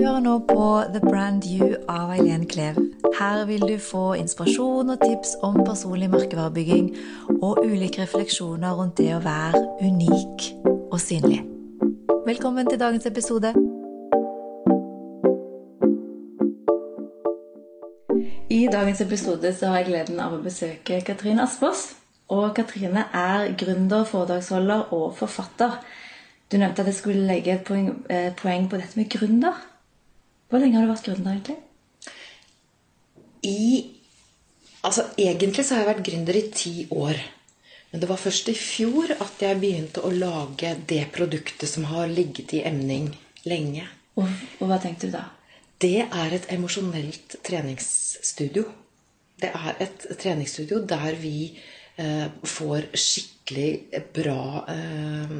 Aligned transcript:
hører 0.00 0.20
nå 0.20 0.38
på 0.48 0.66
The 0.94 1.00
Brand 1.00 1.44
You 1.44 1.74
av 1.88 2.10
Eileen 2.14 2.46
Klev. 2.48 2.78
Her 3.18 3.44
vil 3.44 3.60
du 3.60 3.74
få 3.84 4.14
inspirasjon 4.16 4.92
og 4.94 5.02
tips 5.02 5.34
om 5.44 5.58
personlig 5.66 6.08
merkevarebygging 6.12 6.86
og 7.42 7.60
ulike 7.66 8.00
refleksjoner 8.06 8.78
rundt 8.78 8.96
det 8.96 9.10
å 9.12 9.20
være 9.20 9.60
unik 9.82 10.46
og 10.88 10.96
synlig. 11.02 11.42
Velkommen 12.24 12.70
til 12.70 12.80
dagens 12.80 13.10
episode. 13.10 13.52
I 18.50 18.60
dagens 18.72 19.04
episode 19.04 19.52
så 19.56 19.72
har 19.72 19.82
jeg 19.82 19.90
gleden 19.92 20.20
av 20.24 20.38
å 20.38 20.42
besøke 20.44 21.02
Katrine 21.04 21.44
Aspaas. 21.44 21.90
Og 22.32 22.54
Katrine 22.56 23.04
er 23.12 23.50
gründer, 23.58 24.06
foredragsholder 24.08 24.94
og 24.96 25.12
forfatter. 25.18 25.76
Du 26.48 26.56
nevnte 26.56 26.86
at 26.86 26.88
jeg 26.88 27.02
skulle 27.02 27.26
legge 27.26 27.52
et 27.58 27.66
poeng, 27.66 27.92
eh, 28.08 28.32
på 28.34 28.76
dette 28.76 28.96
med 28.96 29.10
gründer. 29.10 29.66
Hvor 30.50 30.62
lenge 30.62 30.76
har 30.76 30.86
du 30.86 30.90
vært 30.90 31.06
gründer, 31.06 31.38
egentlig? 31.38 31.58
I 33.46 33.96
Altså, 34.80 35.04
egentlig 35.20 35.64
så 35.64 35.74
har 35.74 35.82
jeg 35.82 35.90
vært 35.90 36.06
gründer 36.06 36.36
i 36.38 36.46
ti 36.56 36.74
år. 36.90 37.18
Men 37.90 38.02
det 38.02 38.08
var 38.08 38.20
først 38.22 38.48
i 38.48 38.54
fjor 38.56 39.12
at 39.12 39.42
jeg 39.42 39.58
begynte 39.60 40.04
å 40.06 40.12
lage 40.14 40.70
det 40.88 41.02
produktet 41.12 41.68
som 41.68 41.84
har 41.90 42.08
ligget 42.08 42.54
i 42.56 42.62
emning 42.64 43.10
lenge. 43.44 43.84
Og, 44.16 44.30
og 44.60 44.70
hva 44.70 44.78
tenkte 44.80 45.10
du 45.10 45.16
da? 45.18 45.26
Det 45.80 46.06
er 46.06 46.36
et 46.36 46.48
emosjonelt 46.54 47.36
treningsstudio. 47.44 48.64
Det 49.40 49.50
er 49.52 49.84
et 49.84 50.06
treningsstudio 50.20 50.80
der 50.88 51.16
vi 51.20 51.34
eh, 52.00 52.28
får 52.44 52.90
skikkelig 52.94 54.04
bra 54.16 54.64
eh, 54.70 55.36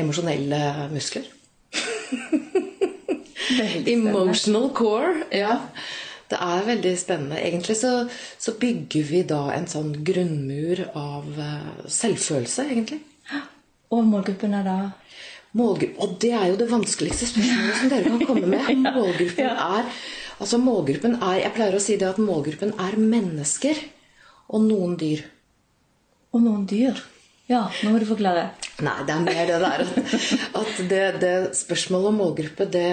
emosjonelle 0.00 0.90
muskler. 0.92 1.32
Emotional 3.94 4.70
core. 4.76 5.26
Ja. 5.34 5.58
Det 6.30 6.38
er 6.38 6.66
veldig 6.66 6.94
spennende. 6.98 7.40
Egentlig 7.42 7.76
så, 7.76 8.08
så, 8.38 8.54
bygger 8.60 9.06
vi 9.08 9.22
da 9.26 9.40
en 9.50 9.66
sånn 9.70 9.90
grunnmur 10.06 10.84
av 10.94 11.26
uh, 11.34 11.86
selvfølelse, 11.90 12.68
egentlig. 12.70 13.00
Og 13.94 14.06
målgruppen 14.06 14.54
er 14.54 14.66
da 14.66 14.78
Målgruppen, 15.58 15.96
Og 15.98 16.12
det 16.22 16.30
er 16.30 16.44
jo 16.52 16.58
det 16.60 16.68
vanskeligste 16.70 17.26
spørsmålet 17.26 17.78
som 17.80 17.88
dere 17.90 18.10
kan 18.12 18.20
komme 18.28 18.50
med. 18.52 18.68
Målgruppen 19.00 19.48
er 19.50 19.88
Altså 20.40 20.56
målgruppen 20.62 21.16
er 21.20 21.40
Jeg 21.42 21.54
pleier 21.56 21.74
å 21.76 21.82
si 21.82 21.96
det 22.00 22.06
at 22.08 22.20
målgruppen 22.22 22.70
er 22.80 22.94
mennesker 22.96 23.80
og 24.50 24.62
noen 24.66 24.94
dyr. 24.98 25.24
Og 26.34 26.42
noen 26.44 26.62
dyr? 26.70 26.98
Ja, 27.50 27.64
nå 27.82 27.90
må 27.90 27.98
du 27.98 28.06
forklare. 28.06 28.52
Nei, 28.84 28.96
det 29.08 29.14
er 29.14 29.24
mer 29.26 29.48
det 29.48 29.58
der 29.58 29.82
at 30.60 30.80
det, 30.90 31.02
det 31.18 31.34
spørsmålet 31.58 32.12
om 32.12 32.20
målgruppe, 32.22 32.66
det, 32.70 32.86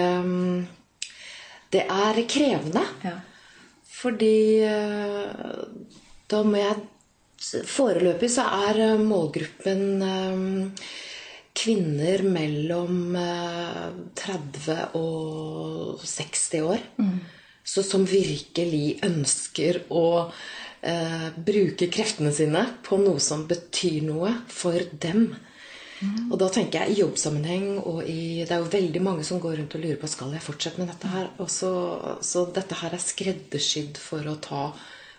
det 1.74 1.84
er 1.86 2.22
krevende. 2.26 2.82
Ja. 3.06 3.14
Fordi 3.98 4.60
eh, 4.66 5.66
da 6.30 6.44
må 6.46 6.62
jeg 6.62 6.86
Foreløpig 7.38 8.26
så 8.34 8.48
er 8.66 8.80
eh, 8.82 8.98
målgruppen 8.98 9.82
eh, 10.02 10.88
kvinner 11.58 12.24
mellom 12.26 13.14
30 14.18 14.98
og 14.98 16.02
60 16.02 16.64
år. 16.66 16.82
Mm. 16.98 17.14
Så 17.62 17.84
som 17.86 18.06
virkelig 18.10 18.98
ønsker 19.06 19.84
å 19.94 20.04
eh, 20.82 21.28
bruke 21.34 21.88
kreftene 21.92 22.32
sine 22.34 22.64
på 22.86 22.98
noe 23.02 23.20
som 23.22 23.46
betyr 23.48 24.02
noe 24.06 24.32
for 24.52 24.78
dem. 25.00 25.30
Mm. 25.98 26.28
Og 26.30 26.36
da 26.38 26.46
tenker 26.54 26.84
jeg 26.84 26.94
i 26.94 27.00
jobbsammenheng 27.00 27.80
og 27.80 28.04
i 28.06 28.44
Det 28.46 28.54
er 28.54 28.60
jo 28.62 28.70
veldig 28.70 29.00
mange 29.02 29.24
som 29.26 29.40
går 29.42 29.56
rundt 29.58 29.74
og 29.74 29.82
lurer 29.82 29.98
på 29.98 30.10
skal 30.10 30.30
jeg 30.36 30.44
fortsette 30.44 30.78
med 30.78 30.92
dette 30.92 31.10
her. 31.10 31.30
Og 31.42 31.50
så, 31.50 31.72
så 32.22 32.46
dette 32.54 32.78
her 32.78 32.94
er 32.94 33.02
skreddersydd 33.02 33.98
for 33.98 34.26
å 34.30 34.38
ta 34.42 34.68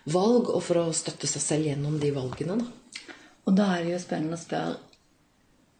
valg 0.09 0.52
og 0.53 0.62
for 0.64 0.80
å 0.86 0.94
støtte 0.96 1.28
seg 1.28 1.44
selv 1.44 1.68
gjennom 1.68 2.00
de 2.00 2.14
valgene. 2.16 2.62
Da. 2.62 3.09
Og 3.50 3.58
da 3.58 3.74
er 3.76 3.84
det 3.84 3.97
jo 3.97 4.06
spennende 4.06 4.40
å 4.40 4.41
spørre 4.41 4.78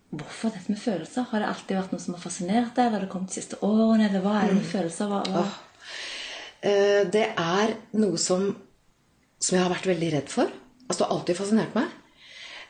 hvorfor 0.10 0.52
dette 0.52 0.74
med 0.74 0.82
følelser? 0.82 1.28
Har 1.30 1.44
det 1.44 1.50
alltid 1.52 1.78
vært 1.78 1.92
noe 1.94 2.04
som 2.04 2.16
har 2.18 2.24
fascinert 2.24 2.72
deg? 2.76 2.88
Eller 2.88 2.98
har 2.98 3.06
det 3.06 3.12
kommet 3.14 3.32
de 3.32 3.40
siste 3.40 3.60
årene? 3.66 4.08
Eller 4.10 4.24
hva 4.26 4.40
er 4.40 4.50
det 4.50 4.56
med 4.58 4.66
mm. 4.66 4.72
følelser? 4.72 5.12
Hva, 5.12 5.20
hva? 5.30 5.44
Oh. 5.46 5.66
Det 7.14 7.28
er 7.40 7.78
noe 7.96 8.18
som 8.20 8.50
som 9.40 9.56
jeg 9.56 9.64
har 9.64 9.72
vært 9.72 9.88
veldig 9.90 10.12
redd 10.18 10.32
for. 10.32 10.52
Altså, 10.90 11.00
det 11.00 11.08
har 11.08 11.16
alltid 11.16 11.40
fascinert 11.40 11.78
meg. 11.78 11.96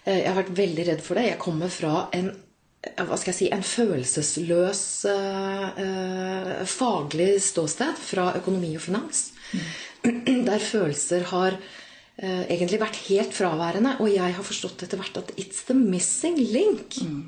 Eh, 0.06 0.22
jeg 0.22 0.30
har 0.30 0.38
vært 0.38 0.56
veldig 0.59 0.85
redd 0.91 1.03
for 1.03 1.19
det. 1.19 1.25
Jeg 1.31 1.41
kommer 1.41 1.74
fra 1.74 1.94
en 2.16 2.30
eh, 2.30 3.03
hva 3.03 3.18
skal 3.19 3.34
jeg 3.34 3.40
si, 3.40 3.50
en 3.53 3.66
følelsesløs 3.66 4.84
uh, 5.09 6.62
faglig 6.69 7.34
ståsted 7.44 8.00
fra 8.00 8.29
økonomi 8.40 8.75
og 8.78 8.85
finans. 8.85 9.29
Mm. 9.52 9.66
Der 10.50 10.63
følelser 10.63 11.25
har 11.34 11.58
uh, 11.58 12.44
egentlig 12.46 12.81
vært 12.84 13.02
helt 13.09 13.35
fraværende. 13.35 13.97
Og 14.03 14.13
jeg 14.13 14.38
har 14.38 14.47
forstått 14.47 14.85
etter 14.85 15.02
hvert 15.02 15.19
at 15.24 15.34
it's 15.41 15.66
the 15.68 15.78
missing 15.78 16.40
link. 16.40 17.02
Mm. 17.03 17.25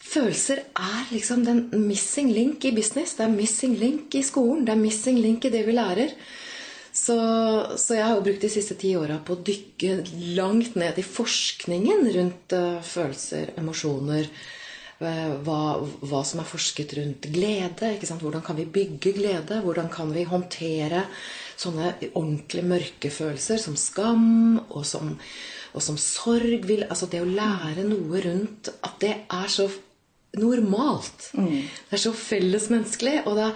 Følelser 0.00 0.62
er 0.80 1.10
liksom 1.12 1.44
den 1.44 1.66
missing 1.86 2.30
link 2.32 2.64
i 2.64 2.72
business. 2.74 3.18
Det 3.18 3.26
er 3.26 3.34
missing 3.34 3.76
link 3.78 4.14
i 4.16 4.24
skolen. 4.26 4.64
Det 4.66 4.72
er 4.72 4.80
missing 4.80 5.20
link 5.20 5.44
i 5.44 5.52
det 5.52 5.66
vi 5.66 5.76
lærer. 5.76 6.16
Så, 7.00 7.16
så, 7.80 7.94
jeg 7.96 8.04
har 8.04 8.16
jo 8.18 8.24
brukt 8.26 8.42
de 8.44 8.50
siste 8.52 8.76
ti 8.80 8.92
åra 8.98 9.16
på 9.24 9.36
å 9.36 9.42
dykke 9.44 10.00
langt 10.36 10.74
ned 10.80 10.98
i 11.00 11.04
forskningen 11.06 12.08
rundt 12.16 12.56
uh, 12.56 12.80
følelser, 12.84 13.54
emosjoner. 13.60 14.28
Uh, 15.00 15.38
hva, 15.46 15.60
hva, 16.04 16.20
som 16.28 16.42
er 16.42 16.48
forsket 16.50 16.92
rundt 16.98 17.30
glede. 17.32 17.94
Hvordan 18.20 18.44
kan 18.44 18.58
vi 18.58 18.68
bygge 18.68 19.14
glede? 19.16 19.62
Hvordan 19.64 19.88
kan 19.92 20.12
vi 20.12 20.26
håndtere 20.28 21.06
sånne 21.60 21.94
ordentlig 22.10 22.66
mørke 22.68 23.12
følelser 23.14 23.62
som 23.62 23.78
skam 23.80 24.58
og 24.66 24.84
som, 24.88 25.14
og 25.72 25.86
som 25.86 25.96
sorg? 25.96 26.68
Vil, 26.68 26.84
altså 26.90 27.08
det 27.08 27.22
å 27.24 27.30
lære 27.30 27.86
noe 27.88 28.20
rundt 28.26 28.74
at 28.76 29.00
det 29.00 29.14
er 29.24 29.48
så 29.48 29.70
normalt. 30.36 31.30
Mm. 31.32 31.64
Det 31.64 31.96
er 31.96 32.04
så 32.04 32.12
fellesmenneskelig. 32.14 33.22
Og 33.24 33.40
det, 33.40 33.48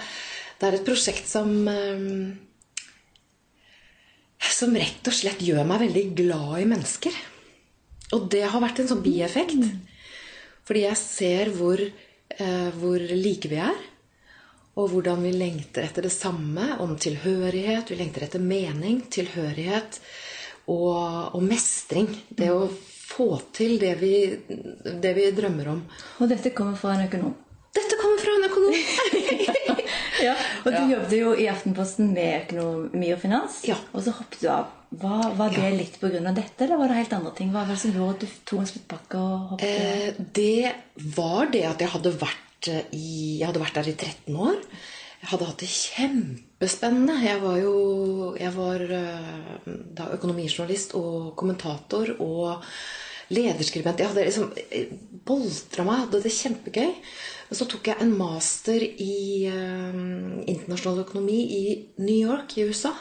det, 0.58 0.70
er 0.70 0.78
et 0.78 0.88
prosjekt 0.88 1.28
som 1.28 1.52
um, 1.68 2.32
som 4.64 4.76
rett 4.80 5.08
og 5.10 5.16
slett 5.16 5.42
gjør 5.44 5.66
meg 5.68 5.82
veldig 5.84 6.04
glad 6.16 6.52
i 6.62 6.68
mennesker. 6.70 7.16
Og 8.16 8.28
det 8.32 8.44
har 8.48 8.62
vært 8.62 8.80
en 8.80 8.90
sånn 8.92 9.02
bieffekt. 9.04 9.66
Fordi 10.64 10.84
jeg 10.86 11.00
ser 11.00 11.50
hvor, 11.56 11.80
eh, 11.80 12.70
hvor 12.78 13.02
like 13.10 13.50
vi 13.50 13.60
er. 13.60 13.82
Og 14.80 14.90
hvordan 14.90 15.22
vi 15.22 15.34
lengter 15.36 15.84
etter 15.84 16.06
det 16.08 16.14
samme. 16.14 16.78
Om 16.80 16.96
tilhørighet. 16.96 17.90
Vi 17.90 18.00
lengter 18.00 18.26
etter 18.26 18.40
mening, 18.40 19.02
tilhørighet 19.10 20.00
og, 20.66 21.34
og 21.36 21.42
mestring. 21.44 22.08
Det 22.30 22.50
å 22.50 22.68
få 23.04 23.28
til 23.52 23.76
det 23.82 23.94
vi, 24.00 24.16
det 25.04 25.14
vi 25.16 25.30
drømmer 25.36 25.74
om. 25.74 25.84
Og 26.20 26.30
dette 26.30 26.54
kommer 26.56 26.78
fra 26.80 26.96
en 26.96 27.06
økonom? 27.08 27.36
Dette 27.74 27.98
kommer 28.00 28.22
fra 28.22 28.38
en 28.38 28.48
økonom! 28.48 29.84
Ja, 30.24 30.32
og 30.62 30.70
du 30.70 30.78
ja. 30.78 30.86
jobbet 30.94 31.14
jo 31.18 31.34
i 31.36 31.50
Aftenposten 31.52 32.10
med 32.14 32.46
økonomi 32.46 33.12
og 33.14 33.20
finans, 33.22 33.60
ja. 33.68 33.76
og 33.92 34.04
så 34.06 34.14
hoppet 34.16 34.42
du 34.42 34.48
av. 34.52 34.72
Var, 34.94 35.22
var 35.34 35.50
det 35.50 35.62
ja. 35.64 35.70
litt 35.74 35.96
pga. 35.98 36.20
dette, 36.30 36.64
eller 36.64 36.78
var 36.78 36.90
det 36.90 36.98
helt 37.00 37.14
andre 37.16 37.32
ting? 37.34 37.52
Hva 37.52 37.64
var 37.64 37.74
det 37.74 37.82
som 37.82 37.94
gjorde 37.94 38.14
at 38.14 38.24
du 38.24 38.34
tok 38.46 38.60
en 38.62 38.68
sluttpakke 38.70 39.22
og 39.22 39.54
hoppet 39.54 39.70
eh, 39.70 40.20
Det 40.38 40.74
var 41.16 41.48
det 41.50 41.64
at 41.66 41.82
jeg 41.82 41.90
hadde 41.96 42.12
vært 42.20 42.68
eh, 42.70 42.92
i 42.94 43.14
Jeg 43.40 43.48
hadde 43.48 43.64
vært 43.64 43.80
der 43.80 43.90
i 43.90 43.96
13 43.96 44.38
år. 44.38 44.60
Jeg 45.24 45.30
hadde 45.32 45.48
hatt 45.48 45.62
det 45.64 45.70
kjempespennende. 45.72 47.14
Jeg 47.24 47.40
var 47.42 47.56
jo 47.58 47.74
jeg 48.38 48.52
var, 48.54 48.82
eh, 49.00 49.70
da 49.96 50.10
økonomijournalist 50.14 50.94
og 51.00 51.32
kommentator 51.40 52.14
og 52.20 52.62
lederskribent. 53.32 54.02
Jeg 54.02 54.12
hadde 54.12 54.26
liksom 54.28 54.50
eh, 54.68 54.92
boltra 55.24 55.86
meg, 55.86 56.04
hadde 56.04 56.20
det 56.26 56.34
kjempegøy. 56.38 56.92
Og 57.50 57.58
så 57.58 57.66
tok 57.70 57.90
jeg 57.90 58.00
en 58.02 58.14
master 58.16 58.82
i 58.82 59.46
eh, 59.50 59.98
internasjonal 60.50 61.02
økonomi 61.04 61.40
i 61.58 61.64
New 62.02 62.16
York 62.16 62.56
i 62.58 62.66
USA. 62.68 62.94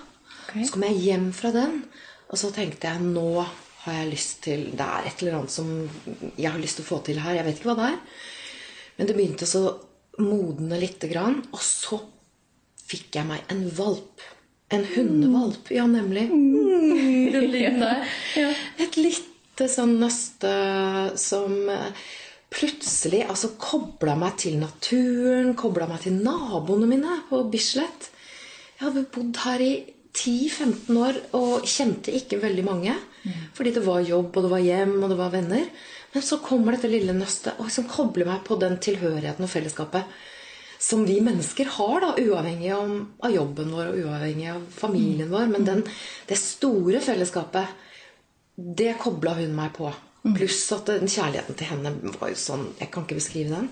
Okay. 0.44 0.66
Så 0.66 0.76
kom 0.76 0.86
jeg 0.88 1.02
hjem 1.08 1.30
fra 1.36 1.54
den, 1.56 1.80
og 2.30 2.40
så 2.40 2.52
tenkte 2.54 2.92
jeg 2.92 3.06
nå 3.06 3.44
har 3.84 3.98
jeg 3.98 4.12
lyst 4.14 4.38
til 4.46 4.62
Det 4.78 4.86
er 4.86 5.08
et 5.10 5.22
eller 5.22 5.42
annet 5.42 5.52
som 5.52 5.72
jeg 6.38 6.48
har 6.48 6.62
lyst 6.62 6.80
til 6.80 6.86
å 6.86 6.88
få 6.88 7.02
til 7.04 7.20
her. 7.20 7.36
Jeg 7.36 7.48
vet 7.48 7.60
ikke 7.60 7.72
hva 7.72 7.80
det 7.80 7.90
er. 7.90 7.98
Men 8.98 9.10
det 9.10 9.16
begynte 9.18 9.50
så 9.50 9.64
modne 10.24 10.80
lite 10.80 11.10
grann. 11.12 11.42
Og 11.52 11.60
så 11.64 12.00
fikk 12.88 13.20
jeg 13.20 13.28
meg 13.28 13.44
en 13.52 13.66
valp. 13.76 14.24
En 14.74 14.86
hundevalp. 14.88 15.72
Ja, 15.76 15.84
nemlig. 15.90 16.30
Mm, 16.32 17.34
den 17.36 17.50
lyden 17.52 17.84
der. 17.84 18.08
Et 18.86 19.00
lite 19.00 19.68
sånn 19.70 19.98
nøste 20.02 20.54
som 21.20 21.60
plutselig 22.54 23.24
altså 23.26 23.54
kobla 23.60 24.16
meg 24.20 24.38
til 24.44 24.60
naturen, 24.62 25.54
kobla 25.58 25.88
meg 25.90 26.04
til 26.06 26.20
naboene 26.22 26.90
mine 26.90 27.18
på 27.30 27.42
Bislett. 27.52 28.12
Jeg 28.78 28.88
hadde 28.88 29.08
bodd 29.14 29.40
her 29.46 29.64
i 29.64 29.74
10-15 30.14 31.00
år 31.02 31.18
og 31.40 31.66
kjente 31.70 32.14
ikke 32.14 32.42
veldig 32.44 32.66
mange. 32.68 32.94
Mm. 33.24 33.50
Fordi 33.58 33.74
det 33.74 33.84
var 33.86 34.04
jobb, 34.06 34.30
og 34.36 34.46
det 34.46 34.52
var 34.52 34.64
hjem, 34.64 34.96
og 35.02 35.10
det 35.10 35.18
var 35.20 35.34
venner. 35.34 35.66
Men 36.14 36.26
så 36.26 36.38
kommer 36.46 36.76
dette 36.76 36.92
lille 36.92 37.16
nøstet 37.18 37.58
og 37.58 37.68
liksom 37.70 37.90
kobler 37.90 38.30
meg 38.30 38.44
på 38.46 38.60
den 38.62 38.78
tilhørigheten 38.84 39.48
og 39.48 39.52
fellesskapet. 39.52 40.22
som 40.84 41.06
vi 41.08 41.22
mennesker 41.24 41.70
har, 41.78 42.02
da, 42.04 42.10
uavhengig 42.20 42.72
av, 42.76 43.30
jobben 43.32 43.70
vår 43.72 43.94
og 43.94 44.00
uavhengig 44.04 44.50
av 44.52 44.66
familien 44.68 45.30
vår. 45.32 45.46
Men 45.48 45.64
den, 45.64 45.84
det 46.28 46.36
store 46.36 47.00
fellesskapet, 47.00 47.70
det 48.56 48.98
kobla 49.00 49.38
hun 49.38 49.56
meg 49.56 49.72
på. 49.78 49.94
Pluss 50.24 50.72
at 50.72 50.88
den 50.88 51.10
kjærligheten 51.12 51.58
til 51.60 51.68
henne 51.68 51.92
var 52.16 52.30
jo 52.32 52.38
sånn 52.40 52.70
Jeg 52.80 52.92
kan 52.94 53.04
ikke 53.04 53.18
beskrive 53.20 53.52
den. 53.52 53.66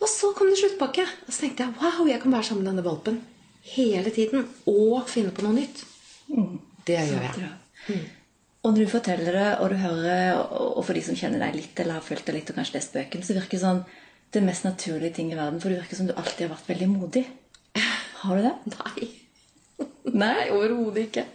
Og 0.00 0.08
så 0.08 0.30
kom 0.36 0.48
det 0.48 0.58
sluttpakke. 0.60 1.04
Og 1.26 1.32
så 1.32 1.44
tenkte 1.44 1.66
jeg 1.66 1.76
wow, 1.80 2.06
jeg 2.08 2.20
kan 2.22 2.32
være 2.32 2.48
sammen 2.48 2.64
med 2.64 2.72
denne 2.72 2.86
valpen 2.86 3.20
hele 3.74 4.12
tiden. 4.14 4.46
Og 4.70 5.04
finne 5.10 5.34
på 5.36 5.44
noe 5.44 5.56
nytt. 5.56 5.82
Det 6.86 7.00
gjør 7.10 7.26
jeg. 7.28 8.00
Og 8.66 8.72
når 8.72 8.82
du 8.82 8.90
forteller 8.90 9.36
det, 9.36 9.50
og 9.62 9.70
du 9.70 9.76
hører, 9.78 10.40
og 10.74 10.82
for 10.82 10.96
de 10.96 11.02
som 11.06 11.14
kjenner 11.18 11.44
deg 11.44 11.54
litt, 11.54 11.78
eller 11.78 12.00
har 12.00 12.06
følt 12.06 12.24
deg 12.26 12.40
litt, 12.40 12.48
og 12.50 12.56
kanskje 12.58 12.74
lest 12.80 12.96
bøkene, 12.96 13.26
så 13.26 13.36
virker 13.36 13.54
det 13.54 13.62
sånn 13.62 13.84
det 14.34 14.42
mest 14.42 14.66
naturlige 14.66 15.14
ting 15.20 15.30
i 15.30 15.38
verden. 15.38 15.60
For 15.62 15.70
det 15.70 15.84
virker 15.84 16.00
som 16.00 16.08
du 16.08 16.16
alltid 16.16 16.48
har 16.48 16.56
vært 16.56 16.72
veldig 16.72 16.88
modig. 16.90 17.22
Har 18.24 18.40
du 18.40 18.48
det? 18.48 18.54
Nei. 18.74 19.10
Nei? 20.16 20.48
Overhodet 20.56 21.04
ikke. 21.06 21.26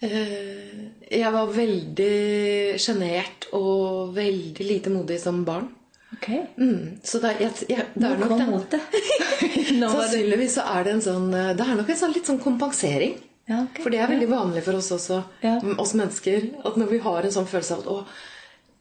Eh, 0.00 0.86
Jeg 1.10 1.32
var 1.34 1.50
veldig 1.52 2.78
sjenert 2.80 3.48
og 3.56 4.12
veldig 4.16 4.64
lite 4.66 4.90
modig 4.94 5.18
som 5.20 5.42
barn. 5.44 5.66
Ok. 6.14 6.28
Mm, 6.58 7.00
så 7.06 7.20
det, 7.22 7.30
er- 7.36 7.40
jeg, 7.44 7.68
jeg, 7.70 7.84
det 7.94 8.06
er 8.08 8.16
nok 8.18 8.32
den 8.38 8.54
det 8.70 9.90
Sannsynligvis 9.90 10.56
så 10.58 10.64
er 10.76 10.84
det 10.88 10.94
en 10.96 11.02
sånn 11.04 11.28
eh, 11.34 11.52
Det 11.58 11.66
er 11.66 11.76
nok 11.78 11.90
en 11.92 12.00
sånn 12.00 12.14
litt 12.16 12.26
sånn 12.30 12.40
kompensering. 12.42 13.14
Ja, 13.50 13.64
okay. 13.66 13.82
For 13.84 13.90
det 13.94 14.00
er 14.02 14.10
veldig 14.10 14.28
vanlig 14.30 14.62
for 14.66 14.78
oss 14.78 14.90
også, 14.94 15.20
Ja. 15.42 15.56
oss 15.82 15.94
mennesker, 15.98 16.48
at 16.64 16.76
når 16.78 16.90
vi 16.92 16.98
har 17.02 17.26
en 17.26 17.34
sånn 17.34 17.48
følelse 17.50 17.76
av 17.76 17.80
at 17.84 17.90
å, 17.90 18.00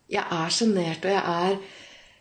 jeg 0.09 0.25
er 0.39 0.49
sjenert, 0.53 1.05
og 1.05 1.13
jeg 1.13 1.23
er 1.35 1.57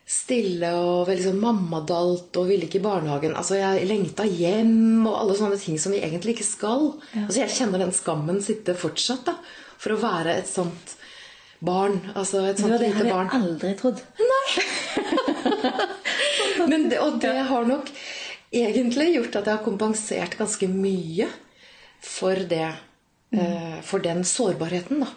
stille 0.09 0.71
og 0.73 1.03
veldig 1.11 1.25
sånn 1.27 1.41
mammadalt 1.43 2.33
og 2.41 2.47
ville 2.49 2.65
ikke 2.65 2.79
i 2.81 2.85
barnehagen 2.87 3.35
Altså, 3.37 3.59
jeg 3.61 3.85
lengta 3.91 4.25
hjem 4.25 5.05
og 5.07 5.19
alle 5.21 5.35
sånne 5.37 5.59
ting 5.61 5.77
som 5.81 5.93
vi 5.93 6.01
egentlig 6.01 6.33
ikke 6.39 6.47
skal. 6.49 6.83
Altså, 7.27 7.39
jeg 7.43 7.53
kjenner 7.59 7.79
den 7.85 7.93
skammen 7.97 8.41
sitte 8.45 8.73
fortsatt, 8.79 9.25
da. 9.29 9.35
For 9.79 9.91
å 9.95 10.01
være 10.01 10.33
et 10.41 10.49
sånt 10.51 10.95
barn. 11.61 12.01
Altså 12.17 12.41
et 12.49 12.57
Det 12.57 12.63
lite 12.81 13.05
barn. 13.11 13.29
det 13.29 13.33
hadde 13.35 13.37
jeg 13.37 13.43
aldri 13.43 13.71
trodd. 13.83 13.99
Men 16.71 16.89
det, 16.91 16.99
og 17.05 17.13
det 17.23 17.35
har 17.51 17.65
nok 17.69 17.87
egentlig 18.55 19.11
gjort 19.15 19.37
at 19.39 19.47
jeg 19.49 19.57
har 19.59 19.65
kompensert 19.65 20.37
ganske 20.39 20.69
mye 20.73 21.27
for 22.01 22.35
det. 22.49 22.71
eh, 23.33 23.81
for 23.85 23.99
den 24.01 24.25
sårbarheten, 24.25 25.01
da. 25.05 25.09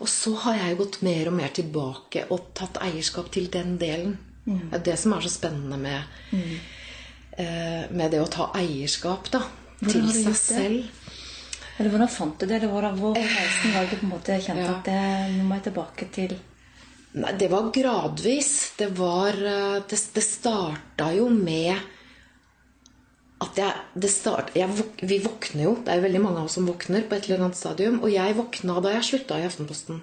Og 0.00 0.08
så 0.08 0.34
har 0.46 0.54
jeg 0.56 0.78
gått 0.78 1.02
mer 1.02 1.28
og 1.28 1.34
mer 1.36 1.48
tilbake 1.52 2.24
og 2.32 2.52
tatt 2.56 2.78
eierskap 2.80 3.30
til 3.34 3.50
den 3.52 3.76
delen. 3.78 4.18
Det 4.46 4.78
er 4.78 4.84
det 4.84 4.98
som 4.98 5.12
er 5.12 5.20
så 5.20 5.28
spennende 5.30 5.76
med, 5.78 6.02
eh, 7.36 7.84
med 7.90 8.10
det 8.10 8.20
å 8.22 8.28
ta 8.30 8.50
eierskap, 8.56 9.30
da. 9.30 9.42
Til 9.80 10.08
seg 10.12 10.34
selv. 10.36 10.86
Eller 11.78 11.90
hvordan 11.90 12.08
fant 12.12 12.38
du 12.40 12.46
det? 12.46 12.56
Eller 12.58 12.68
hvordan, 12.72 12.96
hvor 13.00 13.14
på 13.14 13.20
reisen 13.24 13.72
var 13.74 13.86
du 13.88 13.96
på 13.96 14.04
en 14.04 14.10
måte 14.12 14.40
kjente 14.44 14.64
Ja. 14.66 14.74
at 14.78 14.84
det, 14.84 15.36
nå 15.36 15.44
må 15.48 15.54
jeg 15.56 15.72
tilbake 15.72 16.10
til 16.12 16.38
Nei, 17.12 17.32
det 17.32 17.48
var 17.50 17.72
gradvis. 17.74 18.72
Det 18.78 18.86
var 18.96 19.30
eh, 19.34 19.80
Det, 19.88 19.98
det 20.14 20.22
starta 20.22 21.08
jo 21.16 21.28
med 21.28 21.74
at 23.40 23.56
jeg, 23.56 23.72
det 23.96 24.10
start, 24.12 24.50
jeg 24.54 24.68
Vi 25.00 25.18
våkner 25.24 25.62
jo. 25.64 25.74
Det 25.80 25.88
er 25.88 25.96
jo 26.00 26.08
veldig 26.08 26.20
mange 26.22 26.38
av 26.42 26.46
oss 26.50 26.54
som 26.58 26.66
våkner 26.68 27.02
på 27.08 27.14
et 27.16 27.24
eller 27.28 27.40
annet 27.46 27.56
stadium. 27.56 27.96
Og 28.04 28.10
jeg 28.12 28.36
våkna 28.36 28.80
da 28.84 28.88
jeg 28.92 29.04
slutta 29.08 29.38
i 29.40 29.46
Aftenposten. 29.48 29.96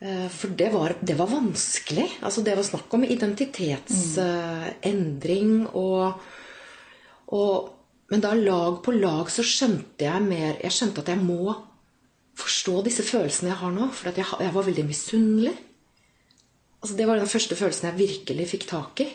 Eh, 0.00 0.28
For 0.28 0.48
det 0.56 0.72
var, 0.74 0.94
det 1.00 1.16
var 1.16 1.26
vanskelig. 1.32 2.08
Altså 2.20 2.42
Det 2.44 2.56
var 2.56 2.62
snakk 2.68 2.94
om 2.96 3.04
identitetsendring 3.04 5.66
og, 5.72 6.12
og 7.32 7.70
Men 8.10 8.20
da 8.24 8.34
lag 8.34 8.82
på 8.82 8.90
lag 8.96 9.30
så 9.30 9.42
skjønte 9.46 10.02
jeg 10.02 10.22
mer 10.26 10.56
Jeg 10.64 10.72
skjønte 10.74 11.00
at 11.04 11.08
jeg 11.12 11.20
må 11.22 11.54
forstå 12.40 12.80
disse 12.86 13.02
følelsene 13.06 13.50
jeg 13.52 13.60
har 13.60 13.72
nå. 13.74 13.84
For 13.94 14.08
at 14.10 14.16
jeg, 14.18 14.26
jeg 14.40 14.54
var 14.54 14.64
veldig 14.66 14.86
misunnelig. 14.88 15.52
Altså, 16.80 16.94
det 16.96 17.06
var 17.06 17.16
den 17.20 17.28
første 17.28 17.56
følelsen 17.56 17.88
jeg 17.90 17.98
virkelig 17.98 18.46
fikk 18.54 18.64
tak 18.70 19.00
i. 19.04 19.06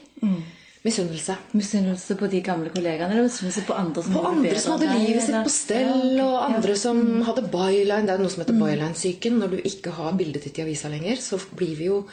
Misunnelse. 0.86 1.34
misunnelse 1.58 2.16
på 2.20 2.28
de 2.30 2.40
gamle 2.46 2.70
kollegaene, 2.70 3.16
eller 3.16 3.26
misunnelse 3.26 3.64
på 3.66 3.74
andre 3.74 4.04
som 4.06 4.14
På 4.14 4.26
andre 4.30 4.60
som 4.62 4.76
hadde 4.76 4.98
livet 5.00 5.24
sitt 5.26 5.48
på 5.48 5.54
stell, 5.54 6.20
og 6.22 6.36
andre 6.46 6.76
som 6.78 7.00
hadde 7.26 7.48
byline. 7.50 8.06
Det 8.06 8.14
er 8.14 8.22
noe 8.22 8.34
som 8.34 8.44
heter 8.44 8.60
byline-syken. 8.60 9.40
Når 9.42 9.56
du 9.56 9.58
ikke 9.66 9.96
har 9.98 10.14
bildet 10.20 10.46
ditt 10.46 10.60
i 10.62 10.66
avisa 10.68 10.92
lenger, 10.94 11.18
så 11.18 11.42
blir 11.58 11.74
vi 11.80 11.90
jo 11.90 12.06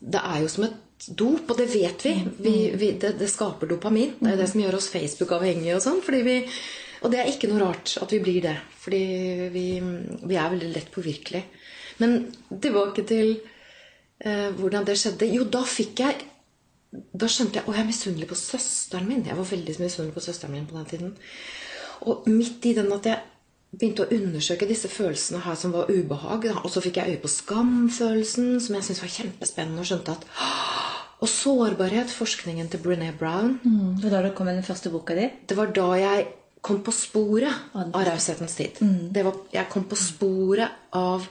Det 0.00 0.20
er 0.24 0.38
jo 0.40 0.48
som 0.48 0.64
et 0.64 0.78
dop, 1.08 1.50
og 1.50 1.58
det 1.58 1.66
vet 1.74 2.04
vi. 2.06 2.14
vi, 2.38 2.54
vi 2.72 2.92
det, 2.92 3.18
det 3.18 3.28
skaper 3.28 3.68
dopamin. 3.68 4.14
Det 4.20 4.32
er 4.32 4.38
det 4.40 4.48
som 4.48 4.62
gjør 4.62 4.78
oss 4.78 4.88
Facebook-avhengige 4.94 5.76
og 5.76 5.82
sånn. 5.82 6.00
fordi 6.00 6.22
vi 6.22 6.36
Og 7.02 7.10
det 7.10 7.18
er 7.20 7.28
ikke 7.32 7.48
noe 7.50 7.66
rart 7.66 7.98
at 8.00 8.12
vi 8.12 8.22
blir 8.22 8.42
det. 8.46 8.56
Fordi 8.78 9.04
vi, 9.52 9.66
vi 10.22 10.36
er 10.36 10.50
veldig 10.54 10.70
lett 10.70 10.90
påvirkelige. 10.94 11.44
Men 11.98 12.30
tilbake 12.48 13.04
til 13.04 13.40
eh, 14.22 14.50
hvordan 14.54 14.86
det 14.86 14.96
skjedde. 14.96 15.34
Jo, 15.34 15.44
da 15.44 15.66
fikk 15.66 16.00
jeg 16.06 16.29
da 16.90 17.28
skjønte 17.30 17.60
jeg 17.60 17.68
å, 17.68 17.74
jeg 17.74 17.84
er 17.84 17.90
misunnelig 17.90 18.28
på 18.30 18.38
søsteren 18.38 19.06
min. 19.08 19.26
Jeg 19.26 19.38
var 19.38 19.46
veldig 19.46 19.74
misunnelig 19.78 20.14
på 20.16 20.24
søsteren 20.24 20.54
min 20.56 20.66
på 20.66 20.78
den 20.78 20.88
tiden. 20.90 21.12
Og 22.10 22.26
midt 22.30 22.66
i 22.66 22.74
den 22.74 22.90
at 22.96 23.06
jeg 23.06 23.20
begynte 23.70 24.06
å 24.06 24.16
undersøke 24.16 24.66
disse 24.66 24.90
følelsene 24.90 25.44
her 25.44 25.58
som 25.58 25.74
var 25.74 25.90
ubehag, 25.92 26.48
og 26.64 26.70
så 26.72 26.82
fikk 26.82 26.98
jeg 26.98 27.14
øye 27.14 27.22
på 27.22 27.30
skamfølelsen, 27.30 28.56
som 28.58 28.74
jeg 28.74 28.86
syntes 28.88 29.02
var 29.04 29.12
kjempespennende, 29.14 29.84
og 29.84 29.90
skjønte 29.90 30.16
at 30.18 30.26
Og 31.20 31.28
sårbarhet, 31.28 32.08
forskningen 32.08 32.70
til 32.72 32.80
Brené 32.80 33.10
Brown. 33.12 33.58
Mm, 33.62 33.96
Det 34.00 34.04
var 34.04 34.10
da 34.10 34.28
det 34.28 34.34
kom 34.34 34.46
den 34.46 34.62
første 34.64 34.88
boka 34.90 35.14
di. 35.14 35.26
Det 35.46 35.56
var 35.56 35.66
da 35.76 35.92
jeg 36.00 36.26
kom 36.62 36.80
på 36.82 36.92
sporet 36.92 37.52
Av 37.74 37.92
raushetens 37.92 38.54
tid. 38.56 38.80
Det 39.12 39.24
var, 39.24 39.36
jeg 39.52 39.68
kom 39.68 39.84
på 39.84 39.96
sporet 39.96 40.70
av 40.92 41.28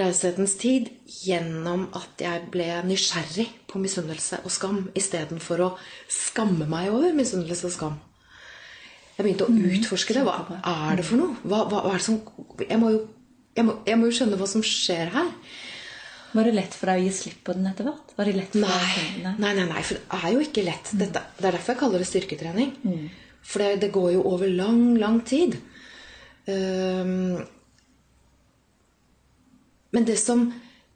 raushetens 0.00 0.54
tid 0.60 0.88
gjennom 1.24 1.86
at 1.96 2.22
jeg 2.22 2.44
ble 2.52 2.66
nysgjerrig 2.86 3.46
på 3.70 3.80
misunnelse 3.82 4.38
og 4.44 4.52
skam 4.54 4.82
istedenfor 4.98 5.62
å 5.64 5.70
skamme 6.12 6.66
meg 6.70 6.90
over 6.94 7.14
misunnelse 7.16 7.66
og 7.70 7.74
skam. 7.74 7.96
Jeg 9.16 9.24
begynte 9.24 9.46
å 9.48 9.54
utforske 9.72 10.12
det. 10.18 10.24
Hva 10.26 10.36
er 10.92 10.98
det 11.00 11.06
for 11.08 11.16
noe? 11.20 11.36
Hva, 11.42 11.62
hva, 11.70 11.82
hva 11.86 11.94
er 11.96 12.02
som 12.04 12.18
jeg 12.60 12.78
må, 12.82 12.90
jo, 12.92 13.00
jeg, 13.56 13.64
må, 13.64 13.78
jeg 13.88 13.96
må 14.00 14.10
jo 14.10 14.16
skjønne 14.18 14.36
hva 14.40 14.48
som 14.50 14.64
skjer 14.66 15.12
her. 15.14 15.30
Var 16.36 16.44
det 16.50 16.52
lett 16.58 16.74
for 16.76 16.90
deg 16.90 17.00
å 17.00 17.04
gi 17.06 17.12
slipp 17.16 17.38
på 17.46 17.54
den 17.56 17.68
etter 17.70 17.86
hvert? 17.88 18.10
Var 18.18 18.28
det 18.28 18.34
lett 18.36 18.52
for 18.52 18.66
deg 18.66 18.74
Nei, 18.74 18.96
kjenne- 18.98 19.36
nei, 19.40 19.52
nei, 19.56 19.64
nei, 19.70 19.84
for 19.88 19.96
det 19.96 20.18
er 20.20 20.34
jo 20.34 20.42
ikke 20.44 20.64
lett. 20.66 20.90
Dette, 21.00 21.22
det 21.38 21.48
er 21.48 21.56
derfor 21.56 21.72
jeg 21.72 21.80
kaller 21.80 22.02
det 22.04 22.08
styrketrening. 22.10 22.74
For 23.46 23.62
det, 23.64 23.70
det 23.86 23.92
går 23.94 24.10
jo 24.18 24.24
over 24.34 24.50
lang, 24.52 24.82
lang 25.00 25.20
tid. 25.24 25.56
Ehm, 26.50 27.38
men 29.96 30.04
det 30.04 30.18
som, 30.20 30.46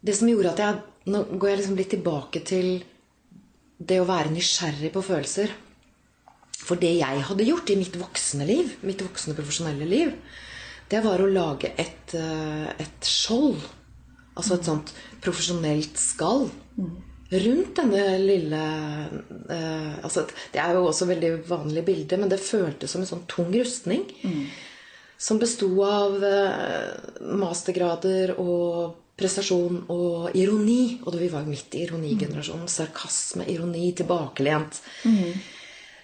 det 0.05 0.15
som 0.19 0.29
gjorde 0.31 0.55
at 0.55 0.65
jeg 0.67 0.87
Nå 1.11 1.23
går 1.41 1.49
jeg 1.49 1.59
liksom 1.63 1.79
litt 1.79 1.89
tilbake 1.95 2.43
til 2.45 2.67
det 3.81 3.97
å 4.03 4.05
være 4.05 4.35
nysgjerrig 4.35 4.91
på 4.93 5.01
følelser. 5.01 5.55
For 6.61 6.77
det 6.79 6.91
jeg 6.99 7.23
hadde 7.25 7.47
gjort 7.49 7.73
i 7.73 7.77
mitt 7.81 7.97
voksne 7.97 8.45
liv, 8.45 8.75
mitt 8.85 9.01
voksne 9.01 9.33
profesjonelle 9.35 9.89
liv, 9.89 10.13
det 10.93 11.01
var 11.07 11.25
å 11.25 11.31
lage 11.33 11.73
et, 11.81 12.15
eh, 12.15 12.69
et 12.85 13.09
skjold. 13.09 13.65
Altså 14.37 14.59
et 14.59 14.69
sånt 14.69 14.93
profesjonelt 15.25 15.97
skall 15.99 16.51
rundt 17.31 17.77
denne 17.79 18.05
lille 18.21 18.61
eh, 19.55 19.93
altså 20.05 20.27
Det 20.53 20.61
er 20.61 20.77
jo 20.77 20.87
også 20.89 21.09
veldig 21.11 21.33
vanlig 21.49 21.85
bilde, 21.89 22.21
men 22.21 22.31
det 22.31 22.43
føltes 22.45 22.93
som 22.93 23.05
en 23.05 23.11
sånn 23.15 23.27
tung 23.31 23.51
rustning. 23.57 24.05
Som 25.21 25.37
besto 25.41 25.69
av 25.85 26.23
eh, 26.25 26.89
mastergrader 27.37 28.33
og 28.41 28.95
prestasjon 29.21 29.83
og 29.93 30.31
ironi. 30.39 31.01
Og 31.05 31.19
vi 31.21 31.29
var 31.33 31.45
midt 31.49 31.75
i 31.77 31.83
ironigenerasjonen. 31.85 32.69
Sarkasme, 32.73 33.45
ironi, 33.53 33.91
tilbakelent. 33.99 34.81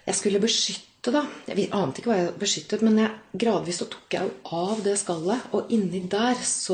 Jeg 0.07 0.15
skulle 0.15 0.39
beskytte, 0.43 1.11
da. 1.15 1.21
Jeg 1.49 1.69
ante 1.73 1.99
ikke 2.01 2.11
hva 2.11 2.19
jeg 2.19 2.39
beskyttet, 2.39 2.81
men 2.85 2.97
jeg, 3.01 3.09
gradvis 3.41 3.79
så 3.81 3.85
tok 3.91 4.07
jeg 4.13 4.21
jo 4.27 4.31
av 4.59 4.75
det 4.85 4.95
skallet. 5.01 5.39
Og 5.57 5.61
inni 5.73 6.01
der, 6.11 6.35
så 6.43 6.73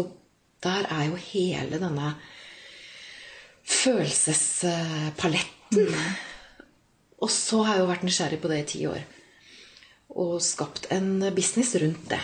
Der 0.63 0.83
er 0.87 1.03
jo 1.09 1.15
hele 1.19 1.75
denne 1.75 2.07
følelsespaletten. 3.67 5.89
Og 7.19 7.29
så 7.31 7.63
har 7.63 7.73
jeg 7.75 7.81
jo 7.83 7.89
vært 7.89 8.03
nysgjerrig 8.07 8.39
på 8.39 8.47
det 8.51 8.59
i 8.61 8.69
ti 8.69 8.85
år. 8.87 9.01
Og 10.19 10.37
skapt 10.45 10.89
en 10.93 11.19
business 11.35 11.75
rundt 11.81 12.09
det. 12.11 12.21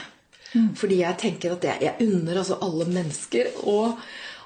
Fordi 0.78 1.02
jeg 1.04 1.18
tenker 1.22 1.54
at 1.54 1.66
jeg, 1.68 1.82
jeg 1.86 2.10
unner 2.10 2.42
altså 2.42 2.58
alle 2.66 2.88
mennesker 2.90 3.52
å 3.70 3.80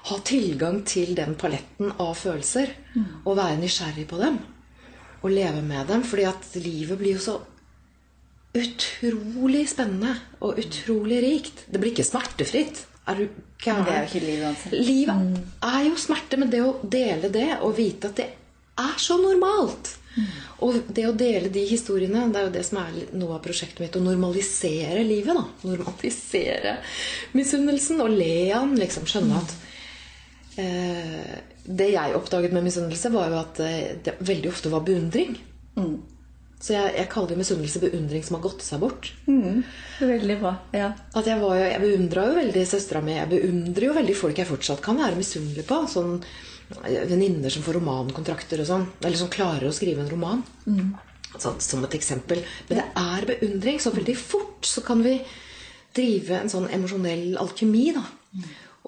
ha 0.04 0.18
tilgang 0.26 0.82
til 0.88 1.14
den 1.16 1.32
paletten 1.40 1.94
av 1.96 2.12
følelser. 2.20 2.74
Og 3.24 3.38
være 3.38 3.60
nysgjerrig 3.62 4.06
på 4.10 4.20
dem. 4.20 4.38
Og 5.22 5.32
leve 5.32 5.62
med 5.64 5.88
dem. 5.88 6.04
Fordi 6.04 6.28
at 6.28 6.50
livet 6.60 7.00
blir 7.00 7.16
jo 7.16 7.24
så 7.24 7.38
utrolig 8.54 9.64
spennende 9.70 10.12
og 10.44 10.60
utrolig 10.62 11.22
rikt. 11.24 11.64
Det 11.66 11.80
blir 11.80 11.94
ikke 11.94 12.06
smertefritt. 12.06 12.84
Er 13.08 13.18
du 13.18 13.24
gæren? 13.60 13.84
Det 13.84 13.92
er 13.92 14.04
jo 14.04 14.10
ikke 14.12 14.26
livet 14.26 14.46
uansett. 14.46 14.78
Livet 14.86 15.66
er 15.72 15.82
jo 15.88 15.98
smerte, 16.00 16.38
men 16.40 16.52
det 16.52 16.62
å 16.64 16.78
dele 16.80 17.32
det 17.32 17.50
og 17.58 17.76
vite 17.76 18.12
at 18.12 18.20
det 18.20 18.30
er 18.80 18.96
så 19.00 19.18
normalt 19.20 19.96
Og 20.64 20.78
det 20.94 21.06
å 21.08 21.16
dele 21.18 21.50
de 21.52 21.64
historiene, 21.68 22.28
det 22.32 22.40
er 22.40 22.46
jo 22.48 22.54
det 22.54 22.64
som 22.66 22.80
er 22.82 22.94
noe 23.16 23.36
av 23.36 23.42
prosjektet 23.44 23.82
mitt. 23.82 23.96
Å 23.98 24.04
normalisere 24.04 25.02
livet. 25.06 25.34
da 25.34 25.70
Normalisere 25.70 26.78
misunnelsen 27.34 28.02
og 28.04 28.14
le 28.14 28.36
av 28.54 28.68
den. 28.68 28.78
Liksom, 28.84 29.08
skjønne 29.10 29.42
at 29.42 29.54
eh, 30.62 31.36
Det 31.64 31.90
jeg 31.92 32.16
oppdaget 32.16 32.54
med 32.54 32.66
misunnelse, 32.68 33.12
var 33.14 33.30
jo 33.32 33.38
at 33.42 33.62
eh, 33.64 33.94
det 34.04 34.18
veldig 34.22 34.52
ofte 34.52 34.72
var 34.72 34.86
beundring. 34.86 35.36
Så 36.64 36.72
jeg, 36.72 36.94
jeg 36.96 37.08
kaller 37.12 37.34
det 37.34 37.40
misunnelse 37.42 37.80
beundring 37.82 38.22
som 38.24 38.38
har 38.38 38.44
gått 38.46 38.62
seg 38.64 38.80
bort. 38.80 39.10
Veldig 40.00 40.36
bra. 40.40 40.54
Ja. 40.72 40.94
At 41.12 41.26
jeg, 41.28 41.36
var 41.42 41.58
jeg 41.60 41.82
beundra 41.82 42.28
jo 42.30 42.38
veldig 42.38 42.62
søstera 42.70 43.02
mi. 43.04 43.18
Jeg 43.18 43.32
beundrer 43.34 43.88
jo 43.90 43.96
veldig 43.98 44.16
folk 44.16 44.40
jeg 44.40 44.48
fortsatt 44.48 44.80
kan 44.84 44.96
være 45.02 45.18
misunnelig 45.18 45.66
på. 45.68 45.82
Sånn 45.90 46.22
Venninner 46.82 47.52
som 47.52 47.62
får 47.64 47.78
romankontrakter 47.78 48.62
og 48.62 48.68
sånn. 48.68 48.86
Eller 49.02 49.18
som 49.20 49.32
klarer 49.32 49.68
å 49.68 49.74
skrive 49.74 50.04
en 50.04 50.10
roman. 50.12 50.42
Sånn, 51.38 51.60
som 51.62 51.82
et 51.86 51.96
eksempel. 51.98 52.42
Men 52.68 52.80
det 52.80 52.86
er 53.00 53.28
beundring. 53.30 53.80
Så 53.82 53.94
veldig 53.94 54.16
fort 54.18 54.68
så 54.68 54.84
kan 54.86 55.02
vi 55.04 55.18
drive 55.94 56.40
en 56.40 56.52
sånn 56.52 56.68
emosjonell 56.74 57.36
alkemi. 57.42 57.86
da. 57.96 58.04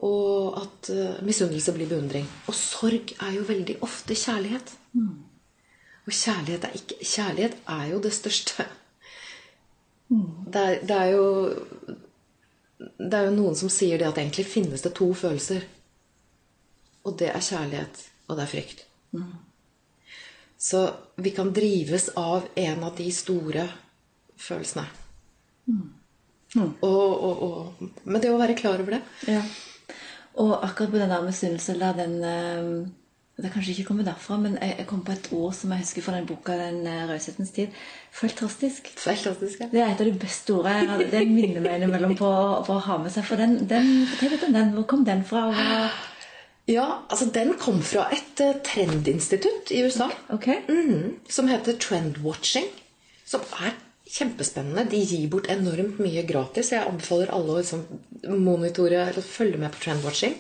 Og 0.06 0.58
at 0.60 0.90
uh, 0.92 1.22
misunnelse 1.24 1.72
blir 1.76 1.88
beundring. 1.90 2.26
Og 2.50 2.54
sorg 2.58 3.14
er 3.16 3.38
jo 3.38 3.46
veldig 3.48 3.78
ofte 3.86 4.16
kjærlighet. 4.18 4.74
Og 6.06 6.12
kjærlighet 6.14 6.66
er, 6.68 6.74
ikke, 6.78 6.98
kjærlighet 7.02 7.56
er 7.76 7.86
jo 7.90 8.02
det 8.04 8.12
største. 8.14 8.66
Det 10.52 10.60
er, 10.60 10.76
det 10.86 10.96
er 10.96 11.08
jo 11.16 11.24
Det 12.78 13.16
er 13.18 13.24
jo 13.26 13.32
noen 13.34 13.56
som 13.58 13.70
sier 13.72 13.98
det 13.98 14.06
at 14.06 14.18
egentlig 14.20 14.44
finnes 14.46 14.84
det 14.84 14.92
to 14.94 15.08
følelser. 15.16 15.64
Og 17.06 17.16
det 17.20 17.30
er 17.30 17.44
kjærlighet, 17.44 18.02
og 18.26 18.36
det 18.36 18.44
er 18.44 18.50
frykt. 18.50 18.86
Så 20.58 20.90
vi 21.22 21.30
kan 21.36 21.52
drives 21.54 22.08
av 22.16 22.48
en 22.54 22.84
av 22.84 22.96
de 22.98 23.06
store 23.14 23.68
følelsene. 24.40 24.86
Og, 26.56 27.24
og, 27.24 27.42
og, 27.42 27.88
men 28.04 28.22
det 28.22 28.30
å 28.32 28.38
være 28.40 28.56
klar 28.58 28.80
over 28.80 28.96
det 28.96 29.02
Ja. 29.28 29.42
Og 30.36 30.52
akkurat 30.64 30.92
på 30.92 31.00
den 31.00 31.10
der 31.10 31.24
misunnelse 31.24 31.74
der, 31.80 31.96
den 31.96 32.14
eh, 32.24 32.88
Det 33.36 33.48
er 33.48 33.52
kanskje 33.52 33.72
ikke 33.72 33.86
kommet 33.90 34.06
derfra, 34.08 34.36
men 34.40 34.58
jeg, 34.60 34.74
jeg 34.78 34.86
kom 34.88 35.02
på 35.04 35.12
et 35.12 35.28
ord 35.32 35.52
som 35.56 35.72
jeg 35.72 35.82
husker 35.82 36.04
fra 36.04 36.14
den 36.16 36.28
boka, 36.28 36.54
den 36.56 36.86
eh, 36.88 37.02
Raushetens 37.08 37.50
tid. 37.52 37.74
Fantastisk. 38.12 38.88
Fantastisk. 38.96 39.60
ja. 39.60 39.68
Det 39.72 39.82
er 39.82 39.90
et 39.92 40.00
av 40.00 40.08
de 40.08 40.14
beste 40.20 40.54
ordene. 40.56 40.96
Det 41.12 41.20
minner 41.28 41.60
meg 41.60 41.76
innimellom 41.76 42.14
på, 42.16 42.30
på 42.68 42.76
å 42.76 42.84
ha 42.86 42.96
med 43.02 43.12
seg. 43.12 43.26
For 43.28 43.40
den, 43.40 43.58
den, 43.68 43.90
fortell 44.08 44.32
litt 44.36 44.46
om 44.48 44.56
den. 44.56 44.72
Hvor 44.78 44.86
kom 44.92 45.04
den 45.08 45.24
fra? 45.28 45.50
Hva, 45.52 45.76
Ja, 46.66 46.86
altså 47.08 47.28
Den 47.34 47.54
kom 47.60 47.78
fra 47.82 48.08
et 48.14 48.40
uh, 48.42 48.56
trendinstitutt 48.66 49.70
i 49.70 49.84
USA. 49.86 50.08
ok? 50.34 50.48
Mhm, 50.68 51.16
som 51.28 51.48
heter 51.48 51.78
Trendwatching. 51.78 52.66
Som 53.26 53.44
er 53.62 53.74
kjempespennende. 54.10 54.86
De 54.90 54.98
gir 55.02 55.28
bort 55.30 55.50
enormt 55.50 56.00
mye 56.02 56.22
gratis. 56.26 56.72
Jeg 56.72 56.86
anbefaler 56.86 57.30
alle 57.34 57.54
å 57.54 57.58
liksom 57.60 57.84
monitore 58.42 59.08
eller 59.08 59.22
følge 59.22 59.58
med 59.62 59.74
på 59.74 59.82
Trendwatching. 59.84 60.36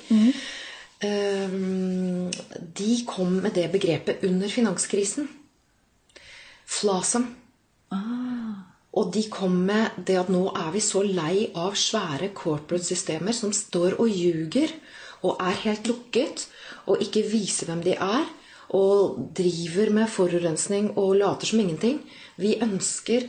Um, 1.06 2.30
de 2.78 2.92
kom 3.06 3.38
med 3.44 3.54
det 3.54 3.68
begrepet 3.74 4.24
under 4.26 4.50
finanskrisen. 4.50 5.28
Flasem. 6.66 7.28
Og 8.96 9.10
de 9.12 9.26
kom 9.30 9.52
med 9.68 9.98
det 10.08 10.16
at 10.18 10.30
nå 10.32 10.46
er 10.56 10.70
vi 10.72 10.80
så 10.80 11.02
lei 11.04 11.50
av 11.54 11.74
svære 11.76 12.30
corporate 12.34 12.86
systemer 12.88 13.36
som 13.36 13.52
står 13.52 13.98
og 14.00 14.08
ljuger 14.08 14.72
og 15.26 15.42
er 15.42 15.64
helt 15.66 15.90
lukket 15.90 16.46
og 16.86 17.02
ikke 17.02 17.24
viser 17.26 17.70
hvem 17.70 17.82
de 17.84 17.96
er, 17.98 18.28
og 18.76 19.18
driver 19.36 19.92
med 19.94 20.10
forurensning 20.10 20.92
og 20.98 21.16
later 21.20 21.46
som 21.46 21.60
ingenting. 21.62 22.00
Vi 22.38 22.56
ønsker 22.62 23.28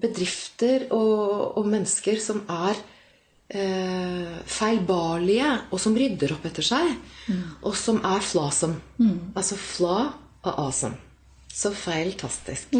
bedrifter 0.00 0.88
og, 0.94 1.58
og 1.58 1.68
mennesker 1.70 2.18
som 2.22 2.42
er 2.50 2.78
eh, 3.50 4.40
feilbarlige, 4.46 5.52
og 5.70 5.82
som 5.82 5.94
rydder 5.98 6.34
opp 6.36 6.46
etter 6.50 6.66
seg, 6.66 6.96
og 7.62 7.76
som 7.78 8.02
er 8.06 8.26
flasome. 8.26 8.80
Altså 9.34 9.58
fla 9.58 9.96
og 10.42 10.50
awesome. 10.56 10.98
Så 11.50 11.72
feiltastisk. 11.74 12.70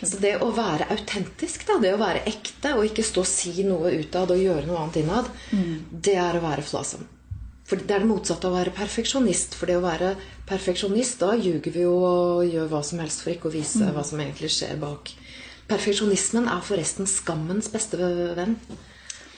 Så 0.00 0.16
det 0.22 0.38
å 0.40 0.48
være 0.56 0.88
autentisk, 0.94 1.66
da, 1.68 1.76
det 1.82 1.92
å 1.94 2.00
være 2.00 2.24
ekte, 2.26 2.72
og 2.76 2.86
ikke 2.88 3.04
stå 3.04 3.20
og 3.24 3.28
si 3.28 3.52
noe 3.68 3.92
utad 4.00 4.32
og 4.32 4.40
gjøre 4.40 4.66
noe 4.66 4.80
annet 4.80 5.00
innad, 5.02 5.28
det 5.90 6.16
er 6.16 6.38
å 6.38 6.44
være 6.44 6.64
flasom. 6.64 7.04
For 7.70 7.78
det 7.78 7.94
er 7.94 8.02
det 8.02 8.10
motsatte 8.10 8.48
av 8.48 8.56
å 8.56 8.58
være 8.58 8.74
perfeksjonist. 8.74 9.54
For 9.54 9.70
det 9.70 9.76
å 9.78 9.84
være 9.84 10.16
perfeksjonist, 10.48 11.20
da 11.22 11.36
ljuger 11.38 11.70
vi 11.70 11.84
jo 11.84 11.92
og 12.02 12.40
gjør 12.50 12.70
hva 12.72 12.80
som 12.82 12.98
helst 12.98 13.22
for 13.22 13.30
ikke 13.30 13.46
å 13.46 13.54
vise 13.54 13.92
hva 13.94 14.02
som 14.06 14.18
egentlig 14.18 14.50
skjer 14.50 14.80
bak. 14.82 15.12
Perfeksjonismen 15.70 16.48
er 16.50 16.64
forresten 16.66 17.06
skammens 17.06 17.70
beste 17.70 18.00
venn. 18.34 18.56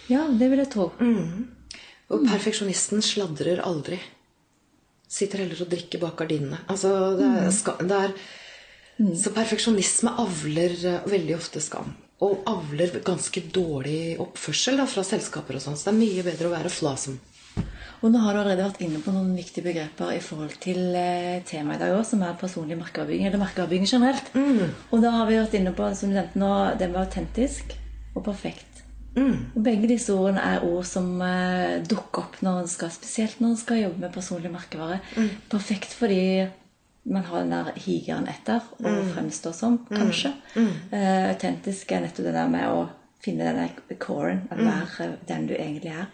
Ja, 0.08 0.24
det 0.32 0.48
vil 0.48 0.62
jeg 0.62 0.70
tro. 0.72 0.86
Og 2.08 2.24
perfeksjonisten 2.24 3.04
sladrer 3.04 3.60
aldri. 3.68 3.98
Sitter 5.12 5.42
heller 5.44 5.60
og 5.60 5.68
drikker 5.74 6.00
bak 6.00 6.16
gardinene. 6.22 6.62
Altså, 6.72 6.92
det 7.18 7.28
er, 7.28 7.50
skam, 7.52 7.84
det 7.84 7.98
er, 8.06 8.14
Så 9.20 9.34
perfeksjonisme 9.36 10.14
avler 10.24 10.72
eh, 10.88 11.04
veldig 11.12 11.36
ofte 11.36 11.60
skam. 11.60 11.92
Og 12.24 12.46
avler 12.48 12.96
ganske 13.04 13.44
dårlig 13.52 14.16
oppførsel 14.24 14.80
da, 14.80 14.88
fra 14.88 15.04
selskaper 15.04 15.60
og 15.60 15.64
sånn. 15.66 15.76
Så 15.76 15.90
det 15.90 15.92
er 15.92 16.00
mye 16.00 16.26
bedre 16.30 16.48
å 16.48 16.54
være 16.54 16.72
flasem. 16.72 17.20
Og 18.02 18.11
nå 18.11 18.18
har 18.18 18.35
du 18.35 18.40
allerede 18.40 18.64
vært 18.66 18.80
inne 18.82 18.99
på 19.04 19.12
noen 19.14 19.30
viktige 19.38 19.62
begreper 19.68 20.11
i 20.16 20.21
forhold 20.23 20.56
til 20.62 20.80
eh, 20.99 21.42
temaet 21.47 21.78
i 21.78 21.82
dag 21.85 21.92
òg, 21.94 22.02
som 22.09 22.23
er 22.26 22.35
personlig 22.40 22.75
merkeavbygging, 22.80 23.28
eller 23.28 23.38
merkeavbygging 23.44 23.87
generelt. 23.87 24.32
Og 24.90 25.02
da 25.04 25.12
har 25.14 25.28
vi 25.28 25.38
vært 25.38 25.54
inne 25.54 25.71
på, 25.76 25.87
som 25.94 26.11
du 26.11 26.16
nevnte 26.18 26.40
nå, 26.42 26.50
det 26.80 26.88
med 26.90 27.02
autentisk 27.04 27.76
og 28.16 28.25
perfekt. 28.26 28.68
Og 29.54 29.61
begge 29.62 29.87
disse 29.90 30.11
ordene 30.16 30.40
er 30.40 30.64
ord 30.64 30.87
som 30.88 31.21
eh, 31.23 31.82
dukker 31.85 32.23
opp 32.25 32.38
når 32.42 32.62
en 32.64 32.71
skal, 32.73 32.90
spesielt 32.94 33.38
når 33.44 33.50
en 33.54 33.61
skal 33.61 33.82
jobbe 33.85 34.00
med 34.06 34.14
personlig 34.14 34.50
merkevare. 34.54 34.99
Perfekt 35.52 35.92
fordi 35.99 36.23
man 37.04 37.25
har 37.26 37.42
den 37.42 37.50
der 37.54 37.71
higeren 37.82 38.26
etter 38.30 38.62
og 38.78 38.87
fremstår 39.14 39.52
som, 39.59 39.78
kanskje. 39.90 40.32
Eh, 40.94 41.28
autentisk 41.32 41.92
er 41.92 42.02
nettopp 42.06 42.26
det 42.28 42.35
der 42.35 42.50
med 42.50 42.66
å 42.71 42.82
finne 43.23 43.47
den 43.47 43.62
der 43.62 43.97
coren, 44.02 44.42
å 44.50 44.56
være 44.59 45.12
den 45.28 45.47
du 45.47 45.54
egentlig 45.54 45.92
er. 45.94 46.09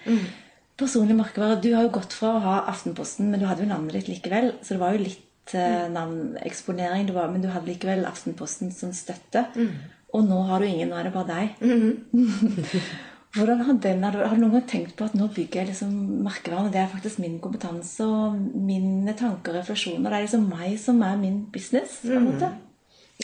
Personlig 0.79 1.17
merkevare. 1.19 1.59
Du 1.63 1.73
har 1.75 1.83
jo 1.87 1.95
gått 1.99 2.15
fra 2.15 2.37
å 2.37 2.43
ha 2.45 2.57
Aftenposten, 2.71 3.33
men 3.33 3.43
du 3.43 3.47
hadde 3.49 3.65
jo 3.65 3.71
navnet 3.73 3.97
ditt 3.99 4.11
likevel. 4.13 4.53
Så 4.63 4.77
det 4.77 4.83
var 4.83 4.95
jo 4.95 5.03
litt 5.03 5.55
eh, 5.59 5.89
navneksponering, 5.91 7.09
det 7.09 7.17
var, 7.17 7.31
men 7.33 7.43
du 7.43 7.49
hadde 7.51 7.71
likevel 7.73 8.07
Aftenposten 8.09 8.71
som 8.75 8.93
støtte. 8.95 9.49
Og 10.15 10.25
nå 10.25 10.39
har 10.49 10.63
du 10.63 10.69
ingen, 10.69 10.89
nå 10.93 11.01
er 11.01 11.09
det 11.09 11.15
bare 11.17 11.35
deg. 11.35 11.49
Hvordan 13.37 13.61
har, 13.67 13.75
den, 13.85 14.05
har, 14.07 14.15
du, 14.15 14.23
har 14.25 14.39
du 14.39 14.41
noen 14.41 14.55
gang 14.57 14.65
tenkt 14.71 14.95
på 14.97 15.05
at 15.05 15.13
nå 15.19 15.27
bygger 15.35 15.61
jeg 15.61 15.69
liksom 15.75 15.91
merkevaren? 16.25 16.71
og 16.71 16.73
Det 16.73 16.81
er 16.81 16.89
faktisk 16.95 17.21
min 17.21 17.37
kompetanse 17.45 18.07
og 18.07 18.39
mine 18.57 19.13
tanker 19.19 19.53
og 19.53 19.61
refleksjoner. 19.61 20.09
Det 20.09 20.17
er 20.17 20.25
liksom 20.25 20.47
meg 20.49 20.79
som 20.81 21.03
er 21.05 21.19
min 21.21 21.43
business. 21.53 21.99
på 22.07 22.17
en 22.17 22.31
måte. 22.31 22.49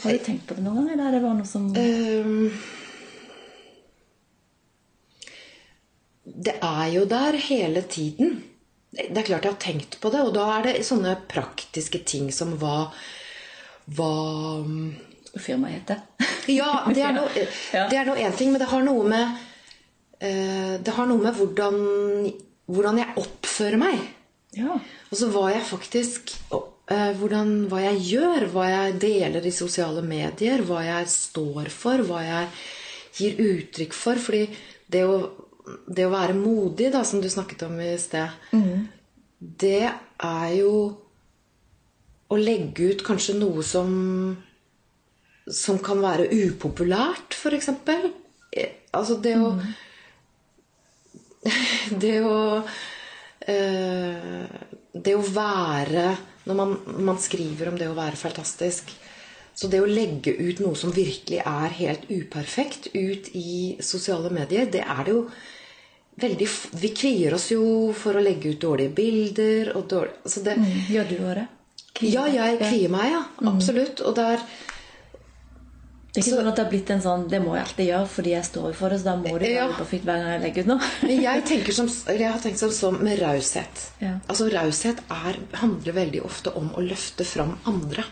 Har 0.02 0.12
du 0.12 0.25
tenkt 0.26 0.44
på 0.49 0.58
det 0.58 0.64
noen 0.66 0.82
gang, 0.82 0.92
eller 0.92 1.08
er 1.08 1.16
det 1.16 1.23
bare 1.23 1.38
noe 1.38 1.49
som 1.49 1.70
Ehm, 1.78 2.50
det 6.25 6.57
er 6.62 6.87
jo 6.95 7.04
der 7.09 7.37
hele 7.49 7.83
tiden. 7.88 8.38
Det 8.95 9.11
er 9.11 9.26
klart 9.26 9.45
jeg 9.45 9.52
har 9.52 9.61
tenkt 9.61 9.99
på 10.00 10.11
det, 10.14 10.23
og 10.25 10.33
da 10.37 10.47
er 10.57 10.69
det 10.69 10.87
sånne 10.87 11.16
praktiske 11.28 12.04
ting 12.07 12.33
som 12.33 12.57
hva 12.61 12.90
Hva 13.85 14.12
firmaet 15.37 15.75
heter? 15.75 15.99
Ja, 16.49 16.85
det 16.88 17.02
er 17.04 17.12
noe 18.09 18.21
én 18.25 18.37
ting, 18.37 18.52
men 18.52 18.62
det 18.62 18.71
har 18.71 18.85
noe 18.87 19.04
med 19.09 19.25
eh, 20.21 20.76
Det 20.81 20.95
har 20.97 21.09
noe 21.11 21.21
med 21.21 21.37
hvordan, 21.37 21.81
hvordan 22.71 23.02
jeg 23.02 23.16
oppfører 23.21 23.81
meg. 23.81 23.99
Ja. 24.54 24.78
Og 25.11 25.19
så 25.19 25.28
hva 25.35 25.49
jeg 25.52 25.66
faktisk 25.66 26.37
eh, 26.54 27.12
hvordan, 27.19 27.66
Hva 27.69 27.83
jeg 27.88 28.02
gjør, 28.14 28.49
hva 28.54 28.69
jeg 28.71 28.99
deler 29.02 29.45
i 29.45 29.54
sosiale 29.54 30.04
medier, 30.07 30.64
hva 30.64 30.85
jeg 30.87 31.11
står 31.12 31.71
for, 31.75 32.07
hva 32.07 32.23
jeg 32.25 32.49
gir 33.19 33.43
uttrykk 33.43 33.97
for. 33.97 34.23
Fordi 34.23 34.47
det 34.95 35.04
å, 35.09 35.19
det 35.64 36.04
å 36.06 36.12
være 36.12 36.37
modig, 36.37 36.90
da, 36.92 37.04
som 37.09 37.23
du 37.25 37.28
snakket 37.33 37.64
om 37.66 37.78
i 37.80 37.94
sted, 38.00 38.28
det 39.38 39.87
er 39.88 40.50
jo 40.59 40.75
å 42.33 42.40
legge 42.40 42.90
ut 42.92 43.04
kanskje 43.06 43.37
noe 43.38 43.64
som 43.66 43.94
som 45.44 45.78
kan 45.85 46.00
være 46.00 46.30
upopulært, 46.33 47.35
f.eks. 47.37 47.68
Altså 48.94 49.18
det 49.21 49.35
å 49.37 49.50
Det 52.04 52.14
å 52.25 52.37
øh, 53.52 54.44
Det 54.94 55.12
å 55.12 55.25
være 55.35 56.04
Når 56.49 56.56
man, 56.56 56.71
man 57.04 57.18
skriver 57.21 57.68
om 57.68 57.76
det 57.76 57.90
å 57.90 57.97
være 57.99 58.16
fantastisk 58.16 58.94
Så 59.52 59.68
det 59.68 59.83
å 59.83 59.90
legge 59.90 60.33
ut 60.38 60.62
noe 60.64 60.78
som 60.78 60.94
virkelig 60.94 61.42
er 61.42 61.76
helt 61.76 62.06
uperfekt 62.09 62.88
ut 62.94 63.28
i 63.37 63.76
sosiale 63.85 64.33
medier, 64.33 64.71
det 64.73 64.87
er 64.87 65.04
det 65.04 65.12
jo 65.12 65.26
veldig 66.21 66.49
Vi 66.80 66.90
kvier 66.94 67.35
oss 67.35 67.49
jo 67.52 67.64
for 67.97 68.16
å 68.18 68.23
legge 68.23 68.52
ut 68.54 68.61
dårlige 68.62 68.94
bilder 68.94 69.73
og 69.76 69.88
dårlig 69.90 70.14
altså 70.25 70.44
det, 70.47 70.54
Gjør 70.90 71.09
du 71.11 71.16
det? 71.40 71.47
Ja, 72.11 72.26
jeg 72.26 72.59
kvier 72.59 72.90
meg, 72.90 73.12
ja. 73.12 73.21
Absolutt. 73.47 74.00
Og 74.02 74.14
det 74.18 74.25
er 74.35 74.40
Det 76.14 76.21
er 76.21 76.23
ikke 76.23 76.33
sånn 76.37 76.49
at 76.50 76.56
det 76.56 76.64
har 76.64 76.71
blitt 76.73 76.90
en 76.94 77.02
sånn 77.02 77.28
Det 77.30 77.40
må 77.42 77.54
jeg 77.56 77.64
alltid 77.66 77.88
gjøre 77.90 78.11
fordi 78.16 78.35
jeg 78.35 78.49
står 78.50 78.75
for 78.78 78.94
det, 78.94 78.99
så 79.02 79.11
da 79.11 79.16
må 79.23 79.38
det 79.38 79.52
Ja. 79.54 79.66
være 79.68 79.78
perfekt 79.83 80.04
hver 80.09 80.21
gang 80.23 80.33
jeg 80.33 80.42
legger 80.47 80.62
ut 80.66 80.73
noe. 80.73 80.90
Men 81.02 81.23
jeg 81.23 81.75
som, 81.78 81.88
jeg 82.14 82.30
har 82.33 82.42
tenkt 82.42 82.59
som 82.62 82.71
sånn 82.71 83.00
med 83.02 83.18
raushet. 83.23 83.87
Ja. 84.02 84.14
Altså 84.28 84.50
Raushet 84.54 85.02
er, 85.11 85.38
handler 85.62 85.92
veldig 85.99 86.23
ofte 86.25 86.54
om 86.54 86.71
å 86.75 86.85
løfte 86.87 87.26
fram 87.26 87.56
andre. 87.66 88.04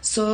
Så, 0.00 0.24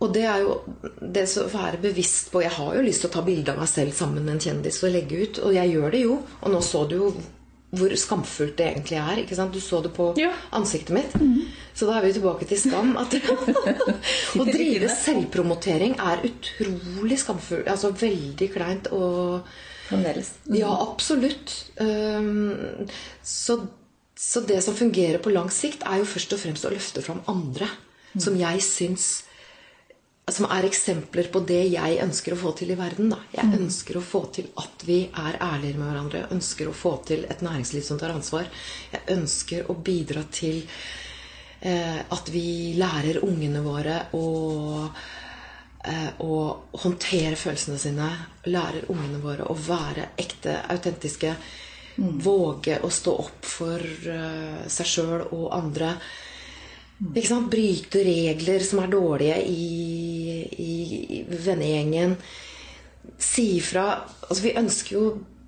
og 0.00 0.12
det 0.12 0.24
er 0.28 0.42
jo 0.44 0.58
det 1.00 1.24
å 1.40 1.46
være 1.48 1.78
bevisst 1.80 2.28
på 2.32 2.42
Jeg 2.44 2.52
har 2.58 2.74
jo 2.76 2.82
lyst 2.84 3.00
til 3.04 3.08
å 3.10 3.14
ta 3.14 3.22
bilde 3.24 3.52
av 3.54 3.62
meg 3.62 3.70
selv 3.70 3.94
sammen 3.96 4.26
med 4.26 4.34
en 4.34 4.42
kjendis 4.44 4.82
og 4.84 4.92
legge 4.92 5.22
ut, 5.22 5.38
og 5.46 5.54
jeg 5.56 5.72
gjør 5.72 5.94
det 5.94 6.02
jo. 6.02 6.18
Og 6.42 6.52
nå 6.52 6.60
så 6.64 6.82
du 6.90 6.96
jo 6.98 7.08
hvor 7.76 7.92
skamfullt 7.98 8.54
det 8.56 8.66
egentlig 8.70 8.96
er. 9.00 9.18
ikke 9.20 9.36
sant? 9.36 9.52
Du 9.52 9.60
så 9.60 9.80
det 9.82 9.90
på 9.96 10.12
Ja. 10.20 10.30
ansiktet 10.54 10.94
mitt. 10.94 11.16
Så 11.74 11.88
da 11.88 11.96
er 11.98 12.06
vi 12.06 12.12
tilbake 12.14 12.46
til 12.48 12.60
skam. 12.60 12.94
At 12.96 13.12
å 14.40 14.44
drive 14.46 14.88
selvpromotering 14.88 15.96
er 15.98 16.22
utrolig 16.28 17.18
skamfullt. 17.20 17.66
Altså 17.68 17.90
veldig 17.92 18.50
kleint 18.52 18.92
og 18.92 19.48
Fremdeles. 19.88 20.32
ja, 20.50 20.70
absolutt. 20.82 21.52
Um, 21.78 22.86
så, 23.22 23.60
så 24.16 24.40
det 24.46 24.62
som 24.64 24.74
fungerer 24.74 25.18
på 25.22 25.30
lang 25.34 25.50
sikt, 25.50 25.84
er 25.86 26.00
jo 26.00 26.08
først 26.10 26.32
og 26.34 26.42
fremst 26.42 26.66
å 26.66 26.72
løfte 26.72 27.04
fram 27.04 27.20
andre. 27.30 27.68
Som 28.18 28.38
jeg 28.40 28.62
syns 28.64 29.24
Som 30.26 30.48
er 30.50 30.66
eksempler 30.66 31.28
på 31.30 31.38
det 31.46 31.60
jeg 31.70 32.00
ønsker 32.02 32.34
å 32.34 32.38
få 32.40 32.50
til 32.58 32.72
i 32.74 32.76
verden. 32.78 33.12
Da. 33.12 33.20
Jeg 33.30 33.60
ønsker 33.60 34.00
å 34.00 34.00
få 34.02 34.24
til 34.34 34.48
at 34.58 34.82
vi 34.82 34.96
er 35.06 35.36
ærligere 35.38 35.78
med 35.78 35.86
hverandre. 35.86 36.22
Jeg 36.24 36.34
ønsker 36.34 36.66
å 36.66 36.72
få 36.74 36.96
til 37.06 37.22
et 37.30 37.44
næringsliv 37.46 37.84
som 37.86 38.00
tar 38.00 38.10
ansvar. 38.10 38.48
Jeg 38.90 39.04
ønsker 39.14 39.70
å 39.70 39.76
bidra 39.86 40.24
til 40.34 40.64
eh, 41.60 42.02
at 42.02 42.32
vi 42.34 42.74
lærer 42.74 43.22
ungene 43.22 43.62
våre 43.62 44.00
å 44.18 44.26
eh, 45.86 46.10
å 46.18 46.42
håndtere 46.82 47.38
følelsene 47.38 47.78
sine. 47.78 48.10
Lærer 48.50 48.90
ungene 48.90 49.22
våre 49.22 49.46
å 49.46 49.54
være 49.54 50.10
ekte, 50.18 50.58
autentiske. 50.74 51.36
Våge 52.02 52.80
å 52.82 52.90
stå 52.90 53.18
opp 53.28 53.46
for 53.46 53.78
eh, 54.18 54.66
seg 54.66 54.94
sjøl 54.96 55.28
og 55.30 55.52
andre. 55.54 55.94
Ikke 57.04 57.28
sant? 57.28 57.50
Bryte 57.52 58.02
regler 58.06 58.64
som 58.64 58.80
er 58.80 58.92
dårlige 58.92 59.38
i, 59.44 60.36
i, 60.64 61.22
vennegjengen. 61.28 62.16
Si 63.20 63.48
ifra. 63.58 63.88
Altså, 64.28 64.42
vi 64.46 64.54
ønsker 64.56 64.96
jo 64.96 65.06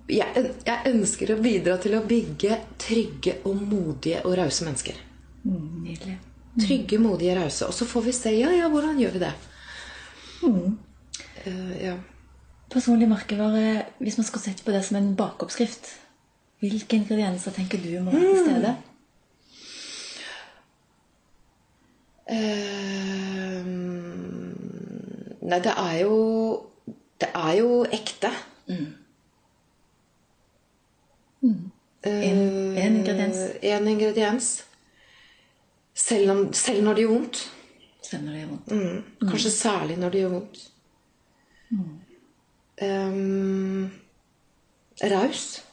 jeg, 0.09 0.45
jeg 0.65 0.89
ønsker 0.89 1.33
å 1.33 1.41
bidra 1.41 1.77
til 1.81 1.93
å 1.97 2.03
bygge 2.07 2.57
trygge 2.81 3.35
og 3.45 3.61
modige 3.61 4.23
og 4.25 4.37
rause 4.39 4.65
mennesker. 4.65 4.97
Mm, 5.43 5.65
nydelig. 5.85 6.15
Trygge, 6.59 6.99
modige, 7.01 7.35
rause. 7.37 7.67
Og 7.69 7.75
så 7.77 7.85
får 7.87 8.07
vi 8.07 8.15
se 8.17 8.33
ja, 8.33 8.49
ja, 8.55 8.69
hvordan 8.73 8.97
gjør 8.99 9.17
vi 9.17 9.21
det. 9.21 9.33
Eh, 11.45 11.75
ja. 11.85 11.95
Personlig 12.69 13.09
merkevare, 13.09 13.85
hvis 14.01 14.17
man 14.19 14.27
skal 14.27 14.43
sette 14.43 14.65
på 14.65 14.73
det 14.73 14.81
som 14.85 14.99
en 14.99 15.13
bakeoppskrift, 15.17 15.93
hvilke 16.61 16.99
ingredienser 16.99 17.55
tenker 17.55 17.81
du 17.81 17.95
må 18.03 18.13
være 18.13 18.33
til 18.33 18.43
stede? 18.45 18.73
Eh, 22.29 23.65
nei, 25.41 25.59
det 25.65 25.73
er 25.73 25.95
jo 26.03 26.17
Det 27.19 27.29
er 27.35 27.53
jo 27.57 27.83
ekte. 27.91 28.29
En, 32.05 32.77
en 32.77 32.95
ingrediens. 32.95 33.37
En 33.61 33.87
ingrediens. 33.87 34.65
Selv, 35.93 36.31
om, 36.31 36.53
selv 36.53 36.83
når 36.83 36.93
det 36.93 37.03
gjør 37.03 37.13
vondt. 37.13 37.41
Selv 38.01 38.23
når 38.23 38.33
det 38.33 38.45
vondt? 38.49 38.71
Mm. 38.71 39.29
Kanskje 39.29 39.51
særlig 39.51 39.97
når 39.97 40.09
det 40.09 40.21
gjør 40.21 40.35
vondt. 40.37 40.61
Um, 42.81 43.91
raus. 45.03 45.65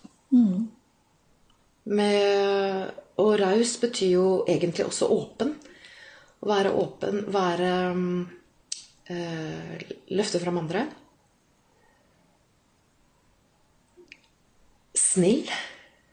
Med, 1.85 2.91
og 3.17 3.41
raus 3.41 3.77
betyr 3.81 4.11
jo 4.11 4.45
egentlig 4.49 4.87
også 4.87 5.07
åpen. 5.07 5.55
Være 6.47 6.71
åpen, 6.79 7.25
være 7.35 7.71
eh, 9.11 9.87
Løfte 10.15 10.41
fram 10.43 10.61
andre. 10.63 10.87
Snill. 14.97 15.49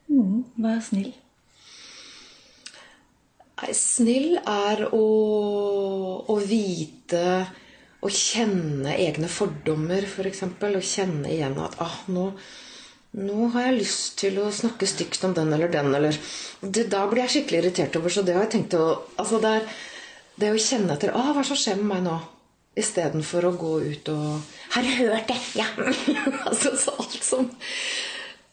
Mm, 0.09 0.43
er 0.69 0.81
snill. 0.83 1.11
Snill 3.77 4.39
er 4.39 4.87
å, 4.91 5.03
å 6.27 6.35
vite 6.43 7.21
Å 8.03 8.09
kjenne 8.11 8.97
egne 8.99 9.29
fordommer, 9.31 10.03
f.eks. 10.03 10.43
For 10.59 10.75
å 10.75 10.83
kjenne 10.83 11.29
igjen 11.31 11.55
at 11.63 11.77
ah, 11.83 12.01
nå, 12.11 12.25
nå 13.15 13.47
har 13.53 13.69
jeg 13.69 13.77
lyst 13.77 14.17
til 14.19 14.41
å 14.43 14.49
snakke 14.51 14.89
stygt 14.89 15.23
om 15.23 15.35
den 15.37 15.53
eller 15.55 15.71
den. 15.71 15.93
Eller, 15.95 16.17
det, 16.59 16.89
da 16.91 17.05
blir 17.07 17.23
jeg 17.23 17.37
skikkelig 17.37 17.61
irritert 17.61 17.95
over, 18.01 18.11
så 18.11 18.25
det 18.27 18.35
har 18.35 18.43
jeg 18.43 18.55
tenkt 18.57 18.75
å 18.75 18.83
altså 19.15 19.39
det, 19.43 19.53
er, 19.61 19.79
det 20.39 20.53
å 20.53 20.61
kjenne 20.61 20.95
etter 20.95 21.13
ah, 21.13 21.31
Hva 21.31 21.41
er 21.41 21.43
det 21.43 21.49
som 21.51 21.59
skjer 21.59 21.81
med 21.81 21.89
meg 21.91 22.05
nå? 22.07 22.15
Istedenfor 22.79 23.45
å 23.45 23.53
gå 23.57 23.73
ut 23.85 24.09
og 24.13 24.55
Har 24.73 24.85
du 24.85 24.93
hørt 25.03 25.29
det? 25.29 25.37
Ja! 25.59 25.67
altså 26.49 26.73
så 26.79 26.95
alt 26.97 27.19
som 27.21 27.51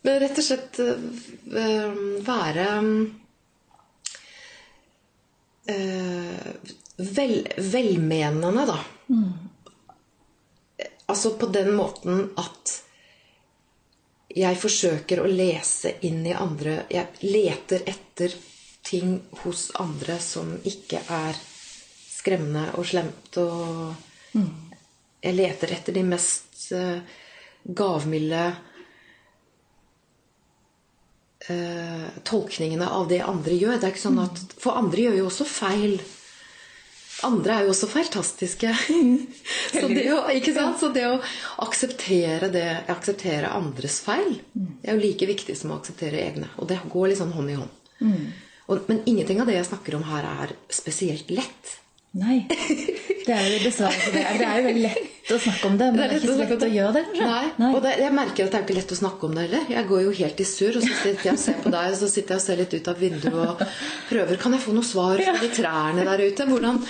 Men 0.04 0.20
rett 0.22 0.40
og 0.40 0.44
slett 0.44 0.80
øh, 0.80 1.96
være 2.24 2.66
eh, 5.68 6.52
vel, 6.96 7.34
velmenende, 7.56 8.64
da. 8.68 8.78
Altså 11.10 11.34
på 11.36 11.50
den 11.52 11.72
måten 11.76 12.30
at 12.40 12.76
jeg 14.30 14.60
forsøker 14.62 15.20
å 15.20 15.28
lese 15.28 15.96
inn 16.06 16.22
i 16.22 16.36
andre 16.36 16.84
Jeg 16.92 17.26
leter 17.26 17.82
etter 17.90 18.36
ting 18.86 19.16
hos 19.42 19.68
andre 19.82 20.16
som 20.22 20.54
ikke 20.64 21.02
er 21.12 21.40
skremmende 22.20 22.68
og 22.78 22.86
slemt. 22.88 23.40
Og 23.40 24.38
jeg 25.20 25.36
leter 25.36 25.74
etter 25.76 25.96
de 25.96 26.04
mest 26.06 26.70
eh, 26.76 27.00
gavmilde 27.64 28.44
eh, 31.48 32.06
tolkningene 32.24 32.88
av 32.88 33.10
det 33.10 33.20
andre 33.24 33.58
gjør. 33.58 33.76
Det 33.76 33.88
er 33.88 33.94
ikke 33.94 34.06
sånn 34.08 34.22
at, 34.22 34.40
For 34.60 34.80
andre 34.80 35.08
gjør 35.08 35.20
jo 35.20 35.28
også 35.28 35.48
feil. 35.48 36.00
Andre 37.26 37.58
er 37.58 37.66
jo 37.66 37.74
også 37.74 37.90
fantastiske. 37.92 38.72
Så 39.74 39.88
det, 39.92 40.06
å? 40.14 40.22
Så 40.80 40.88
det 40.94 41.04
å 41.10 41.18
akseptere, 41.66 42.48
det, 42.52 42.66
akseptere 42.90 43.50
andres 43.52 44.00
feil 44.04 44.38
det 44.54 44.88
er 44.88 44.96
jo 44.96 45.02
like 45.04 45.28
viktig 45.28 45.56
som 45.58 45.74
å 45.74 45.80
akseptere 45.80 46.22
egne. 46.22 46.48
Og 46.56 46.70
det 46.70 46.80
går 46.88 47.12
sånn 47.18 47.34
hånd 47.36 47.52
i 47.52 47.58
hånd. 47.60 47.76
Og, 48.70 48.86
men 48.88 49.02
ingenting 49.10 49.42
av 49.42 49.50
det 49.50 49.58
jeg 49.58 49.68
snakker 49.68 49.98
om 49.98 50.06
her, 50.08 50.26
er 50.46 50.54
spesielt 50.72 51.28
lett. 51.34 51.76
Nei. 52.18 52.40
Det 52.50 53.34
er 53.36 53.44
jo 53.46 53.58
dessverre 53.62 53.94
ikke 53.94 54.10
det. 54.16 54.22
Det 54.40 54.46
er 54.46 54.56
jo 54.58 54.64
veldig 54.66 54.80
lett 54.82 55.28
å 55.30 55.36
snakke 55.38 55.68
om 55.68 55.76
det, 55.78 55.86
men 55.92 55.98
det 56.00 56.06
er, 56.06 56.14
ikke 56.16 56.26
så 56.26 56.38
lett 56.40 56.64
å 56.66 56.68
gjøre 56.72 56.92
det, 56.96 57.02
kanskje. 57.12 57.26
Nei. 57.60 57.68
Og 57.70 57.80
det, 57.84 57.92
jeg 58.00 58.12
merker 58.16 58.42
at 58.42 58.50
det 58.50 58.58
er 58.58 58.64
ikke 58.64 58.76
lett 58.80 58.94
å 58.96 58.98
snakke 58.98 59.22
om 59.28 59.32
det 59.36 59.42
heller. 59.44 59.64
Jeg 59.70 59.84
går 59.90 60.00
jo 60.02 60.14
helt 60.18 60.38
i 60.42 60.46
surr, 60.50 60.74
og 60.80 60.82
så 60.82 60.90
sitter 60.96 61.28
jeg 61.28 61.34
og 61.36 61.42
ser 61.44 61.56
på 61.62 61.70
deg, 61.76 61.84
og 61.92 61.98
så 62.00 62.08
sitter 62.10 62.34
jeg 62.34 62.40
og 62.40 62.46
ser 62.46 62.58
litt 62.58 62.74
ut 62.74 62.90
av 62.90 62.96
vinduet 63.04 63.38
og 63.44 63.62
prøver 64.08 64.40
Kan 64.42 64.56
jeg 64.56 64.64
få 64.64 64.74
noe 64.74 64.88
svar 64.90 65.22
fra 65.22 65.36
de 65.38 65.50
trærne 65.60 66.02
der 66.08 66.24
ute? 66.24 66.48
Hvordan 66.50 66.82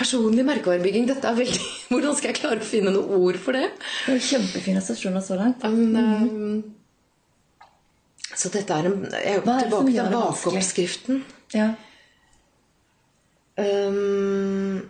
Personlig 0.00 0.44
merkevarebygging, 0.50 1.04
dette 1.12 1.30
er 1.30 1.38
veldig 1.38 1.62
Hvordan 1.92 2.18
skal 2.18 2.32
jeg 2.32 2.40
klare 2.40 2.58
å 2.64 2.70
finne 2.72 2.90
noe 2.96 3.06
ord 3.20 3.38
for 3.46 3.52
det? 3.54 3.68
Det 4.08 4.16
er 4.16 4.26
Kjempefine 4.32 4.82
stasjoner 4.82 5.22
så 5.22 5.38
langt. 5.38 5.62
Men, 5.62 5.94
eh, 6.02 7.66
så 8.34 8.50
dette 8.50 8.72
er 8.74 8.90
en 8.90 8.98
Jeg 9.12 9.14
er 9.14 9.38
er 9.38 9.46
det 9.46 9.46
tilbake 9.68 9.90
til 9.92 10.02
det 10.02 10.10
vanskelig? 10.18 11.22
Ja. 11.54 11.68
Um, 13.56 14.82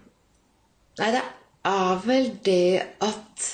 nei, 0.98 1.11
det 1.14 1.22
er 1.70 2.00
vel 2.07 2.33
det 2.46 2.83
at 3.05 3.44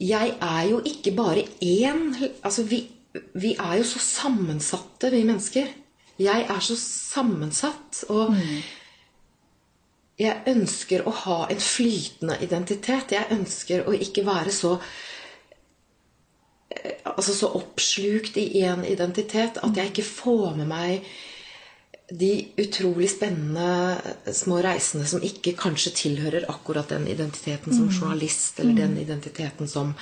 Jeg 0.00 0.32
er 0.40 0.62
jo 0.70 0.78
ikke 0.84 1.12
bare 1.16 1.44
én 1.64 2.14
Altså, 2.44 2.62
vi, 2.62 2.86
vi 3.34 3.54
er 3.58 3.76
jo 3.80 3.84
så 3.84 3.98
sammensatte, 3.98 5.10
vi 5.10 5.24
mennesker. 5.24 5.68
Jeg 6.18 6.46
er 6.48 6.60
så 6.60 6.76
sammensatt. 6.76 8.04
Og 8.08 8.34
jeg 10.18 10.42
ønsker 10.50 11.06
å 11.06 11.14
ha 11.24 11.38
en 11.50 11.60
flytende 11.62 12.38
identitet. 12.42 13.14
Jeg 13.14 13.32
ønsker 13.36 13.86
å 13.88 13.94
ikke 13.96 14.26
være 14.26 14.52
så 14.54 14.76
altså 17.08 17.34
så 17.34 17.48
oppslukt 17.58 18.36
i 18.38 18.62
én 18.62 18.84
identitet 18.86 19.58
at 19.62 19.76
jeg 19.76 19.90
ikke 19.90 20.04
får 20.04 20.58
med 20.58 20.68
meg 20.70 21.06
de 22.10 22.48
utrolig 22.56 23.10
spennende 23.12 24.32
små 24.32 24.62
reisene 24.64 25.04
som 25.06 25.20
ikke 25.24 25.52
kanskje 25.60 25.92
tilhører 25.98 26.46
akkurat 26.48 26.88
den 26.88 27.04
identiteten 27.10 27.74
som 27.76 27.90
journalist, 27.92 28.60
eller 28.60 28.78
den 28.78 28.96
identiteten 29.02 29.68
som 29.68 29.94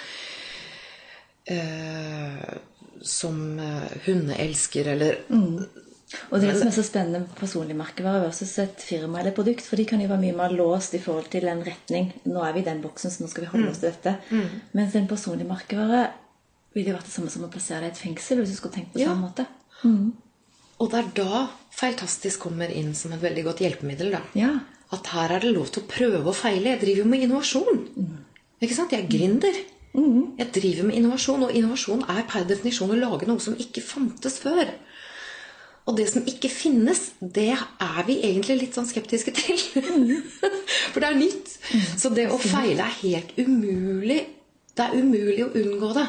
eh, 1.46 2.54
som 3.02 3.58
eh, 3.58 3.90
hundeelsker, 4.06 4.86
eller 4.94 5.18
Og 6.30 6.38
det 6.40 6.52
som 6.54 6.68
er 6.68 6.74
så 6.74 6.84
spennende 6.86 7.24
med 7.24 7.32
personlig 7.36 7.74
merkevare 7.76 8.20
versus 8.22 8.52
et 8.62 8.78
firma 8.78 9.18
eller 9.20 9.34
produkt, 9.34 9.66
for 9.66 9.76
de 9.76 9.84
kan 9.84 10.00
jo 10.00 10.06
være 10.08 10.22
mye 10.22 10.36
mer 10.38 10.52
låst 10.54 10.94
i 10.94 11.00
forhold 11.02 11.26
til 11.32 11.48
en 11.50 11.64
retning. 11.66 12.12
Nå 12.30 12.44
er 12.46 12.54
vi 12.54 12.62
i 12.62 12.68
den 12.68 12.78
boksen, 12.84 13.10
så 13.10 13.24
nå 13.24 13.30
skal 13.32 13.42
vi 13.44 13.50
holde 13.50 13.72
oss 13.72 13.80
til 13.82 13.90
dette. 13.90 14.12
Mens 14.78 14.94
en 14.94 15.08
personlig 15.10 15.48
merkevare 15.50 16.04
ville 16.76 16.92
jo 16.92 16.96
vært 16.96 17.10
det 17.10 17.16
samme 17.16 17.32
som 17.34 17.44
å 17.48 17.50
plassere 17.50 17.82
deg 17.82 17.90
i 17.90 17.96
et 17.96 18.04
fengsel, 18.04 18.38
hvis 18.38 18.54
du 18.54 18.56
skulle 18.60 18.76
tenkt 18.78 18.94
på 18.94 19.02
Ja. 19.02 19.10
samme 19.10 19.26
måte. 19.26 19.48
Og 20.80 20.90
det 20.92 20.98
er 21.00 21.12
da 21.16 21.46
Feiltastisk 21.76 22.46
kommer 22.46 22.70
inn 22.72 22.94
som 22.96 23.12
et 23.12 23.20
veldig 23.20 23.42
godt 23.44 23.60
hjelpemiddel. 23.60 24.14
da. 24.14 24.22
Ja. 24.32 24.52
At 24.96 25.10
her 25.12 25.34
er 25.34 25.42
det 25.44 25.50
lov 25.52 25.68
til 25.68 25.82
å 25.82 25.88
prøve 25.90 26.22
og 26.22 26.36
feile. 26.38 26.70
Jeg 26.72 26.80
driver 26.80 27.02
jo 27.02 27.10
med 27.10 27.24
innovasjon. 27.26 27.82
Ikke 28.64 28.76
sant? 28.78 28.94
Jeg 28.96 29.04
er 29.04 29.10
gründer. 29.12 29.58
Jeg 29.96 30.48
driver 30.52 30.88
med 30.88 30.96
innovasjon, 30.96 31.44
og 31.44 31.52
innovasjon 31.56 32.04
er 32.12 32.22
per 32.28 32.46
definisjon 32.48 32.94
å 32.94 32.98
lage 33.00 33.28
noe 33.28 33.40
som 33.44 33.56
ikke 33.60 33.84
fantes 33.84 34.38
før. 34.40 34.72
Og 35.86 35.96
det 36.00 36.08
som 36.10 36.24
ikke 36.26 36.50
finnes, 36.50 37.12
det 37.20 37.52
er 37.54 38.00
vi 38.08 38.18
egentlig 38.26 38.56
litt 38.62 38.76
sånn 38.78 38.88
skeptiske 38.88 39.32
til. 39.36 39.60
For 40.92 41.02
det 41.02 41.10
er 41.10 41.18
nytt. 41.20 41.52
Så 42.00 42.10
det 42.16 42.26
å 42.32 42.38
feile 42.40 42.88
er 42.88 43.00
helt 43.02 43.36
umulig. 43.38 44.22
Det 44.76 44.86
er 44.86 44.96
umulig 44.98 45.44
å 45.44 45.52
unngå 45.60 45.92
det. 45.96 46.06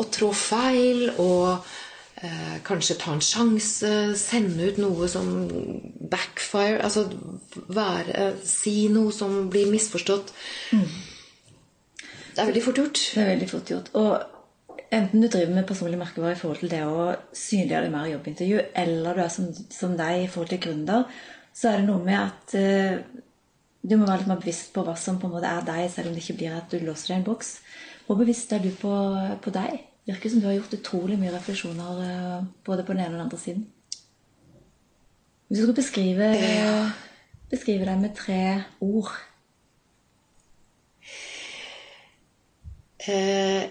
Å 0.00 0.06
trå 0.12 0.28
feil 0.36 1.08
og 1.18 1.70
eh, 2.26 2.56
kanskje 2.66 2.98
ta 3.00 3.14
en 3.14 3.22
sjanse, 3.24 3.92
sende 4.18 4.70
ut 4.70 4.80
noe 4.82 5.08
som 5.10 5.30
backfire 6.10 6.80
Altså 6.86 7.06
være, 7.70 8.32
si 8.46 8.88
noe 8.92 9.12
som 9.14 9.48
blir 9.52 9.70
misforstått. 9.72 10.34
Det 12.30 12.42
er 12.42 12.50
veldig 12.52 12.62
fort 12.64 12.78
gjort. 12.82 13.00
Det 13.14 13.22
er 13.22 13.32
veldig 13.34 13.48
fort 13.50 13.72
gjort. 13.72 13.90
Og 14.00 14.86
enten 14.90 15.22
du 15.22 15.28
driver 15.28 15.54
med 15.54 15.66
personlig 15.68 15.98
merkevare 16.00 16.36
i 16.36 16.40
forhold 16.40 16.62
til 16.62 16.72
det 16.72 16.84
å 16.86 17.10
synliggjøre 17.36 17.86
deg 17.86 17.94
mer 17.94 18.08
i 18.08 18.14
jobbintervju, 18.14 18.62
eller 18.84 19.18
du 19.18 19.24
er 19.24 19.34
som, 19.34 19.50
som 19.70 19.96
deg 19.98 20.24
i 20.24 20.30
forhold 20.30 20.54
til 20.54 20.62
gründer, 20.66 21.04
så 21.54 21.70
er 21.70 21.80
det 21.80 21.90
noe 21.90 22.02
med 22.04 22.18
at 22.20 22.56
eh, 22.58 22.96
du 23.82 23.96
må 23.96 24.06
være 24.06 24.22
litt 24.22 24.30
mer 24.30 24.40
bevisst 24.42 24.72
på 24.74 24.84
hva 24.86 24.94
som 24.98 25.18
på 25.20 25.28
en 25.28 25.34
måte 25.34 25.50
er 25.50 25.64
deg, 25.66 25.86
selv 25.92 26.10
om 26.10 26.16
det 26.16 26.24
ikke 26.24 26.38
blir 26.40 26.56
at 26.56 26.72
du 26.72 26.82
låser 26.84 27.12
deg 27.12 27.16
i 27.16 27.20
en 27.20 27.28
boks. 27.30 27.54
Hvor 28.06 28.18
bevisst 28.18 28.52
er 28.52 28.62
du 28.62 28.70
på, 28.76 28.92
på 29.42 29.54
deg? 29.54 29.89
Virker 30.10 30.32
som 30.32 30.42
du 30.42 30.48
har 30.50 30.56
gjort 30.58 30.74
utrolig 30.74 31.16
mye 31.20 31.32
refleksjoner 31.34 32.00
eh, 32.06 32.44
både 32.66 32.84
på 32.86 32.94
den 32.96 33.04
ene 33.04 33.12
og 33.14 33.18
den 33.18 33.26
andre 33.28 33.38
siden. 33.38 33.66
Hvis 35.48 35.58
du 35.58 35.64
skulle 35.64 35.80
beskrive, 35.80 36.28
beskrive 37.50 37.86
deg 37.88 38.00
med 38.02 38.16
tre 38.18 38.40
ord 38.84 39.10
Eh, 43.08 43.64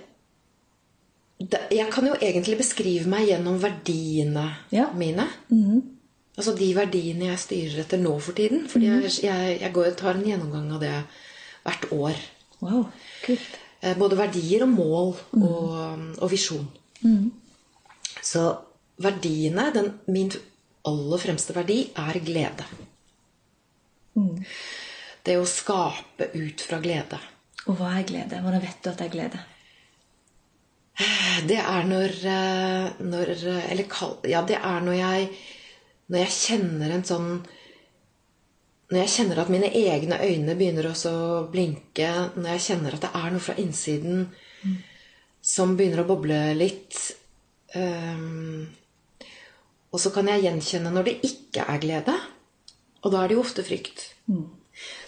jeg 1.72 1.88
kan 1.94 2.08
jo 2.08 2.16
egentlig 2.18 2.58
beskrive 2.58 3.06
meg 3.12 3.28
gjennom 3.30 3.60
verdiene 3.62 4.48
Ja. 4.74 4.88
mine. 4.98 5.28
Altså 6.40 6.56
de 6.58 6.72
verdiene 6.76 7.28
jeg 7.30 7.40
styrer 7.44 7.84
etter 7.84 8.02
nå 8.02 8.16
for 8.20 8.34
tiden. 8.34 8.68
Fordi 8.68 8.86
jeg, 8.90 9.12
jeg, 9.24 9.60
jeg 9.62 9.74
går, 9.74 9.92
tar 10.00 10.16
en 10.18 10.26
gjennomgang 10.26 10.72
av 10.74 10.82
det 10.82 10.96
hvert 11.64 11.86
år. 11.94 12.16
Wow, 12.62 12.88
kult. 13.24 13.59
Eh, 13.82 13.96
Både 13.98 14.18
verdier 14.20 14.66
og 14.66 14.74
mål 14.74 15.14
og, 15.40 16.08
og 16.20 16.32
visjon. 16.32 16.68
Så 18.22 18.46
verdiene 19.00 19.70
den, 19.76 19.94
Min 20.12 20.32
aller 20.90 21.22
fremste 21.22 21.56
verdi 21.56 21.82
er 21.96 22.20
glede. 22.24 22.66
Det 25.24 25.36
å 25.40 25.46
skape 25.48 26.32
ut 26.36 26.64
fra 26.66 26.80
glede. 26.84 27.20
Og 27.68 27.78
hva 27.80 27.94
er 28.00 28.08
glede? 28.08 28.40
Hvordan 28.42 28.64
vet 28.64 28.84
du 28.84 28.90
at 28.92 29.00
det 29.00 29.08
er 29.08 29.14
glede? 29.16 29.40
Det 31.48 31.60
er 31.62 31.86
når, 31.88 32.16
eh, 32.28 32.88
når 33.08 33.30
Eller 33.72 33.88
kall, 33.88 34.18
ja, 34.28 34.42
det 34.44 34.58
er 34.58 34.82
når 34.84 34.98
jeg 34.98 35.30
Når 36.12 36.20
jeg 36.26 36.34
kjenner 36.36 36.92
en 36.92 37.06
sånn 37.08 37.30
Når 38.90 39.04
jeg 39.04 39.12
kjenner 39.14 39.44
at 39.44 39.52
mine 39.54 39.70
egne 39.70 40.18
øyne 40.26 40.56
begynner 40.58 40.88
også 40.90 41.12
å 41.14 41.42
blinke, 41.52 42.10
når 42.36 42.56
jeg 42.56 42.66
kjenner 42.72 42.96
at 42.96 43.04
det 43.06 43.12
er 43.20 43.34
noe 43.36 43.44
fra 43.46 43.54
innsiden 43.62 44.24
som 45.46 45.76
begynner 45.78 46.02
å 46.02 46.08
boble 46.10 46.38
litt 46.58 46.98
um, 47.78 48.66
Og 49.94 50.02
så 50.02 50.12
kan 50.14 50.28
jeg 50.30 50.44
gjenkjenne 50.48 50.94
når 50.94 51.06
det 51.06 51.18
ikke 51.30 51.68
er 51.70 51.84
glede. 51.84 52.16
Og 53.06 53.14
da 53.14 53.22
er 53.22 53.30
det 53.30 53.38
jo 53.38 53.44
ofte 53.46 53.66
frykt. 53.66 54.08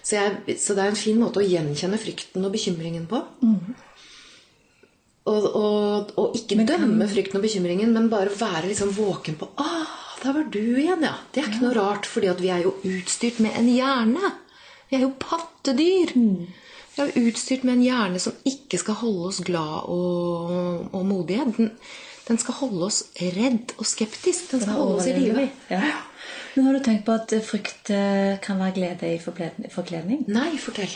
Så, 0.01 0.15
jeg, 0.17 0.57
så 0.61 0.75
det 0.77 0.83
er 0.83 0.93
en 0.93 0.99
fin 0.99 1.19
måte 1.19 1.41
å 1.41 1.45
gjenkjenne 1.45 1.99
frykten 2.01 2.45
og 2.45 2.53
bekymringen 2.53 3.09
på. 3.09 3.19
Og, 5.31 5.43
og, 5.55 6.13
og 6.17 6.37
ikke 6.37 6.63
dømme 6.65 7.07
frykten 7.09 7.37
og 7.37 7.45
bekymringen, 7.45 7.93
men 7.93 8.09
bare 8.13 8.33
være 8.33 8.71
liksom 8.71 8.93
våken 8.95 9.37
på 9.37 9.51
ah, 9.61 10.00
der 10.21 10.35
var 10.37 10.47
du 10.53 10.61
igjen, 10.61 11.03
ja. 11.05 11.15
Det 11.33 11.41
er 11.41 11.49
ikke 11.49 11.63
noe 11.65 11.75
rart, 11.77 12.07
fordi 12.09 12.29
at 12.31 12.41
vi 12.43 12.51
er 12.53 12.65
jo 12.65 12.75
utstyrt 12.87 13.41
med 13.43 13.57
en 13.57 13.69
hjerne. 13.71 14.33
Vi 14.89 14.97
er 14.97 15.05
jo 15.05 15.13
pattedyr. 15.21 16.13
Vi 16.15 17.01
er 17.01 17.11
jo 17.11 17.25
utstyrt 17.29 17.65
med 17.67 17.79
en 17.79 17.83
hjerne 17.85 18.21
som 18.21 18.37
ikke 18.47 18.79
skal 18.81 18.99
holde 19.01 19.27
oss 19.31 19.41
glad 19.47 19.89
og, 19.89 20.89
og 20.91 21.05
modige. 21.07 21.47
Den, 21.57 21.71
den 22.27 22.41
skal 22.41 22.59
holde 22.59 22.89
oss 22.89 23.03
redd 23.17 23.75
og 23.77 23.87
skeptisk. 23.89 24.51
Den 24.51 24.65
skal 24.65 24.77
holde 24.77 24.99
oss 24.99 25.09
i 25.09 25.15
live. 25.17 25.47
Ja. 25.71 25.83
Men 26.55 26.67
har 26.67 26.75
du 26.75 26.83
tenkt 26.83 27.07
på 27.07 27.15
at 27.15 27.31
frykt 27.47 27.93
eh, 27.95 28.35
kan 28.43 28.59
være 28.59 28.75
glede 28.75 29.13
i 29.15 29.21
forkledning? 29.23 30.27
Nei, 30.27 30.51
fortell. 30.59 30.91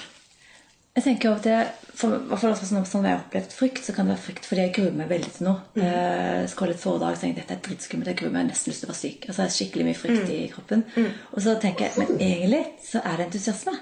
Jeg 0.96 1.04
tenker 1.04 1.30
over 1.30 1.42
til, 1.44 1.72
for, 2.00 2.14
i 2.16 2.38
hvert 2.40 2.60
sånn 2.88 3.04
jeg 3.04 3.12
har 3.18 3.24
opplevd 3.26 3.52
frykt, 3.52 3.82
så 3.84 3.92
kan 3.96 4.08
det 4.08 4.14
være 4.16 4.24
frykt 4.30 4.46
fordi 4.48 4.62
jeg 4.64 4.74
gruer 4.78 4.94
meg 4.96 5.10
veldig 5.12 5.32
til 5.36 5.48
noe. 5.50 5.58
Mm. 5.76 5.82
Eh, 5.84 6.38
Jeg 6.46 6.50
skal 6.54 6.66
holde 6.66 6.76
et 6.78 6.84
foredrag 6.86 7.18
så 7.18 7.22
tenker 7.26 7.42
dette 7.42 7.58
er 7.58 7.64
dritskummelt. 7.68 8.08
jeg 8.08 8.18
gruer 8.22 8.32
meg 8.32 8.48
nesten 8.48 8.72
lyst 8.72 8.80
til 8.84 8.88
å 8.88 8.94
være 8.94 9.02
syk. 9.02 9.26
Altså 9.28 9.42
jeg 9.42 9.50
har 9.50 9.58
skikkelig 9.58 9.86
mye 9.90 9.98
Mm. 9.98 10.02
frykt 10.04 10.30
i 10.32 10.40
kroppen. 10.56 10.86
Og 11.34 11.42
så 11.44 11.60
tenker 11.60 11.86
jeg, 11.86 11.92
men 11.98 12.08
egentlig 12.20 12.64
så 12.84 13.02
er 13.04 13.18
det 13.18 13.26
entusiasme. 13.28 13.76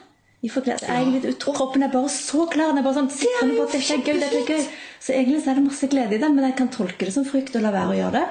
Jeg 0.43 0.51
er 0.67 0.99
egentlig 0.99 1.37
Kroppen 1.39 1.83
er 1.83 1.87
bare 1.93 2.09
så 2.09 2.49
klar. 2.51 2.73
Den 2.73 2.79
er 2.79 2.83
bare 2.83 2.95
sånn, 2.97 3.09
sitter 3.11 3.47
på 3.47 3.63
at 3.63 3.71
dette 3.71 3.93
er 3.93 4.01
gøy, 4.03 4.19
dette 4.19 4.41
er 4.41 4.49
gøy. 4.57 4.65
Så 4.99 5.13
egentlig 5.13 5.43
så 5.45 5.51
er 5.51 5.55
det 5.55 5.63
masse 5.69 5.87
glede 5.87 6.15
i 6.15 6.17
det, 6.17 6.31
men 6.33 6.43
jeg 6.43 6.55
kan 6.57 6.67
tolke 6.67 7.05
det 7.05 7.13
som 7.13 7.23
frykt 7.23 7.55
og 7.55 7.61
la 7.61 7.71
være 7.71 7.93
å 7.93 7.95
gjøre 8.01 8.11
det. 8.17 8.25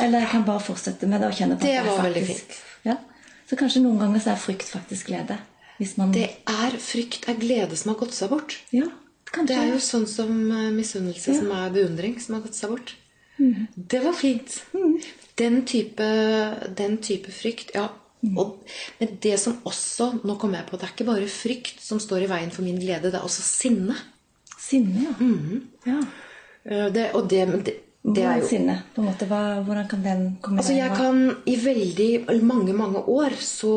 Eller 0.00 0.20
jeg 0.24 0.28
kan 0.30 0.44
bare 0.44 0.60
fortsette 0.64 1.06
med 1.10 1.20
det 1.20 1.28
og 1.28 1.34
kjenne 1.36 1.58
på 1.58 1.66
Det 1.66 1.74
Det 1.74 1.76
er 1.76 1.84
var 1.90 2.02
veldig 2.06 2.24
fint. 2.26 2.56
Ja. 2.84 2.96
Så 3.50 3.56
kanskje 3.56 3.82
noen 3.82 3.98
ganger 3.98 4.20
så 4.20 4.30
er 4.32 4.36
frykt 4.40 4.70
faktisk 4.70 5.06
glede. 5.10 5.36
Man 5.96 6.14
Det 6.14 6.28
er 6.50 6.78
frykt 6.82 7.28
er 7.30 7.36
glede 7.38 7.76
som 7.78 7.92
har 7.92 8.00
gått 8.00 8.16
seg 8.16 8.32
bort. 8.32 8.56
Ja, 8.74 8.88
kanskje. 9.30 9.46
Det 9.52 9.58
er 9.60 9.68
jo 9.74 9.82
sånn 9.82 10.08
som 10.10 10.32
misunnelse 10.74 11.34
ja. 11.34 11.38
som 11.38 11.52
er 11.54 11.70
beundring, 11.76 12.16
som 12.20 12.38
har 12.38 12.42
gått 12.48 12.58
seg 12.58 12.74
bort. 12.74 12.96
Det 13.38 14.00
var 14.02 14.16
fint. 14.18 14.56
Den, 15.38 15.62
type, 15.66 16.06
den 16.74 16.98
type 16.98 17.30
frykt, 17.30 17.70
ja. 17.78 17.86
Og, 18.34 18.56
men 18.98 19.12
det 19.22 19.36
som 19.38 19.60
også 19.68 20.08
Nå 20.26 20.34
kom 20.42 20.56
jeg 20.56 20.66
på 20.66 20.74
det 20.74 20.88
er 20.88 20.90
ikke 20.90 21.04
bare 21.06 21.26
frykt 21.30 21.78
som 21.78 22.00
står 22.02 22.24
i 22.24 22.30
veien 22.32 22.50
for 22.50 22.66
min 22.66 22.80
glede, 22.80 23.12
det 23.12 23.20
er 23.20 23.26
også 23.26 23.44
sinne. 23.46 23.94
Sinne, 24.58 25.04
ja. 25.06 25.12
ja. 25.86 26.00
Eh, 26.64 26.88
Det, 26.92 27.04
og 27.14 27.28
det, 27.30 27.44
det, 27.68 27.76
det 28.02 28.24
er 28.26 28.40
jo 28.40 28.48
sinne? 28.50 28.80
på 28.94 29.04
en 29.04 29.08
måte, 29.12 29.28
hva, 29.30 29.60
Hvordan 29.62 29.86
kan 29.92 30.02
den 30.02 30.24
komme 30.42 30.58
Altså, 30.58 30.74
i 30.74 30.80
jeg 30.80 30.96
kan 30.98 31.22
I 31.46 31.54
veldig 31.62 32.42
mange, 32.42 32.74
mange 32.74 33.04
år 33.06 33.38
så, 33.38 33.76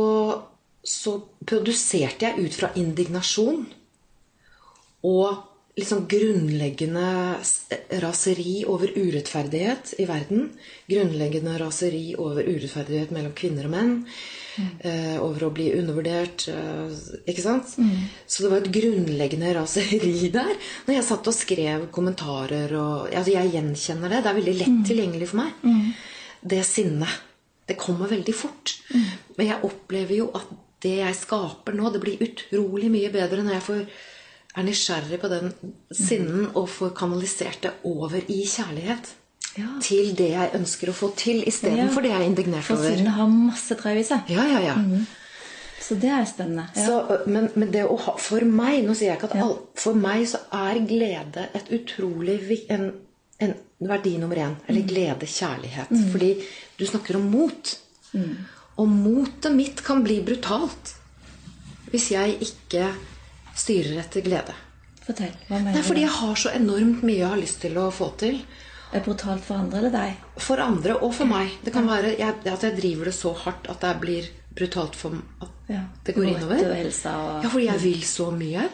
så 0.84 1.20
produserte 1.46 2.26
jeg 2.28 2.48
ut 2.48 2.58
fra 2.58 2.72
indignasjon 2.80 3.66
og 5.08 5.48
liksom 5.78 6.04
grunnleggende 6.10 7.38
raseri 8.04 8.62
over 8.70 8.92
urettferdighet 8.98 9.96
i 10.02 10.06
verden. 10.10 10.50
Grunnleggende 10.90 11.56
raseri 11.62 12.12
over 12.20 12.44
urettferdighet 12.44 13.14
mellom 13.16 13.34
kvinner 13.38 13.70
og 13.70 13.76
menn. 13.76 13.94
Eh, 14.84 15.16
over 15.24 15.48
å 15.48 15.54
bli 15.56 15.70
undervurdert. 15.78 16.48
Eh, 16.52 16.98
ikke 17.32 17.46
sant? 17.46 17.78
Så 18.28 18.44
det 18.44 18.52
var 18.52 18.62
et 18.62 18.72
grunnleggende 18.76 19.54
raseri 19.56 20.30
der. 20.34 20.54
Når 20.88 20.98
jeg 20.98 21.08
satt 21.08 21.30
og 21.32 21.38
skrev 21.38 21.88
kommentarer 21.96 22.76
og 22.76 23.08
altså 23.08 23.32
Jeg 23.38 23.54
gjenkjenner 23.56 24.12
det. 24.12 24.24
Det 24.24 24.32
er 24.32 24.40
veldig 24.42 24.58
lett 24.60 24.82
tilgjengelig 24.90 25.32
for 25.32 25.44
meg. 25.46 25.94
Det 26.42 26.66
sinnet. 26.68 27.22
Det 27.70 27.80
kommer 27.80 28.12
veldig 28.12 28.36
fort. 28.36 28.76
Men 29.38 29.48
jeg 29.48 29.64
opplever 29.64 30.18
jo 30.18 30.28
at 30.36 30.52
det 30.82 30.96
jeg 31.00 31.16
skaper 31.16 31.76
nå, 31.78 31.92
det 31.94 32.02
blir 32.04 32.22
utrolig 32.26 32.90
mye 32.94 33.12
bedre 33.14 33.44
når 33.46 33.58
jeg 33.60 33.66
får 33.68 33.82
er 34.52 34.66
nysgjerrig 34.68 35.18
på 35.22 35.30
den 35.32 35.52
sinnen 35.96 36.50
og 36.60 36.66
får 36.70 36.90
kanalisert 36.98 37.62
det 37.64 37.72
over 37.88 38.18
i 38.28 38.42
kjærlighet. 38.52 39.14
Ja. 39.56 39.68
Til 39.84 40.14
det 40.16 40.30
jeg 40.34 40.52
ønsker 40.58 40.92
å 40.92 40.96
få 40.96 41.10
til, 41.20 41.42
istedenfor 41.48 42.02
Ja. 42.02 42.08
det 42.08 42.12
jeg 42.12 42.20
er 42.22 42.26
indignert 42.30 42.64
For 42.68 42.76
over. 42.80 42.96
sinne 42.96 43.14
har 43.16 43.28
masse 43.32 43.76
drev 43.80 43.98
i 44.00 44.04
seg. 44.08 44.30
Ja, 44.32 44.46
ja, 44.48 44.60
ja. 44.72 44.76
Så 45.82 45.96
det 46.00 46.12
er 46.14 46.26
spennende. 46.30 46.68
Ja. 46.76 46.86
Så, 46.86 47.28
men, 47.28 47.50
men 47.56 47.72
det 47.72 47.86
å 47.90 47.96
ha, 48.00 48.14
for 48.22 48.44
meg 48.46 48.84
Nå 48.86 48.94
sier 48.96 49.10
jeg 49.12 49.18
ikke 49.20 49.32
at 49.32 49.42
all, 49.44 49.56
For 49.76 49.98
meg 49.98 50.28
så 50.30 50.40
er 50.54 50.80
glede 50.88 51.48
et 51.58 51.72
utrolig 51.74 52.38
en, 52.70 52.92
en 53.40 53.56
verdi 53.80 54.18
nummer 54.22 54.36
én. 54.40 54.56
Eller 54.68 54.86
glede, 54.88 55.26
kjærlighet. 55.28 55.90
Fordi 56.12 56.34
du 56.78 56.86
snakker 56.86 57.18
om 57.20 57.28
mot. 57.34 57.78
Og 58.80 58.88
motet 58.88 59.52
mitt 59.56 59.84
kan 59.84 60.04
bli 60.06 60.22
brutalt 60.26 60.96
hvis 61.92 62.12
jeg 62.14 62.38
ikke 62.40 62.86
styrer 63.60 64.00
etter 64.00 64.24
glede. 64.24 64.54
Fortell. 65.04 65.34
Hva 65.50 65.58
mener 65.60 65.74
Det 65.76 65.82
er 65.82 65.88
fordi 65.90 66.04
jeg 66.06 66.16
har 66.22 66.36
så 66.40 66.52
enormt 66.56 67.02
mye 67.04 67.18
jeg 67.20 67.28
har 67.34 67.42
lyst 67.42 67.60
til 67.66 67.76
å 67.82 67.90
få 67.92 68.12
til. 68.22 68.38
Er 68.92 69.00
det 69.00 69.06
brutalt 69.08 69.44
for 69.44 69.56
andre 69.60 69.80
eller 69.82 69.94
deg? 69.96 70.16
For 70.40 70.62
andre 70.64 70.96
og 71.00 71.14
for 71.16 71.28
meg. 71.28 71.52
Det 71.64 71.74
kan 71.76 71.88
være 71.88 72.14
jeg, 72.18 72.36
at 72.46 72.64
jeg 72.68 72.78
driver 72.80 73.06
det 73.12 73.16
så 73.16 73.34
hardt 73.44 73.68
at 73.72 73.84
det 73.84 73.92
blir 74.04 74.30
brutalt 74.56 74.96
for 75.00 75.16
at 75.42 75.50
Ja. 75.72 75.84
det 76.04 76.16
går 76.16 76.26
innover. 76.28 76.64
Og 76.70 76.76
helsa 76.76 77.12
og 77.18 77.44
Ja, 77.44 77.50
fordi 77.50 77.66
jeg 77.66 77.82
vil 77.82 78.02
så 78.04 78.32
mye. 78.36 78.70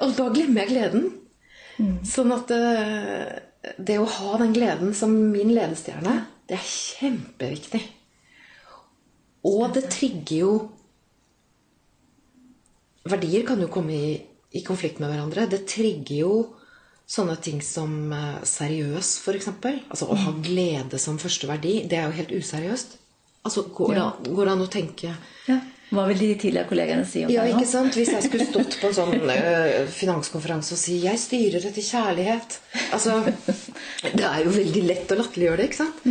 Og 0.00 0.16
da 0.16 0.28
glemmer 0.32 0.64
jeg 0.64 0.72
gleden. 0.72 1.10
Sånn 2.08 2.32
at 2.34 2.50
eh, 2.50 3.38
det 3.78 3.98
å 4.00 4.06
ha 4.08 4.38
den 4.38 4.52
gleden 4.56 4.94
som 4.94 5.12
min 5.32 5.52
ledestjerne, 5.54 6.24
det 6.48 6.56
er 6.56 6.64
kjempeviktig. 6.64 7.82
Og 9.48 9.72
det 9.74 9.86
trigger 9.92 10.36
jo 10.42 10.52
Verdier 13.08 13.44
kan 13.48 13.60
jo 13.62 13.70
komme 13.72 13.94
i, 13.96 14.08
i 14.52 14.60
konflikt 14.66 14.98
med 15.00 15.08
hverandre. 15.12 15.46
Det 15.48 15.62
trigger 15.70 16.18
jo 16.18 16.32
sånne 17.08 17.38
ting 17.40 17.62
som 17.64 17.94
eh, 18.12 18.42
seriøs, 18.44 19.14
f.eks. 19.24 19.48
Altså 19.88 20.10
å 20.12 20.16
ha 20.26 20.34
glede 20.44 21.00
som 21.00 21.16
første 21.20 21.48
verdi. 21.48 21.78
Det 21.88 21.96
er 21.96 22.10
jo 22.10 22.18
helt 22.18 22.34
useriøst. 22.36 22.98
Altså, 23.48 23.64
går, 23.72 23.94
Ja. 23.96 24.10
går 24.26 24.44
det 24.44 24.52
an 24.58 24.64
å 24.66 24.70
tenke 24.72 25.14
Ja. 25.48 25.60
Hva 25.88 26.02
vil 26.10 26.18
de 26.20 26.26
tidligere 26.36 26.68
kollegene 26.68 27.04
si 27.08 27.22
om 27.24 27.30
ja, 27.32 27.46
det 27.46 27.54
nå? 27.54 27.62
ikke 27.62 27.70
sant? 27.70 27.94
Hvis 27.96 28.10
jeg 28.12 28.26
skulle 28.26 28.44
stått 28.44 28.74
på 28.76 28.90
en 28.90 28.96
sånn 28.98 29.14
ø, 29.24 29.86
finanskonferanse 30.02 30.74
og 30.76 30.80
si 30.82 30.98
'jeg 31.00 31.16
styrer 31.22 31.64
etter 31.70 31.86
kjærlighet' 31.86 32.58
Altså, 32.92 33.14
Det 34.18 34.26
er 34.26 34.42
jo 34.44 34.52
veldig 34.52 34.82
lett 34.84 35.14
å 35.14 35.16
latterliggjøre 35.16 35.56
det, 35.62 35.70
ikke 35.70 35.80
sant? 35.80 36.04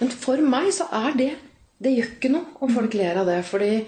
Men 0.00 0.14
for 0.24 0.40
meg 0.40 0.70
så 0.72 0.88
er 0.88 1.12
det 1.20 1.28
Det 1.78 1.92
gjør 1.94 2.12
ikke 2.16 2.30
noe 2.32 2.58
om 2.64 2.72
folk 2.74 2.94
ler 2.98 3.20
av 3.20 3.26
det. 3.30 3.38
Fordi, 3.46 3.84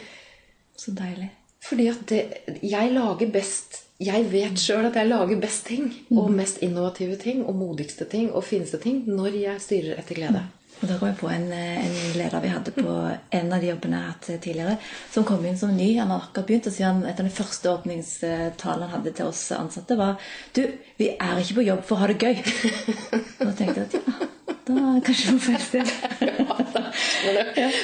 Så 0.76 0.94
deilig. 0.96 1.30
fordi 1.60 1.88
at 1.90 2.04
det, 2.08 2.20
jeg 2.62 2.92
lager 2.92 3.30
best 3.32 3.86
Jeg 4.00 4.30
vet 4.32 4.56
sjøl 4.56 4.86
at 4.88 4.94
jeg 4.96 5.08
lager 5.10 5.40
best 5.40 5.66
ting. 5.66 5.90
Og 6.10 6.30
mest 6.32 6.62
innovative 6.62 7.16
ting. 7.20 7.42
Og 7.44 7.54
modigste 7.54 8.06
ting. 8.08 8.30
Og 8.32 8.44
fineste 8.44 8.78
ting 8.80 9.02
når 9.06 9.34
jeg 9.36 9.60
styrer 9.60 9.98
etter 9.98 10.14
glede. 10.14 10.46
Og 10.80 10.88
Da 10.88 10.96
kom 10.96 11.08
jeg 11.10 11.16
på 11.20 11.28
en, 11.28 11.46
eh, 11.52 11.84
en 11.84 11.96
leder 12.16 12.40
vi 12.40 12.48
hadde 12.48 12.72
på 12.72 12.92
en 13.36 13.52
av 13.52 13.60
de 13.60 13.66
jobbene 13.68 13.98
jeg 13.98 14.04
har 14.06 14.12
hatt 14.14 14.28
tidligere, 14.46 14.76
som 15.12 15.24
kom 15.28 15.44
inn 15.44 15.58
som 15.60 15.74
ny. 15.76 15.90
Han 15.98 16.08
har 16.10 16.22
akkurat 16.24 16.46
begynt, 16.48 16.66
og 16.70 16.72
sier 16.72 16.86
han 16.88 17.02
et 17.04 17.20
av 17.20 17.26
de 17.26 17.34
første 17.36 17.68
åpningstalene 17.74 18.88
han 18.88 18.94
hadde 18.94 19.12
til 19.18 19.26
oss 19.28 19.42
ansatte, 19.52 19.96
var 20.00 20.16
Du, 20.56 20.62
vi 20.98 21.10
er 21.20 21.40
ikke 21.42 21.58
på 21.60 21.66
jobb 21.66 21.84
for 21.84 21.96
å 21.96 22.00
ha 22.00 22.06
det 22.06 22.18
gøy. 22.18 22.40
Og 22.40 23.44
da 23.46 23.52
tenkte 23.58 23.80
jeg 23.80 23.86
at 23.86 23.94
ja, 23.98 24.28
da 24.70 25.00
kanskje 25.04 25.34
på 25.36 25.40
feil 25.50 25.62
sted. 25.68 25.86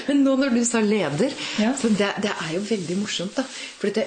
Men 0.09 0.23
nå 0.25 0.37
når 0.41 0.55
du 0.57 0.63
sa 0.65 0.81
leder, 0.81 1.33
Ja. 1.61 1.73
så 1.77 1.89
det, 1.93 2.11
det 2.23 2.33
er 2.33 2.55
jo 2.57 2.61
veldig 2.65 2.97
morsomt. 3.01 3.37
da. 3.37 3.45
For 3.45 3.91
det, 3.93 4.07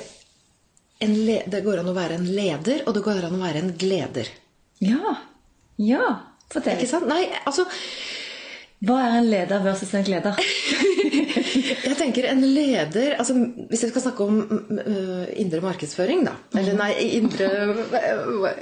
en 1.05 1.13
le, 1.25 1.43
det 1.47 1.61
går 1.65 1.79
an 1.83 1.91
å 1.91 1.95
være 1.95 2.17
en 2.19 2.25
leder, 2.25 2.81
og 2.87 2.93
det 2.97 3.03
går 3.05 3.23
an 3.29 3.37
å 3.37 3.43
være 3.43 3.61
en 3.63 3.73
gleder. 3.79 4.27
Ja. 4.83 5.15
Ja. 5.77 6.09
Fortell. 6.49 6.79
Ikke 6.79 6.89
sant? 6.89 7.07
Nei, 7.07 7.27
altså 7.45 7.65
Hva 8.85 8.97
er 9.03 9.15
en 9.19 9.25
leder 9.29 9.63
versus 9.63 9.91
en 9.93 10.05
gleder? 10.07 10.37
Jeg 11.89 11.95
tenker 11.99 12.27
en 12.29 12.41
leder 12.45 13.15
altså 13.19 13.33
Hvis 13.69 13.81
jeg 13.83 13.89
skal 13.91 14.01
snakke 14.03 14.23
om 14.23 14.37
mm, 14.39 14.77
øh, 14.79 15.25
indre 15.41 15.59
markedsføring, 15.63 16.21
da 16.27 16.35
Eller 16.59 16.77
nei, 16.79 16.91
indre, 17.17 17.47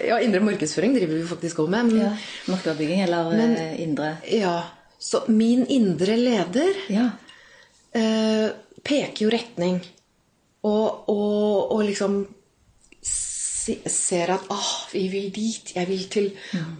ja, 0.07 0.17
indre 0.23 0.39
markedsføring 0.41 0.95
driver 0.97 1.17
vi 1.19 1.27
faktisk 1.29 1.59
òg 1.61 1.69
med. 1.73 1.91
Men, 1.91 2.01
Ja. 2.01 2.11
Markedsbygging 2.47 3.03
eller 3.03 3.29
Men- 3.35 3.57
eh, 3.61 3.81
indre 3.83 4.15
ja, 4.31 4.55
Så 4.99 5.21
min 5.29 5.65
indre 5.69 6.15
leder 6.17 6.73
Ja. 6.89 7.09
uh, 7.93 8.49
peker 8.83 9.25
jo 9.25 9.29
retning. 9.29 9.81
Og, 10.63 11.09
og, 11.09 11.71
og 11.75 11.83
liksom 11.85 12.25
ser 13.91 14.31
at 14.33 14.47
ah, 14.53 14.71
vi 14.91 15.07
vil 15.11 15.27
dit. 15.33 15.73
Jeg 15.75 15.87
vil 15.89 16.05
til 16.11 16.29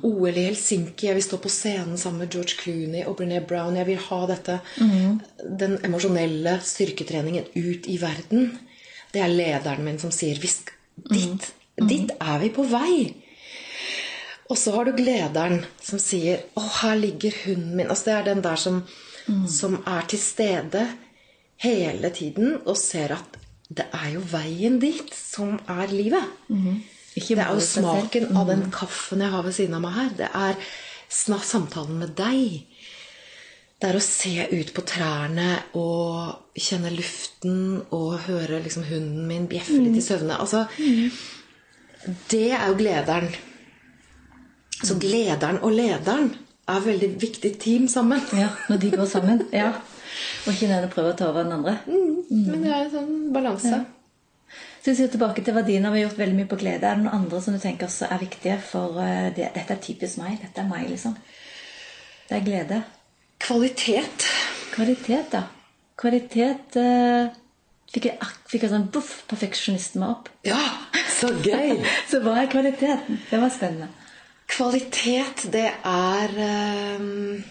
OL 0.08 0.38
i 0.38 0.46
Helsinki. 0.48 1.10
Jeg 1.10 1.18
vil 1.18 1.26
stå 1.26 1.40
på 1.44 1.52
scenen 1.52 1.98
sammen 1.98 2.24
med 2.24 2.32
George 2.34 2.58
Clooney 2.62 3.06
og 3.06 3.20
Brené 3.20 3.42
Brown. 3.46 3.78
Jeg 3.80 3.88
vil 3.90 4.02
ha 4.08 4.20
dette, 4.30 4.60
den 5.64 5.78
emosjonelle 5.86 6.58
styrketreningen 6.64 7.50
ut 7.56 7.88
i 7.88 8.00
verden. 8.02 8.52
Det 9.14 9.24
er 9.24 9.32
lederen 9.34 9.86
min 9.86 10.02
som 10.02 10.14
sier 10.14 10.40
vi 10.42 10.52
Dit, 11.14 11.14
dit, 11.14 11.90
dit 11.90 12.12
er 12.18 12.40
vi 12.42 12.50
på 12.50 12.64
vei. 12.66 13.14
Og 14.50 14.58
så 14.58 14.74
har 14.74 14.88
du 14.88 14.96
glederen 14.98 15.66
som 15.84 16.00
sier 16.00 16.46
'Å, 16.56 16.64
her 16.82 16.96
ligger 16.96 17.34
hunden 17.46 17.76
min'. 17.78 17.90
Altså 17.90 18.06
Det 18.06 18.14
er 18.14 18.24
den 18.24 18.42
der 18.44 18.56
som, 18.56 18.84
som 19.48 19.84
er 19.86 20.08
til 20.08 20.20
stede 20.20 20.88
hele 21.58 22.10
tiden 22.10 22.58
og 22.66 22.78
ser 22.78 23.14
at 23.14 23.38
det 23.68 23.88
er 23.92 24.12
jo 24.14 24.22
veien 24.32 24.78
dit 24.80 25.10
som 25.16 25.58
er 25.68 25.92
livet. 25.92 26.24
Ikke 27.18 27.36
Det 27.36 27.44
er 27.44 27.54
jo 27.54 27.60
smaken 27.60 28.24
mm 28.24 28.32
-hmm. 28.32 28.40
av 28.40 28.48
den 28.48 28.72
kaffen 28.72 29.22
jeg 29.22 29.30
har 29.30 29.44
ved 29.44 29.54
siden 29.54 29.76
av 29.76 29.82
meg 29.82 29.94
her. 29.94 30.10
Det 30.18 30.30
er 30.34 30.56
samtalen 31.10 32.00
med 32.00 32.16
deg. 32.16 32.64
Det 33.82 33.90
er 33.90 33.96
å 33.96 34.00
se 34.00 34.48
ut 34.52 34.74
på 34.74 34.82
trærne 34.82 35.60
og 35.74 36.36
kjenne 36.56 36.90
luften 36.90 37.82
og 37.92 38.20
høre 38.20 38.64
liksom 38.64 38.84
hunden 38.84 39.28
min 39.28 39.48
bjeffe 39.48 39.74
litt 39.74 39.98
i 39.98 40.02
søvne. 40.02 40.40
Altså, 40.40 40.66
det 42.32 42.52
er 42.52 42.68
jo 42.68 42.76
glederen. 42.76 43.30
Så 44.84 44.98
glederen 45.00 45.60
og 45.62 45.72
lederen 45.72 46.36
er 46.68 46.80
veldig 46.80 47.22
viktig 47.22 47.60
team 47.60 47.88
sammen. 47.88 48.22
Ja, 48.34 48.50
når 48.70 48.78
de 48.78 48.92
går 48.92 49.06
sammen. 49.06 49.46
Ja. 49.54 49.72
Og 50.46 50.54
ikke 50.54 50.72
den 50.72 50.88
å 50.88 50.92
prøve 50.94 51.14
å 51.14 51.18
ta 51.20 51.30
over 51.32 51.46
den 51.46 51.56
andre. 51.58 51.78
Men 51.88 52.64
det 52.64 52.72
er 52.72 52.82
en 52.86 52.94
sånn 52.94 53.16
balanse. 53.36 53.84
Så 54.82 54.92
hvis 54.94 55.02
vi 55.04 55.08
tilbake 55.18 55.44
til 55.44 55.56
verdiene, 55.58 55.90
vi 55.92 56.00
har 56.00 56.08
gjort 56.08 56.22
veldig 56.22 56.38
mye 56.38 56.48
på 56.48 56.60
glede. 56.62 56.88
Er 56.88 56.96
det 56.96 57.04
noen 57.04 57.18
andre 57.18 57.42
som 57.44 57.56
du 57.56 57.60
tenker 57.60 57.90
også 57.90 58.08
er 58.08 58.22
viktige 58.22 58.60
for 58.64 59.02
eh, 59.04 59.28
det? 59.36 59.50
Dette 59.58 59.76
er 59.76 59.82
typisk 59.84 60.22
meg. 60.22 60.38
Dette 60.40 60.64
er 60.64 60.70
meg, 60.70 60.86
liksom. 60.88 61.18
Det 62.30 62.38
er 62.38 62.46
glede. 62.46 62.78
Kvalitet. 63.44 64.30
Kvalitet, 64.72 65.34
da. 65.34 65.44
Kvalitet 66.00 66.78
eh, 66.80 67.36
fikk 67.92 68.08
jeg, 68.12 68.32
fikk 68.48 68.64
jeg 68.64 68.74
sånn 68.74 68.88
boff, 68.94 69.12
Perfeksjonisten 69.28 70.04
meg 70.04 70.16
opp. 70.16 70.32
Ja, 70.48 70.62
så 71.18 71.34
gøy! 71.36 71.82
Så 72.10 72.22
hva 72.24 72.38
er 72.44 72.52
kvaliteten? 72.52 73.20
Det 73.28 73.42
var 73.42 73.52
spennende. 73.54 73.92
Kvalitet, 74.48 75.50
det 75.52 75.68
er 75.84 76.38
ehm, 76.40 77.42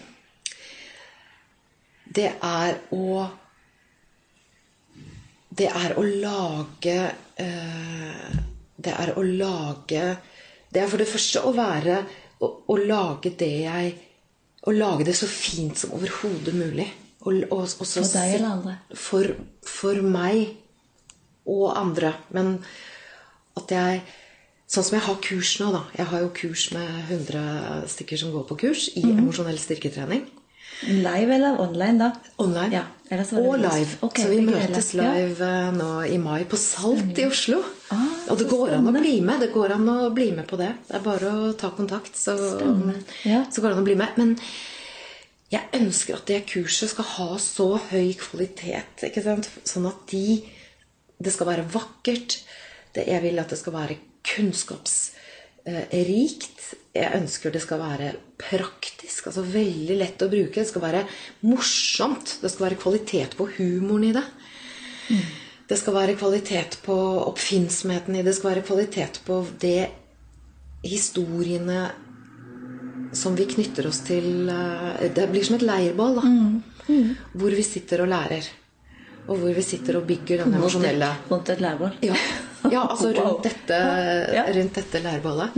Det 2.13 2.29
er 2.43 2.79
å 2.95 3.27
Det 5.57 5.67
er 5.67 5.95
å 5.97 6.03
lage 6.05 6.97
eh, 7.41 8.35
Det 8.77 8.93
er 8.93 9.13
å 9.17 9.23
lage 9.25 10.03
Det 10.69 10.83
er 10.83 10.91
for 10.91 11.01
det 11.01 11.09
første 11.09 11.43
å 11.47 11.53
være 11.57 11.97
Å, 12.39 12.51
å 12.67 12.77
lage 12.77 13.33
det 13.39 13.53
jeg 13.65 13.95
Å 14.67 14.75
lage 14.75 15.07
det 15.07 15.15
så 15.17 15.27
fint 15.31 15.77
som 15.79 15.93
overhodet 15.95 16.53
mulig. 16.55 16.87
Og, 17.23 17.43
og, 17.49 17.61
og 17.63 17.87
så 17.87 18.01
For 18.03 18.13
deg 18.17 18.33
eller 18.35 18.49
andre? 18.51 18.73
For, 18.99 19.29
for 19.63 20.01
meg 20.03 20.57
og 21.47 21.69
andre. 21.79 22.11
Men 22.35 22.57
at 23.55 23.71
jeg 23.71 24.01
Sånn 24.67 24.83
som 24.83 24.97
jeg 24.97 25.05
har 25.05 25.19
kurs 25.23 25.53
nå, 25.61 25.69
da. 25.71 25.79
Jeg 25.95 26.09
har 26.11 26.23
jo 26.25 26.31
kurs 26.35 26.65
med 26.75 26.87
100 27.05 27.85
stykker 27.87 28.19
som 28.19 28.33
går 28.33 28.43
på 28.49 28.57
kurs 28.65 28.89
i 28.99 29.05
mm. 29.05 29.21
emosjonell 29.21 29.59
styrketrening. 29.63 30.25
Live 30.87 31.33
eller 31.33 31.59
online, 31.59 31.97
da? 31.97 32.11
Online. 32.37 32.71
Ja, 32.71 32.83
og 33.33 33.57
live. 33.57 33.97
Okay, 34.05 34.23
så 34.23 34.29
vi 34.29 34.41
møtes 34.45 34.91
deler. 34.91 35.03
Ja. 35.07 35.13
live 35.15 35.47
eh, 35.47 35.69
nå 35.73 35.89
i 36.05 36.17
mai 36.21 36.43
på 36.49 36.59
Salt 36.59 37.17
i 37.17 37.25
Oslo. 37.25 37.63
Ah, 37.95 38.03
og 38.29 38.37
det 38.37 38.49
går 38.51 38.65
går 38.67 38.75
an 38.77 38.89
å 38.91 38.93
bli 38.93 39.15
med. 39.25 39.41
Det 39.41 39.51
går 39.53 39.73
an 39.77 39.87
å 39.89 39.97
bli 40.13 40.27
med 40.35 40.45
på 40.49 40.59
det. 40.59 40.73
Det 40.89 40.99
er 40.99 41.05
bare 41.05 41.31
å 41.31 41.53
ta 41.57 41.71
kontakt, 41.73 42.13
så, 42.19 42.35
Ja. 43.25 43.45
så 43.49 43.61
går 43.63 43.69
det 43.69 43.77
an 43.77 43.83
å 43.83 43.87
bli 43.87 43.95
med. 43.95 44.17
Men 44.21 44.35
jeg 45.49 45.63
ønsker 45.79 46.19
at 46.19 46.25
det 46.29 46.45
kurset 46.51 46.91
skal 46.91 47.05
ha 47.15 47.29
så 47.41 47.69
høy 47.89 48.13
kvalitet. 48.19 49.07
Sånn 49.63 49.87
at 49.87 50.07
de 50.11 50.43
Det 51.17 51.31
skal 51.33 51.47
være 51.47 51.63
vakkert. 51.73 52.43
Det, 52.93 53.07
jeg 53.07 53.23
vil 53.23 53.39
at 53.39 53.49
det 53.49 53.57
skal 53.57 53.73
være 53.73 53.95
kunnskapsrikt. 55.67 56.53
Jeg 56.97 57.13
ønsker 57.13 57.51
det 57.53 57.61
skal 57.61 57.79
være 57.79 58.13
praktisk. 58.41 59.27
altså 59.27 59.43
Veldig 59.45 59.97
lett 59.99 60.23
å 60.25 60.29
bruke. 60.31 60.61
Det 60.61 60.67
skal 60.69 60.81
være 60.81 61.03
morsomt. 61.45 62.37
Det 62.41 62.49
skal 62.51 62.69
være 62.69 62.79
kvalitet 62.81 63.35
på 63.37 63.47
humoren 63.57 64.07
i 64.09 64.13
det. 64.15 64.23
Det 65.67 65.77
skal 65.77 65.93
være 65.93 66.15
kvalitet 66.17 66.79
på 66.85 66.95
oppfinnsomheten 67.27 68.15
i 68.15 68.23
det. 68.23 68.31
Det 68.31 68.35
skal 68.39 68.53
være 68.55 68.65
kvalitet 68.65 69.21
på 69.27 69.45
det 69.61 69.89
historiene 70.83 71.91
som 73.13 73.35
vi 73.35 73.45
knytter 73.47 73.87
oss 73.87 74.01
til 74.05 74.49
eh, 74.51 75.07
Det 75.15 75.29
blir 75.31 75.45
som 75.45 75.55
et 75.55 75.65
leirbål, 75.65 76.17
da. 76.19 76.97
Hvor 77.37 77.55
vi 77.55 77.63
sitter 77.63 78.03
og 78.03 78.11
lærer. 78.11 78.49
Og 79.27 79.37
hvor 79.37 79.53
vi 79.53 79.63
sitter 79.63 79.99
og 79.99 80.07
bygger 80.07 80.43
den 80.43 80.57
emosjonelle 80.57 81.13
Rundt 81.29 81.49
et 81.49 81.61
leirbål. 81.63 81.97
ja. 82.01 82.17
ja, 82.75 82.83
altså 82.87 83.13
rundt 83.15 83.43
dette, 83.47 83.79
Ja. 84.35 84.43
rundt 84.55 84.77
dette 84.79 85.01
leirbålet. 85.03 85.57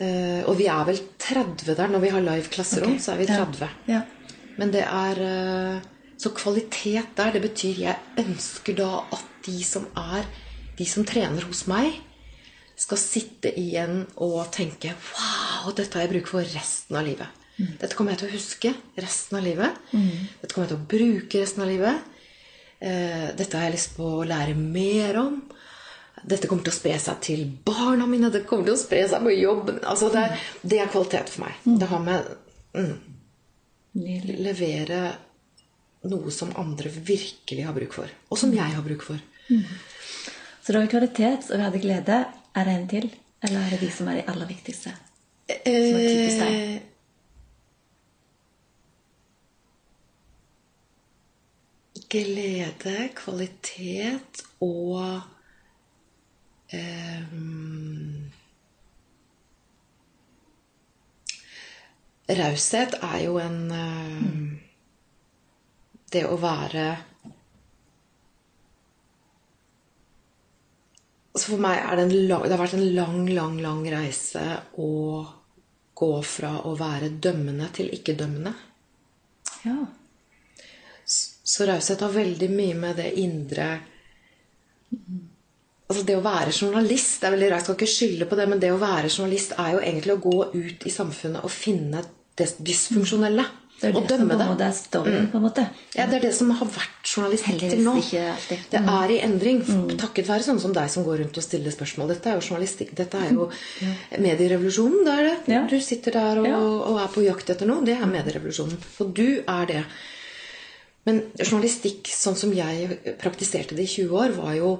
Uh, 0.00 0.40
og 0.48 0.54
vi 0.56 0.64
er 0.72 0.84
vel 0.88 1.00
30 1.20 1.74
der 1.76 1.90
når 1.92 2.00
vi 2.00 2.10
har 2.14 2.22
live 2.24 2.48
klasserom. 2.52 2.94
okay. 2.94 3.02
Så 3.04 3.12
er 3.12 3.18
vi 3.20 3.26
30. 3.28 3.68
Ja. 3.90 4.02
Men 4.56 4.70
det 4.72 4.84
er 4.86 5.18
uh, 5.20 5.82
Så 6.20 6.30
kvalitet 6.36 7.12
der, 7.16 7.32
det 7.32 7.42
betyr 7.44 7.78
jeg 7.80 7.96
ønsker 8.20 8.76
da 8.76 8.88
at 9.12 9.26
de 9.46 9.58
som 9.64 9.86
er 9.96 10.24
De 10.78 10.86
som 10.88 11.04
trener 11.04 11.44
hos 11.44 11.66
meg, 11.68 11.92
skal 12.80 12.96
sitte 13.00 13.52
igjen 13.60 14.06
og 14.16 14.46
tenke 14.56 14.94
Wow, 15.12 15.72
dette 15.76 15.98
har 15.98 16.06
jeg 16.06 16.14
bruk 16.14 16.30
for 16.32 16.40
resten 16.54 16.96
av 16.96 17.04
livet. 17.04 17.28
Dette 17.60 17.92
kommer 17.92 18.14
jeg 18.14 18.22
til 18.22 18.30
å 18.30 18.36
huske 18.38 18.70
resten 18.96 19.36
av 19.36 19.44
livet. 19.44 19.76
Dette 19.92 20.54
kommer 20.54 20.64
jeg 20.64 20.72
til 20.72 20.78
å 20.80 20.88
bruke 20.88 21.42
resten 21.42 21.64
av 21.66 21.68
livet. 21.68 22.06
Uh, 22.80 23.26
dette 23.36 23.52
har 23.58 23.66
jeg 23.68 23.74
lyst 23.76 23.92
på 23.98 24.06
å 24.22 24.24
lære 24.24 24.56
mer 24.56 25.18
om. 25.20 25.42
Dette 26.22 26.48
kommer 26.50 26.66
til 26.66 26.74
å 26.74 26.76
spre 26.76 26.96
seg 27.00 27.20
til 27.24 27.46
barna 27.64 28.06
mine. 28.10 28.30
Det 28.32 28.44
kommer 28.48 28.68
til 28.68 28.76
å 28.76 28.80
spre 28.80 29.06
seg 29.08 29.24
på 29.24 29.32
jobb 29.34 29.70
Altså 29.78 30.10
det, 30.12 30.26
det 30.62 30.82
er 30.82 30.92
kvalitet 30.92 31.32
for 31.32 31.46
meg. 31.46 31.56
Det 31.64 31.88
har 31.90 32.02
med 32.04 32.28
mm, 32.76 32.94
levere 34.44 35.00
noe 36.10 36.32
som 36.32 36.52
andre 36.60 36.92
virkelig 36.92 37.64
har 37.66 37.76
bruk 37.76 37.96
for. 37.96 38.12
Og 38.30 38.40
som 38.40 38.52
jeg 38.54 38.76
har 38.76 38.84
bruk 38.84 39.04
for. 39.04 39.20
Så 40.60 40.72
da 40.72 40.82
er 40.82 40.92
kvalitet, 40.92 41.48
og 41.50 41.56
vi 41.56 41.66
hadde 41.66 41.82
glede. 41.82 42.20
Er 42.56 42.66
det 42.66 42.76
en 42.76 42.88
til? 42.90 43.10
Eller 43.46 43.64
er 43.64 43.74
det 43.74 43.80
de 43.86 43.90
som 43.94 44.08
er 44.10 44.20
de 44.20 44.28
aller 44.30 44.48
viktigste? 44.48 44.92
er 45.50 45.58
typisk 45.64 46.38
deg. 46.44 46.54
Eh, 46.54 46.80
glede, 52.10 52.96
kvalitet 53.14 54.42
og 54.60 55.20
ehm, 56.76 58.30
Raushet 62.30 62.94
er 63.02 63.18
jo 63.24 63.38
en 63.42 63.60
ehm, 63.74 64.42
Det 66.12 66.24
å 66.26 66.36
være 66.38 66.86
Så 71.34 71.52
for 71.54 71.62
meg 71.62 71.78
er 71.78 71.96
det 71.96 72.04
en 72.04 72.16
lang, 72.28 72.42
det 72.42 72.56
har 72.56 72.60
vært 72.60 72.74
en 72.76 72.88
lang, 72.94 73.20
lang, 73.30 73.60
lang 73.62 73.84
reise 73.88 74.42
å 74.82 74.88
gå 76.00 76.10
fra 76.26 76.50
å 76.66 76.72
være 76.76 77.12
dømmende 77.22 77.68
til 77.76 77.92
ikke-dømmende. 77.94 78.52
Ja. 79.62 79.76
Så 81.06 81.68
raushet 81.68 82.02
har 82.04 82.12
veldig 82.14 82.48
mye 82.52 82.76
med 82.82 82.98
det 83.00 83.12
indre 83.22 83.68
Altså 85.90 86.04
det 86.06 86.14
å 86.14 86.22
være 86.22 86.52
journalist 86.54 87.18
det 87.20 87.26
er 87.26 87.34
veldig 87.34 87.48
rart, 87.50 87.60
Jeg 87.60 87.66
skal 87.66 87.78
ikke 87.78 87.94
skylde 87.94 88.28
på 88.30 88.36
det, 88.38 88.44
men 88.48 88.60
det 88.62 88.70
å 88.70 88.78
være 88.78 89.10
journalist 89.10 89.56
er 89.58 89.72
jo 89.74 89.80
egentlig 89.82 90.14
å 90.14 90.22
gå 90.22 90.36
ut 90.54 90.86
i 90.86 90.92
samfunnet 90.94 91.42
og 91.42 91.50
finne 91.50 92.04
det 92.38 92.46
dysfunksjonelle. 92.62 93.46
Det 93.80 93.88
er 93.88 93.96
Og 93.96 94.04
det 94.04 94.18
som 94.18 94.28
dømme 94.28 94.36
det. 94.36 94.46
måte 94.50 94.64
er 94.68 94.74
storyen, 94.76 95.26
på 95.32 95.38
en 95.38 95.44
måte. 95.46 95.62
Ja, 95.96 96.04
Det 96.06 96.18
er 96.18 96.24
det 96.26 96.34
som 96.36 96.50
har 96.52 96.68
vært 96.68 97.08
journalistikk 97.08 97.62
til 97.64 97.80
nå. 97.82 97.94
Ikke. 97.96 98.58
Det 98.70 98.80
er 98.92 99.10
i 99.14 99.18
endring. 99.24 99.62
Takket 99.96 100.28
være 100.28 100.44
sånne 100.44 100.60
som 100.60 100.74
deg 100.76 100.90
som 100.92 101.06
går 101.06 101.22
rundt 101.24 101.40
og 101.40 101.46
stiller 101.46 101.72
spørsmål. 101.72 102.12
Dette 102.12 102.28
er 102.28 102.36
jo 102.36 102.44
journalistikk. 102.44 102.92
Dette 102.94 103.16
er 103.16 103.32
jo 103.32 103.48
medierevolusjonen. 104.20 105.02
Det 105.08 105.16
er 105.16 105.30
det. 105.46 105.60
Du 105.72 105.80
sitter 105.80 106.12
der 106.12 106.42
og, 106.44 106.90
og 106.92 107.00
er 107.00 107.08
på 107.16 107.24
jakt 107.24 107.50
etter 107.56 107.66
noe. 107.66 107.82
Det 107.82 107.96
er 107.96 108.06
medierevolusjonen. 108.06 108.76
Og 109.00 109.14
du 109.16 109.40
er 109.48 109.66
det. 109.72 109.82
Men 111.08 111.22
journalistikk 111.40 112.12
sånn 112.12 112.36
som 112.36 112.52
jeg 112.52 113.16
praktiserte 113.18 113.74
det 113.74 113.88
i 113.88 113.94
20 114.04 114.16
år, 114.22 114.36
var 114.36 114.54
jo 114.60 114.74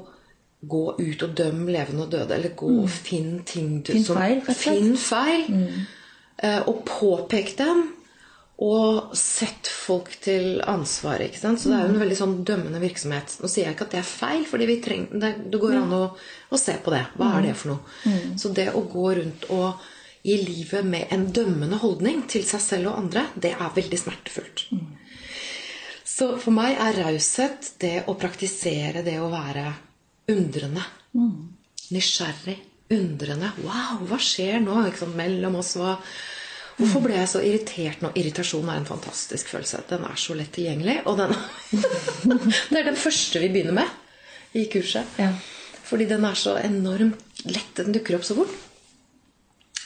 gå 0.62 0.82
ut 0.98 1.22
og 1.22 1.34
døm 1.38 1.66
levende 1.72 2.02
og 2.04 2.10
døde. 2.12 2.34
Eller 2.36 2.52
gå 2.56 2.68
og 2.82 2.90
finn 2.90 3.40
ting 3.48 3.80
du 3.82 3.92
Finn 3.94 4.04
feil. 4.04 4.42
Finn 4.54 4.96
feil. 4.96 5.46
eh, 6.42 6.60
Og 6.68 6.84
påpek 6.84 7.56
dem. 7.56 7.86
Og 8.60 9.14
sett 9.16 9.66
folk 9.72 10.10
til 10.20 10.60
ansvar. 10.68 11.20
ikke 11.24 11.38
sant? 11.40 11.60
Så 11.62 11.70
det 11.70 11.78
er 11.78 11.86
jo 11.88 11.94
en 11.94 12.00
veldig 12.02 12.16
sånn 12.18 12.34
dømmende 12.44 12.80
virksomhet. 12.82 13.38
Nå 13.40 13.48
sier 13.48 13.64
jeg 13.70 13.74
ikke 13.74 13.86
at 13.86 13.94
det 13.94 14.00
er 14.02 14.10
feil, 14.10 14.44
fordi 14.44 14.66
vi 14.68 14.80
trenger, 14.84 15.16
det, 15.22 15.30
det 15.50 15.60
går 15.62 15.78
an 15.78 15.94
å, 15.96 16.02
å 16.52 16.58
se 16.60 16.74
på 16.84 16.92
det. 16.92 17.06
Hva 17.16 17.30
er 17.38 17.46
det 17.48 17.54
for 17.56 17.72
noe? 17.72 18.36
Så 18.36 18.52
det 18.52 18.68
å 18.76 18.82
gå 18.92 19.06
rundt 19.16 19.46
og 19.48 19.80
i 20.28 20.36
livet 20.36 20.84
med 20.84 21.08
en 21.16 21.30
dømmende 21.32 21.78
holdning 21.80 22.26
til 22.28 22.44
seg 22.44 22.60
selv 22.60 22.90
og 22.92 22.98
andre, 23.00 23.22
det 23.40 23.54
er 23.56 23.72
veldig 23.72 23.98
smertefullt. 24.02 24.66
Så 26.04 26.34
for 26.36 26.52
meg 26.52 26.76
er 26.76 26.98
raushet 27.06 27.70
det 27.80 28.02
å 28.12 28.14
praktisere 28.20 29.00
det 29.06 29.16
å 29.24 29.30
være 29.32 29.70
undrende. 30.32 30.84
Nysgjerrig. 31.90 32.58
Undrende. 32.90 33.52
Wow, 33.62 34.04
hva 34.10 34.18
skjer 34.22 34.60
nå 34.64 34.80
liksom, 34.88 35.14
mellom 35.18 35.60
oss? 35.60 35.76
Hva, 35.78 35.96
hvorfor 36.78 37.04
ble 37.04 37.18
jeg 37.18 37.30
så 37.30 37.42
irritert 37.46 38.02
nå? 38.02 38.10
Irritasjon 38.18 38.70
er 38.70 38.80
en 38.80 38.88
fantastisk 38.88 39.52
følelse. 39.52 39.84
Den 39.90 40.06
er 40.08 40.18
så 40.18 40.36
lett 40.38 40.52
tilgjengelig. 40.56 41.00
Og 41.10 41.20
den, 41.20 41.36
det 42.72 42.80
er 42.80 42.90
den 42.90 42.98
første 42.98 43.42
vi 43.42 43.52
begynner 43.52 43.78
med 43.82 44.58
i 44.58 44.66
kurset. 44.72 45.18
Ja. 45.20 45.30
Fordi 45.86 46.06
den 46.10 46.26
er 46.26 46.38
så 46.38 46.56
enormt 46.58 47.44
lett. 47.46 47.72
Den 47.78 47.94
dukker 47.94 48.18
opp 48.18 48.26
så 48.26 48.38
fort. 48.38 48.58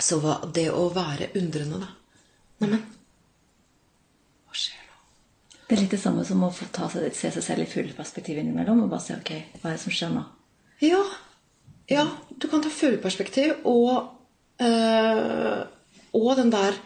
Så 0.01 0.19
det 0.53 0.69
å 0.75 0.89
være 0.93 1.31
undrende, 1.39 1.85
da. 1.85 1.93
Neimen? 2.65 2.83
Det 5.75 5.81
er 5.81 5.89
litt 5.89 5.95
det 5.97 6.05
samme 6.05 6.23
som 6.23 6.43
å 6.47 6.53
få 6.55 6.69
ta 6.71 6.87
se 6.87 7.09
seg 7.19 7.43
selv 7.43 7.65
i 7.65 7.67
full 7.67 7.89
perspektiv 7.97 8.37
innimellom 8.39 8.85
og 8.85 8.93
bare 8.93 9.03
se 9.03 9.17
ok, 9.17 9.31
hva 9.59 9.73
er 9.73 9.75
det 9.75 9.81
som 9.83 9.95
skjer 9.97 10.13
nå? 10.15 10.21
Ja. 10.87 11.01
ja 11.91 12.05
du 12.31 12.47
kan 12.53 12.63
ta 12.63 12.71
fugleperspektiv 12.71 13.65
og 13.67 14.13
øh, 14.63 15.65
Og 16.15 16.31
den 16.39 16.53
der 16.55 16.79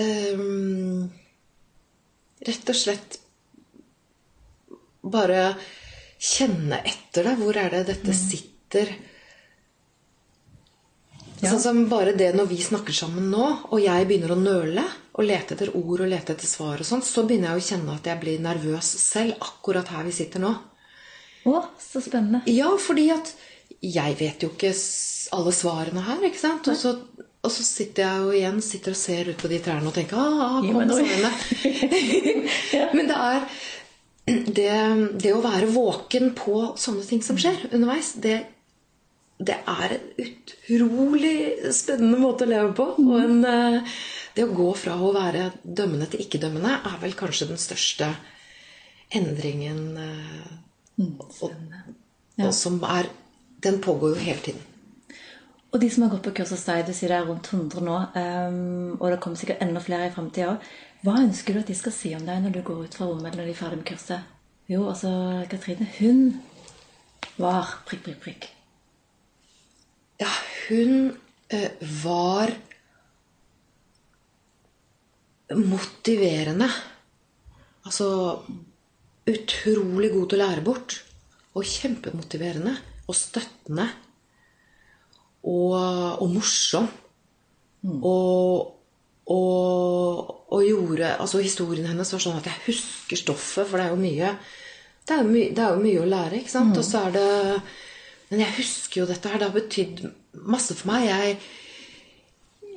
øh, 0.00 0.42
Rett 2.50 2.74
og 2.74 2.80
slett 2.82 3.20
bare 5.06 5.52
kjenne 6.18 6.82
etter 6.82 7.30
det. 7.30 7.38
Hvor 7.44 7.62
er 7.62 7.78
det 7.78 7.86
dette 7.92 8.18
sitter? 8.26 8.90
Ja. 11.38 11.52
Sånn 11.52 11.60
som 11.62 11.82
bare 11.90 12.14
det 12.18 12.32
når 12.34 12.48
vi 12.50 12.58
snakker 12.62 12.94
sammen 12.96 13.28
nå, 13.30 13.44
og 13.70 13.78
jeg 13.82 14.08
begynner 14.08 14.34
å 14.34 14.40
nøle 14.40 14.82
og 15.18 15.26
lete 15.26 15.54
etter 15.54 15.70
ord 15.78 16.02
og 16.02 16.10
lete 16.10 16.34
etter 16.34 16.50
svar, 16.50 16.80
og 16.82 16.86
sånn, 16.86 17.04
så 17.06 17.22
begynner 17.26 17.52
jeg 17.52 17.60
å 17.60 17.66
kjenne 17.68 17.94
at 17.94 18.10
jeg 18.10 18.20
blir 18.22 18.42
nervøs 18.42 18.90
selv 19.02 19.38
akkurat 19.42 19.92
her 19.94 20.06
vi 20.06 20.14
sitter 20.14 20.42
nå. 20.42 20.50
Å, 21.48 21.62
så 21.78 22.02
spennende. 22.02 22.42
Ja, 22.50 22.72
fordi 22.82 23.08
at 23.14 23.32
jeg 23.84 24.18
vet 24.18 24.42
jo 24.42 24.50
ikke 24.50 24.74
alle 25.38 25.54
svarene 25.54 26.02
her, 26.08 26.26
ikke 26.26 26.42
sant? 26.42 26.68
Og 26.70 26.78
så, 26.78 26.96
og 27.38 27.54
så 27.54 27.66
sitter 27.66 28.04
jeg 28.04 28.24
jo 28.24 28.36
igjen 28.40 28.60
sitter 28.64 28.96
og 28.96 29.00
ser 29.00 29.30
ut 29.30 29.38
på 29.38 29.50
de 29.52 29.62
trærne 29.62 29.90
og 29.90 29.94
tenker 29.94 30.18
ah, 30.18 30.58
Gi 30.64 30.74
kom 30.74 30.86
noe. 30.90 30.98
svarene. 30.98 31.32
Men 32.98 33.10
det 33.10 33.18
er 33.30 33.44
det, 34.28 34.72
det 35.22 35.32
å 35.32 35.42
være 35.44 35.70
våken 35.72 36.32
på 36.36 36.72
sånne 36.80 37.06
ting 37.06 37.22
som 37.24 37.38
skjer 37.40 37.68
underveis, 37.70 38.12
det, 38.20 38.40
det 39.38 39.54
er 39.70 39.94
en 39.94 40.06
utrolig 40.24 41.72
spennende 41.74 42.18
måte 42.18 42.46
å 42.46 42.50
leve 42.50 42.72
på. 42.74 42.88
Og 42.98 43.18
en, 43.20 43.44
eh, 43.44 43.98
det 44.34 44.46
å 44.46 44.54
gå 44.54 44.70
fra 44.76 44.96
å 44.98 45.12
være 45.14 45.52
dømmende 45.62 46.10
til 46.10 46.24
ikke-dømmende 46.24 46.80
er 46.90 46.98
vel 47.02 47.14
kanskje 47.18 47.50
den 47.52 47.60
største 47.60 48.10
endringen 49.14 49.96
eh, 49.96 50.56
og, 50.98 51.54
og 52.38 52.52
som 52.54 52.82
er 52.84 53.08
Den 53.58 53.80
pågår 53.82 54.12
jo 54.12 54.22
hele 54.22 54.38
tiden. 54.38 54.60
Og 55.74 55.80
de 55.82 55.88
som 55.90 56.04
har 56.04 56.12
gått 56.12 56.22
på 56.28 56.30
kurs 56.38 56.52
hos 56.54 56.62
deg, 56.68 56.84
du 56.86 56.92
sier 56.94 57.10
det 57.10 57.16
er 57.16 57.24
rundt 57.26 57.48
100 57.50 57.82
nå, 57.82 57.96
ehm, 58.14 58.92
og 59.00 59.10
det 59.10 59.16
kommer 59.18 59.40
sikkert 59.40 59.64
enda 59.64 59.82
flere 59.82 60.06
i 60.06 60.12
fremtiden 60.14 60.52
òg. 60.52 60.68
Hva 61.02 61.16
ønsker 61.24 61.56
du 61.56 61.58
at 61.58 61.72
de 61.72 61.74
skal 61.74 61.94
si 61.96 62.12
om 62.14 62.22
deg 62.22 62.44
når 62.44 62.54
du 62.54 62.60
går 62.68 62.84
ut 62.84 62.94
fra 62.94 63.08
rommet 63.08 63.32
eller 63.32 63.42
når 63.42 63.50
de 63.50 63.56
er 63.56 63.58
ferdig 63.58 63.80
med 63.80 63.88
kurset? 63.90 64.30
Jo, 64.70 64.84
altså, 64.92 65.10
Katrine, 65.50 65.90
hun 65.98 66.22
var 67.42 67.74
prikk, 67.90 68.06
prikk, 68.06 68.22
prikk. 68.28 68.48
Ja, 70.18 70.30
hun 70.68 71.16
eh, 71.48 71.70
var 72.02 72.52
motiverende. 75.54 76.68
Altså 77.86 78.08
utrolig 79.28 80.10
god 80.12 80.26
til 80.28 80.38
å 80.38 80.42
lære 80.42 80.64
bort. 80.66 80.98
Og 81.56 81.66
kjempemotiverende. 81.66 82.74
Og 83.08 83.16
støttende. 83.16 83.86
Og, 85.48 85.74
og 86.18 86.28
morsom. 86.34 86.88
Og, 87.88 88.74
og, 89.30 90.30
og 90.50 90.64
gjorde 90.66 91.12
Altså 91.14 91.38
historien 91.38 91.86
hennes 91.86 92.10
var 92.10 92.22
sånn 92.24 92.40
at 92.40 92.48
jeg 92.50 92.64
husker 92.66 93.20
stoffet, 93.20 93.68
for 93.68 93.78
det 93.78 93.84
er 93.86 93.94
jo 93.94 94.00
mye 94.02 94.32
det 95.08 95.14
er 95.14 95.22
jo, 95.22 95.28
my, 95.30 95.42
det 95.54 95.62
er 95.64 95.76
jo 95.76 95.84
mye 95.84 96.00
å 96.02 96.08
lære, 96.10 96.40
ikke 96.42 96.52
sant? 96.52 96.74
Og 96.76 96.84
så 96.84 97.06
er 97.06 97.14
det 97.14 97.28
Men 98.28 98.44
jeg 98.44 98.56
husker 98.58 99.02
jo 99.02 99.08
dette 99.08 99.30
her. 99.30 99.40
Det 99.40 99.48
har 99.48 99.56
betydd 99.56 100.02
masse 100.48 100.76
for 100.76 100.90
meg. 100.90 101.06
Jeg, 101.08 101.38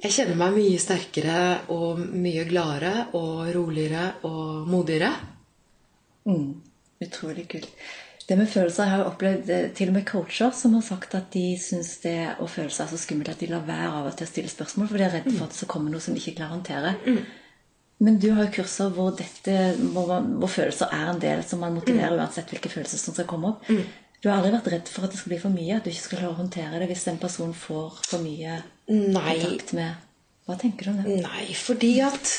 jeg 0.02 0.16
kjenner 0.18 0.40
meg 0.40 0.56
mye 0.56 0.80
sterkere 0.82 1.42
og 1.74 2.00
mye 2.00 2.46
gladere 2.50 3.10
og 3.18 3.52
roligere 3.56 4.06
og 4.30 4.70
modigere. 4.72 5.12
Mm, 6.30 6.48
utrolig 7.04 7.50
kult. 7.52 7.74
Det 8.28 8.38
med 8.38 8.48
følelser 8.48 8.86
jeg 8.86 8.92
har 8.94 9.02
jeg 9.02 9.10
opplevd 9.10 9.50
eh, 9.52 9.70
til 9.76 9.90
og 9.92 9.96
med 9.98 10.06
coacher 10.08 10.52
som 10.56 10.76
har 10.78 10.84
sagt 10.86 11.16
at 11.18 11.32
de 11.34 11.46
syns 11.60 11.96
det 12.04 12.16
å 12.40 12.46
føle 12.48 12.72
seg 12.72 12.88
så 12.88 13.00
skummelt 13.02 13.32
at 13.34 13.42
de 13.42 13.50
lar 13.52 13.66
være 13.68 13.90
av 13.90 14.08
og 14.08 14.14
til 14.16 14.28
å 14.28 14.30
stille 14.30 14.52
spørsmål, 14.52 14.88
for 14.88 15.02
de 15.02 15.08
er 15.08 15.16
redde 15.18 15.34
for 15.34 15.48
at 15.48 15.52
det 15.52 15.58
skal 15.58 15.72
komme 15.74 15.92
noe 15.92 16.04
som 16.04 16.16
de 16.16 16.22
ikke 16.22 16.38
klarer 16.38 16.54
å 16.54 16.58
håndtere. 16.60 16.94
Men 18.02 18.22
du 18.22 18.30
har 18.32 18.48
jo 18.48 18.54
kurser 18.56 18.94
hvor, 18.96 19.12
dette, 19.18 19.58
hvor, 19.82 20.08
man, 20.10 20.30
hvor 20.40 20.54
følelser 20.54 20.94
er 20.96 21.12
en 21.12 21.20
del 21.22 21.44
som 21.46 21.60
man 21.62 21.76
motiverer 21.76 22.16
uansett 22.18 22.54
hvilke 22.54 22.72
følelser 22.72 23.02
som 23.02 23.18
skal 23.18 23.28
komme 23.30 23.52
opp. 23.52 23.68
Du 24.22 24.30
har 24.30 24.38
aldri 24.38 24.54
vært 24.54 24.70
redd 24.70 24.90
for 24.92 25.06
at 25.06 25.14
det 25.14 25.18
skal 25.18 25.34
bli 25.34 25.42
for 25.42 25.54
mye? 25.54 25.76
At 25.80 25.86
du 25.86 25.90
ikke 25.90 26.04
skal 26.04 26.20
klare 26.20 26.36
å 26.36 26.38
håndtere 26.38 26.80
det 26.82 26.88
hvis 26.92 27.08
en 27.10 27.20
person 27.22 27.54
får 27.58 28.02
for 28.06 28.22
mye 28.22 28.60
Nei. 28.92 29.36
kontakt 29.42 29.74
med 29.78 30.08
Hva 30.46 30.58
tenker 30.62 30.88
du 30.88 30.92
om 30.92 31.00
det? 31.02 31.20
Nei, 31.26 31.46
fordi 31.58 31.94
at 32.06 32.34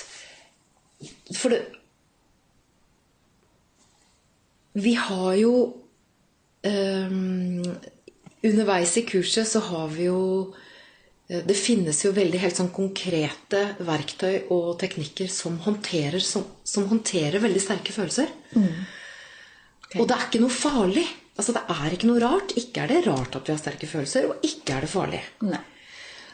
For 1.34 1.54
det 1.54 1.62
Vi 4.78 4.92
har 4.94 5.32
jo 5.40 5.54
um, 6.62 7.64
Underveis 8.42 8.94
i 8.98 9.04
kurset 9.06 9.50
så 9.50 9.62
har 9.66 9.90
vi 9.90 10.06
jo 10.06 10.20
eh, 11.28 11.42
Det 11.46 11.56
finnes 11.58 11.98
jo 12.04 12.14
veldig 12.14 12.40
helt 12.44 12.58
sånn 12.58 12.70
konkrete 12.74 13.64
verktøy 13.82 14.48
og 14.54 14.78
teknikker 14.80 15.30
som 15.30 15.58
håndterer, 15.66 16.22
som, 16.22 16.46
som 16.66 16.86
håndterer 16.90 17.42
veldig 17.42 17.62
sterke 17.62 17.94
følelser. 17.94 18.30
Og 19.94 20.08
det 20.08 20.16
er 20.16 20.26
ikke 20.26 20.42
noe 20.42 20.54
farlig. 20.54 21.06
Altså 21.36 21.54
Det 21.56 21.62
er 21.74 21.94
ikke 21.94 22.10
noe 22.10 22.22
rart. 22.22 22.54
Ikke 22.60 22.84
er 22.84 22.92
det 22.92 23.02
rart 23.06 23.36
at 23.36 23.48
vi 23.48 23.54
har 23.54 23.60
sterke 23.60 23.88
følelser, 23.88 24.28
og 24.28 24.44
ikke 24.46 24.76
er 24.76 24.84
det 24.84 24.92
farlig. 24.92 25.22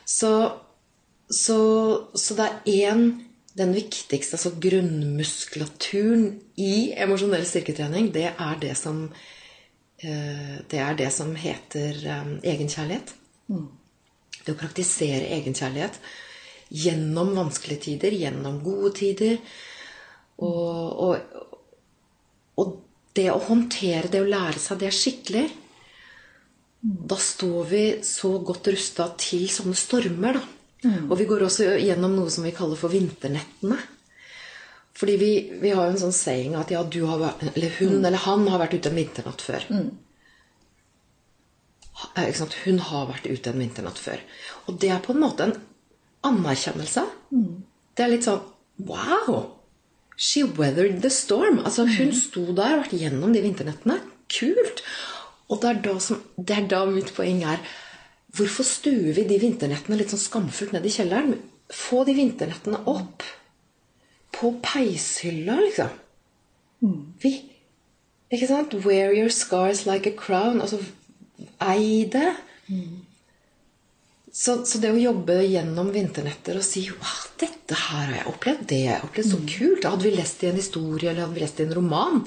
Så, 0.09 0.33
så, 1.31 1.59
så 2.15 2.39
det 2.39 2.47
er 2.49 2.93
én 2.93 3.09
Den 3.59 3.73
viktigste, 3.75 4.37
altså 4.37 4.53
grunnmuskulaturen 4.63 6.29
i 6.63 6.93
emosjonell 6.95 7.43
styrketrening, 7.43 8.13
det 8.15 8.29
er 8.31 8.61
det 8.63 8.77
som 8.79 9.01
eh, 9.99 10.61
Det 10.71 10.79
er 10.79 10.95
det 10.95 11.09
som 11.13 11.35
heter 11.35 11.99
egenkjærlighet. 11.99 12.45
egenkjærlighet. 12.45 13.15
Det 14.49 14.55
å 14.55 14.61
praktisere 14.63 15.29
egenkjærlighet 15.37 15.99
gjennom 16.73 17.35
vanskelige 17.37 17.85
tider, 17.85 18.17
gjennom 18.17 18.61
gode 18.65 18.93
tider. 18.97 19.39
Og, 20.45 21.03
og, 21.05 21.51
og 22.61 22.77
det 23.17 23.31
å 23.33 23.39
håndtere 23.49 24.09
det 24.13 24.21
å 24.23 24.29
lære 24.29 24.59
seg 24.63 24.79
det 24.83 24.93
skikkelig 24.95 25.47
da 26.81 27.17
står 27.19 27.65
vi 27.67 27.83
så 28.07 28.29
godt 28.47 28.69
rusta 28.71 29.09
til 29.19 29.49
sånne 29.51 29.75
stormer, 29.75 30.37
da. 30.39 30.91
Og 31.11 31.17
vi 31.19 31.25
går 31.27 31.43
også 31.49 31.65
gjennom 31.83 32.13
noe 32.15 32.31
som 32.31 32.45
vi 32.47 32.53
kaller 32.55 32.79
for 32.79 32.93
vinternettene. 32.95 33.79
Fordi 34.99 35.17
vi, 35.19 35.31
vi 35.59 35.73
har 35.75 35.89
jo 35.89 35.95
en 35.97 35.99
sånn 36.05 36.15
saying 36.15 36.55
at 36.55 36.71
ja, 36.71 36.85
du 36.87 37.01
har 37.07 37.35
eller 37.41 37.75
hun 37.81 37.99
eller 38.07 38.23
han 38.23 38.47
har 38.47 38.63
vært 38.63 38.77
ute 38.79 38.93
en 38.93 38.99
vinternatt 39.01 39.43
før. 39.43 39.67
Ha- 41.99 42.23
eh? 42.23 42.41
Hun 42.65 42.79
har 42.79 43.07
vært 43.11 43.27
ute 43.27 43.51
en 43.51 43.59
vinternatt 43.59 43.99
før. 43.99 44.23
Og 44.71 44.79
det 44.79 44.91
er 44.95 45.03
på 45.03 45.15
en 45.17 45.23
måte 45.27 45.49
en 45.49 45.57
anerkjennelse. 46.31 47.05
Det 47.99 48.05
er 48.07 48.15
litt 48.15 48.27
sånn 48.31 48.41
Wow! 48.87 49.58
She 50.19 50.43
weathered 50.43 51.01
the 51.03 51.11
storm. 51.15 51.61
Altså, 51.63 51.87
hun 51.87 52.11
sto 52.17 52.43
der 52.51 52.75
og 52.75 52.83
vært 52.83 52.97
gjennom 52.99 53.35
de 53.35 53.43
vinternettene. 53.45 54.01
Kult! 54.35 54.83
Og 55.49 55.63
det 55.63 55.69
er, 55.71 55.79
da 55.85 55.95
som, 56.03 56.19
det 56.37 56.57
er 56.57 56.67
da 56.69 56.83
mitt 56.91 57.15
poeng 57.17 57.45
er 57.49 57.63
Hvorfor 58.37 58.67
stuer 58.67 59.15
vi 59.17 59.23
de 59.25 59.39
vinternettene 59.41 59.97
litt 59.97 60.11
sånn 60.13 60.21
skamfullt 60.21 60.75
ned 60.75 60.85
i 60.85 60.91
kjelleren? 60.93 61.39
Få 61.73 62.03
de 62.05 62.13
vinternettene 62.19 62.83
opp. 62.91 63.25
På 64.37 64.53
peishylla, 64.63 65.57
liksom. 65.63 65.95
Vi 67.23 67.33
Ikke 68.29 68.51
sant? 68.51 68.75
Wear 68.85 69.15
your 69.17 69.33
scars 69.33 69.87
like 69.89 70.11
a 70.11 70.13
crown. 70.13 70.61
Altså, 70.61 70.83
ei 71.65 72.05
det. 72.13 72.35
Så, 74.39 74.53
så 74.71 74.79
det 74.79 74.93
å 74.95 75.01
jobbe 75.01 75.41
gjennom 75.43 75.89
vinternetter 75.91 76.61
og 76.61 76.63
si 76.63 76.85
wow, 76.93 77.23
'Dette 77.41 77.75
her 77.75 78.05
har 78.07 78.13
jeg 78.15 78.27
opplevd. 78.31 78.61
Det 78.71 78.77
har 78.85 78.93
jeg 78.93 79.07
opplevd. 79.09 79.31
Så 79.33 79.39
kult.' 79.51 79.87
Hadde 79.89 80.07
vi 80.07 80.13
lest 80.15 80.43
i 80.45 80.51
en 80.53 80.61
historie 80.61 81.11
eller 81.11 81.25
hadde 81.25 81.35
vi 81.35 81.43
lest 81.43 81.59
i 81.59 81.65
en 81.67 81.75
roman, 81.75 82.21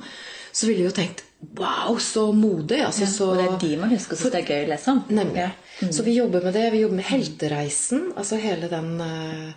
så 0.51 0.67
ville 0.67 0.81
vi 0.83 0.89
jo 0.89 0.95
tenkt 0.97 1.23
'Wow, 1.39 1.95
så 2.03 2.25
modig'. 2.35 2.83
Altså, 2.85 3.07
så, 3.07 3.29
Og 3.31 3.37
det 3.39 3.45
er 3.45 3.55
de 3.61 3.77
man 3.79 3.93
husker 3.95 4.19
syns 4.19 4.33
det 4.33 4.41
er 4.41 4.51
gøy 4.51 4.65
å 4.65 4.71
lese 4.73 4.91
om. 4.91 4.99
Nemlig. 5.07 5.45
Ja. 5.45 5.87
Så 5.87 6.03
vi 6.03 6.17
jobber 6.17 6.43
med 6.43 6.53
det. 6.53 6.65
Vi 6.73 6.81
jobber 6.83 6.99
med 6.99 7.07
heltereisen. 7.07 8.03
Altså 8.15 8.35
hele 8.43 8.67
den 8.69 8.91
eh, 9.01 9.53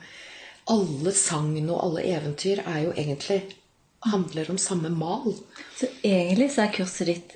Alle 0.70 1.12
sagn 1.12 1.68
og 1.68 1.82
alle 1.82 2.07
eventyr 2.09 2.62
er 2.64 2.78
jo 2.86 2.92
egentlig 2.94 3.42
handler 4.07 4.50
om 4.50 4.59
samme 4.59 4.88
mal. 4.94 5.34
Så 5.76 5.90
egentlig 6.02 6.52
så 6.55 6.64
er 6.64 6.72
kurset 6.72 7.11
ditt 7.11 7.34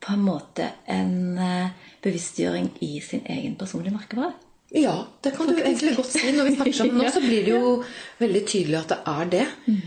på 0.00 0.16
en 0.16 0.24
måte 0.24 0.70
en 0.90 1.38
eh, 1.38 1.70
bevisstgjøring 2.02 2.72
i 2.80 2.98
sin 3.04 3.22
egen 3.30 3.54
personlige 3.60 3.94
merkevare. 3.94 4.34
Ja, 4.74 4.94
det 5.22 5.34
kan 5.36 5.50
du 5.50 5.58
egentlig 5.58 5.96
godt 5.96 6.10
si. 6.10 6.24
Når 6.32 6.48
vi 6.48 6.54
snakker 6.56 6.78
sammen 6.78 6.98
nå, 7.02 7.10
så 7.12 7.20
blir 7.22 7.44
det 7.46 7.52
jo 7.52 7.76
veldig 8.22 8.42
tydelig 8.48 8.80
at 8.80 8.94
det 8.94 8.98
er 9.12 9.30
det. 9.36 9.44
Mm. 9.66 9.84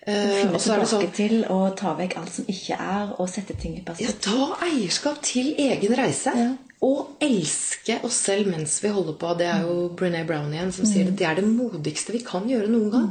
Finne 0.00 0.46
er 0.48 0.54
det 0.54 0.60
tilbake 0.64 0.88
sånn 0.88 1.10
til 1.12 1.34
å 1.52 1.58
ta 1.76 1.92
vekk 1.98 2.16
alt 2.16 2.32
som 2.32 2.46
ikke 2.48 2.76
er, 2.80 3.10
og 3.20 3.28
sette 3.28 3.56
ting 3.60 3.76
i 3.76 3.82
ja. 4.00 4.14
Ta 4.24 4.54
eierskap 4.64 5.20
til 5.26 5.52
egen 5.60 5.94
reise. 5.98 6.32
Ja. 6.36 6.48
Og 6.80 7.20
elske 7.20 7.98
oss 8.08 8.16
selv 8.24 8.48
mens 8.48 8.78
vi 8.80 8.88
holder 8.94 9.18
på. 9.20 9.34
Det 9.36 9.50
er 9.52 9.66
jo 9.68 9.90
Brené 9.92 10.22
Brown 10.24 10.54
igjen 10.54 10.72
som 10.72 10.88
sier 10.88 11.10
det. 11.10 11.18
Det 11.20 11.28
er 11.28 11.36
det 11.42 11.44
modigste 11.44 12.14
vi 12.16 12.22
kan 12.24 12.48
gjøre 12.48 12.72
noen 12.72 12.88
gang. 12.94 13.10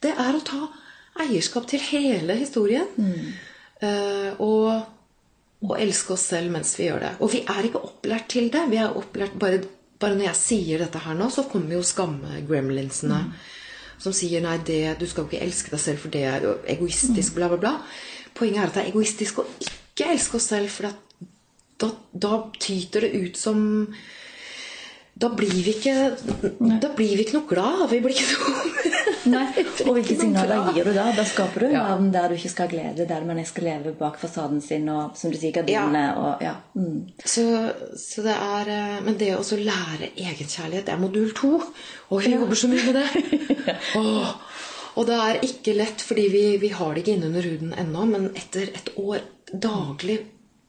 Det 0.00 0.14
er 0.16 0.38
å 0.38 0.40
ta 0.44 0.62
eierskap 1.26 1.68
til 1.68 1.84
hele 1.90 2.38
historien. 2.40 2.88
Mm. 2.96 3.34
og, 4.40 4.86
og 5.66 5.74
elske 5.76 6.14
oss 6.16 6.24
selv 6.32 6.54
mens 6.54 6.72
vi 6.78 6.88
gjør 6.88 7.04
det. 7.04 7.12
Og 7.20 7.34
vi 7.34 7.42
er 7.44 7.68
ikke 7.68 7.84
opplært 7.84 8.30
til 8.32 8.48
det. 8.54 8.64
Vi 8.72 8.80
er 8.80 8.96
opplært 8.96 9.36
bare, 9.40 9.60
bare 10.00 10.16
når 10.16 10.28
jeg 10.28 10.40
sier 10.40 10.82
dette 10.82 11.02
her 11.04 11.16
nå, 11.18 11.28
så 11.30 11.46
kommer 11.50 11.76
jo 11.76 11.84
skamme-gremlinsene. 11.86 13.20
Som 14.02 14.14
sier 14.16 14.42
nei, 14.44 14.58
det, 14.66 14.96
du 15.00 15.06
skal 15.06 15.24
jo 15.24 15.30
ikke 15.30 15.44
elske 15.46 15.72
deg 15.72 15.80
selv, 15.80 16.02
for 16.02 16.14
det 16.14 16.24
er 16.28 16.48
egoistisk, 16.74 17.36
bla, 17.36 17.48
bla, 17.52 17.60
bla. 17.62 17.74
Poenget 18.34 18.60
er 18.60 18.68
at 18.68 18.76
det 18.76 18.82
er 18.82 18.90
egoistisk 18.90 19.40
å 19.40 19.46
ikke 19.62 20.10
elske 20.16 20.40
oss 20.40 20.50
selv, 20.50 20.72
for 20.74 20.90
da, 21.80 21.90
da 22.10 22.34
tyter 22.58 23.06
det 23.06 23.24
ut 23.24 23.40
som 23.40 23.64
da 25.14 25.28
blir 25.30 25.52
vi 25.62 25.76
ikke 25.76 25.92
Da 26.82 26.88
blir 26.96 27.14
vi 27.14 27.22
ikke 27.22 27.36
noe 27.38 27.46
glad. 27.46 27.84
Vi 27.92 28.00
blir 28.02 28.16
ikke 28.16 28.34
noe 28.34 28.90
Nei, 29.30 29.44
Og 29.86 29.94
hvilke 29.96 30.16
signaler 30.18 30.72
gir 30.76 30.88
du 30.88 30.92
da? 30.96 31.06
Da 31.16 31.24
skaper 31.24 31.64
du 31.64 31.66
en 31.66 31.72
Ja. 31.76 31.84
verden 31.88 32.10
der 32.12 32.28
du 32.28 32.34
ikke 32.36 32.50
skal 32.52 32.68
ha 32.68 32.72
glede, 32.74 33.06
der 33.08 33.24
man 33.24 33.40
skal 33.44 33.64
leve 33.64 33.94
bak 33.98 34.18
fasaden 34.20 34.60
sin 34.60 34.88
og 34.92 35.16
som 35.16 35.32
du 35.32 35.38
sier, 35.38 35.52
gardinene 35.52 36.04
og 36.20 36.42
ja. 36.44 36.54
Mm. 36.76 37.06
Så, 37.24 37.44
så 37.96 38.24
det 38.26 38.34
er 38.34 38.68
eh, 38.74 39.00
Men 39.04 39.18
det 39.20 39.32
å 39.36 39.42
lære 39.42 40.10
egenkjærlighet, 40.16 40.86
det 40.86 40.92
er 40.94 41.00
modul 41.00 41.32
to. 41.36 41.54
Og 42.10 42.22
vi 42.22 42.34
jobber 42.34 42.54
så 42.58 42.68
mye 42.68 42.84
med 42.84 43.00
det. 43.00 43.76
Åh, 44.00 44.34
og 44.94 45.06
det 45.08 45.18
er 45.18 45.40
ikke 45.42 45.74
lett, 45.74 46.02
fordi 46.04 46.28
vi, 46.30 46.44
vi 46.62 46.68
har 46.68 46.94
det 46.94 47.02
ikke 47.02 47.16
innunder 47.18 47.42
huden 47.48 47.74
ennå, 47.74 48.04
men 48.06 48.28
etter 48.38 48.70
et 48.70 48.92
år 49.00 49.24
daglig 49.50 50.20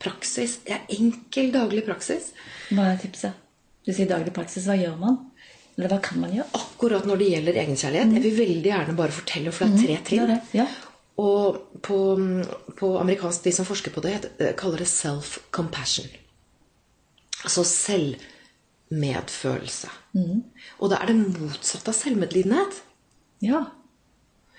praksis 0.01 0.59
er 0.65 0.85
enkel 0.89 1.51
daglig 1.53 1.85
praksis. 1.85 2.31
Hva 2.71 2.91
er 2.93 3.01
tipset? 3.01 3.37
Du 3.85 3.93
sier 3.93 4.09
daglig 4.09 4.33
praksis. 4.33 4.65
Hva 4.65 4.77
gjør 4.79 4.97
man? 4.97 5.19
Eller 5.75 5.91
hva 5.91 5.99
kan 6.03 6.19
man 6.23 6.31
gjøre? 6.31 6.47
Akkurat 6.55 7.05
når 7.07 7.15
det 7.19 7.29
gjelder 7.33 7.53
egenkjærlighet. 7.61 8.13
Jeg 8.15 8.23
vil 8.23 8.37
veldig 8.37 8.69
gjerne 8.71 8.93
bare 8.95 9.11
fortelle, 9.15 9.51
for 9.51 9.65
det 9.65 9.73
er 9.73 9.77
tre 9.81 9.95
trinn. 10.07 10.27
det 10.29 10.33
er 10.35 10.35
det, 10.35 10.41
ja. 10.55 10.65
Og 11.17 11.57
på, 11.83 11.97
på 12.75 12.97
amerikansk, 12.99 13.43
de 13.43 13.51
som 13.55 13.65
forsker 13.67 13.91
på 13.95 14.01
det, 14.03 14.29
kaller 14.59 14.77
det 14.83 14.87
self-compassion. 14.91 16.09
Altså 17.43 17.63
selvmedfølelse. 17.71 19.87
Og 20.79 20.89
det 20.91 20.97
er 20.99 21.05
det 21.11 21.17
motsatte 21.21 21.89
av 21.91 21.95
selvmedlidenhet. 21.95 22.73
Ja. 23.43 23.61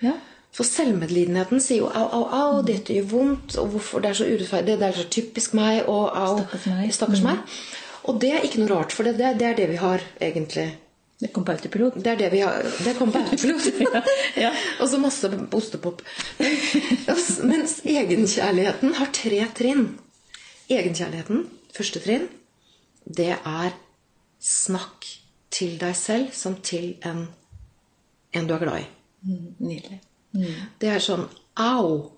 ja. 0.01 0.13
For 0.53 0.63
selvmedlidenheten 0.65 1.59
sier 1.61 1.77
jo 1.83 1.87
'au, 1.89 2.07
au, 2.17 2.25
au, 2.33 2.61
dette 2.65 2.93
gjør 2.93 3.03
vondt', 3.11 3.57
og 3.57 3.67
'hvorfor 3.73 3.99
det 4.01 4.09
er 4.09 4.13
så 4.13 4.25
urettferdig', 4.25 4.77
'det 4.77 4.87
er 4.87 4.91
så 4.97 5.03
typisk 5.09 5.53
meg', 5.53 5.85
og 5.87 6.17
'au, 6.17 6.37
Stakkars 6.39 6.65
meg. 6.65 6.93
stakkars 6.93 7.21
meg'. 7.21 7.37
Og 8.03 8.21
det 8.21 8.31
er 8.33 8.41
ikke 8.41 8.59
noe 8.59 8.69
rart, 8.75 8.91
for 8.91 9.03
det, 9.03 9.17
det, 9.17 9.39
det 9.39 9.47
er 9.47 9.55
det 9.55 9.69
vi 9.69 9.75
har 9.75 10.01
egentlig 10.21 10.77
Det 11.17 11.31
kom 11.33 11.45
på 11.45 11.51
autopilot. 11.51 11.95
Det 11.97 12.11
er 12.11 12.19
det 12.19 12.27
vi 12.29 12.41
har 12.45 12.65
Det 12.85 12.93
kom 12.97 13.11
på 13.11 13.17
autopilot. 13.23 13.63
Ja. 14.43 14.51
Og 14.81 14.89
så 14.89 14.99
masse 15.01 15.29
ostepop. 15.57 16.03
Mens 17.43 17.79
egenkjærligheten 17.85 18.93
har 18.99 19.09
tre 19.15 19.39
trinn. 19.57 19.87
Egenkjærligheten, 20.69 21.47
første 21.73 22.01
trinn, 22.03 22.27
det 23.07 23.31
er 23.33 23.73
snakk 24.43 25.07
til 25.49 25.77
deg 25.81 25.95
selv 25.97 26.33
som 26.35 26.59
til 26.61 26.97
en, 27.07 27.23
en 28.35 28.47
du 28.49 28.53
er 28.53 28.61
glad 28.65 28.83
i. 28.83 28.87
Mm, 29.25 29.45
Nydelig. 29.63 30.01
Det 30.77 30.91
er 30.91 31.01
sånn 31.01 31.25
Au! 31.57 32.11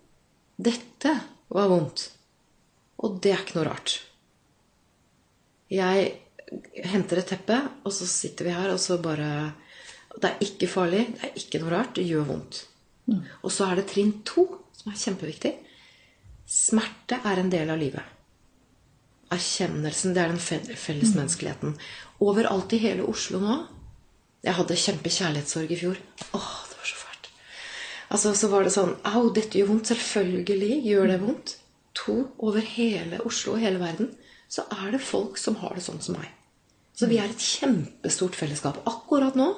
Dette 0.59 1.13
var 1.47 1.69
vondt. 1.71 2.09
Og 2.99 3.21
det 3.23 3.31
er 3.31 3.43
ikke 3.45 3.61
noe 3.61 3.69
rart. 3.69 3.93
Jeg 5.71 6.09
henter 6.89 7.21
et 7.21 7.27
teppe, 7.29 7.57
og 7.85 7.93
så 7.93 8.07
sitter 8.09 8.47
vi 8.49 8.53
her, 8.55 8.71
og 8.73 8.79
så 8.81 8.97
bare 9.01 9.53
Det 10.19 10.29
er 10.31 10.39
ikke 10.43 10.67
farlig, 10.67 11.03
det 11.15 11.27
er 11.29 11.35
ikke 11.37 11.59
noe 11.61 11.71
rart, 11.75 11.93
det 11.95 12.07
gjør 12.09 12.25
vondt. 12.31 12.63
Og 13.43 13.51
så 13.53 13.67
er 13.69 13.75
det 13.79 13.87
trinn 13.91 14.11
to, 14.25 14.45
som 14.73 14.91
er 14.91 14.97
kjempeviktig. 14.97 15.51
Smerte 16.49 17.19
er 17.25 17.39
en 17.41 17.49
del 17.53 17.69
av 17.69 17.77
livet. 17.77 18.01
Erkjennelsen, 19.33 20.13
det 20.15 20.21
er 20.23 20.31
den 20.33 20.41
fe- 20.41 20.75
fellesmenneskeligheten. 20.75 21.75
Overalt 22.25 22.73
i 22.73 22.79
hele 22.81 23.05
Oslo 23.05 23.39
nå 23.43 23.57
Jeg 24.43 24.55
hadde 24.55 24.75
kjempekjærlighetssorg 24.79 25.71
i 25.71 25.77
fjor. 25.81 25.97
Åh, 26.33 26.51
det 26.69 26.77
var 26.79 26.87
så 26.87 26.95
fælt. 26.95 27.29
Altså, 28.09 28.33
så 28.39 28.47
var 28.47 28.63
det 28.63 28.71
sånn 28.73 28.93
Au, 29.03 29.29
dette 29.35 29.59
gjør 29.59 29.67
vondt. 29.73 29.89
Selvfølgelig 29.91 30.77
gjør 30.87 31.07
det 31.11 31.19
vondt. 31.21 31.55
To 31.99 32.15
over 32.39 32.61
hele 32.63 33.19
Oslo 33.27 33.57
og 33.57 33.59
hele 33.65 33.81
verden 33.81 34.13
så 34.49 34.63
er 34.71 34.91
det 34.95 35.01
folk 35.03 35.37
som 35.37 35.59
har 35.61 35.75
det 35.75 35.83
sånn 35.83 35.99
som 36.01 36.15
meg. 36.17 36.29
Så 36.99 37.07
vi 37.07 37.19
er 37.21 37.31
et 37.31 37.43
kjempestort 37.43 38.35
fellesskap 38.35 38.81
akkurat 38.89 39.37
nå. 39.39 39.53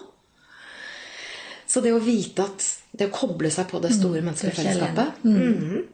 Så 1.66 1.82
det 1.82 1.94
å 1.96 2.04
vite 2.04 2.46
at 2.46 2.68
Det 2.92 3.08
å 3.08 3.14
koble 3.16 3.50
seg 3.50 3.70
på 3.72 3.80
det 3.80 3.94
store 3.96 4.20
menneskelige 4.20 4.58
fellesskapet 4.58 5.22
mm. 5.24 5.36
Mm. 5.40 5.86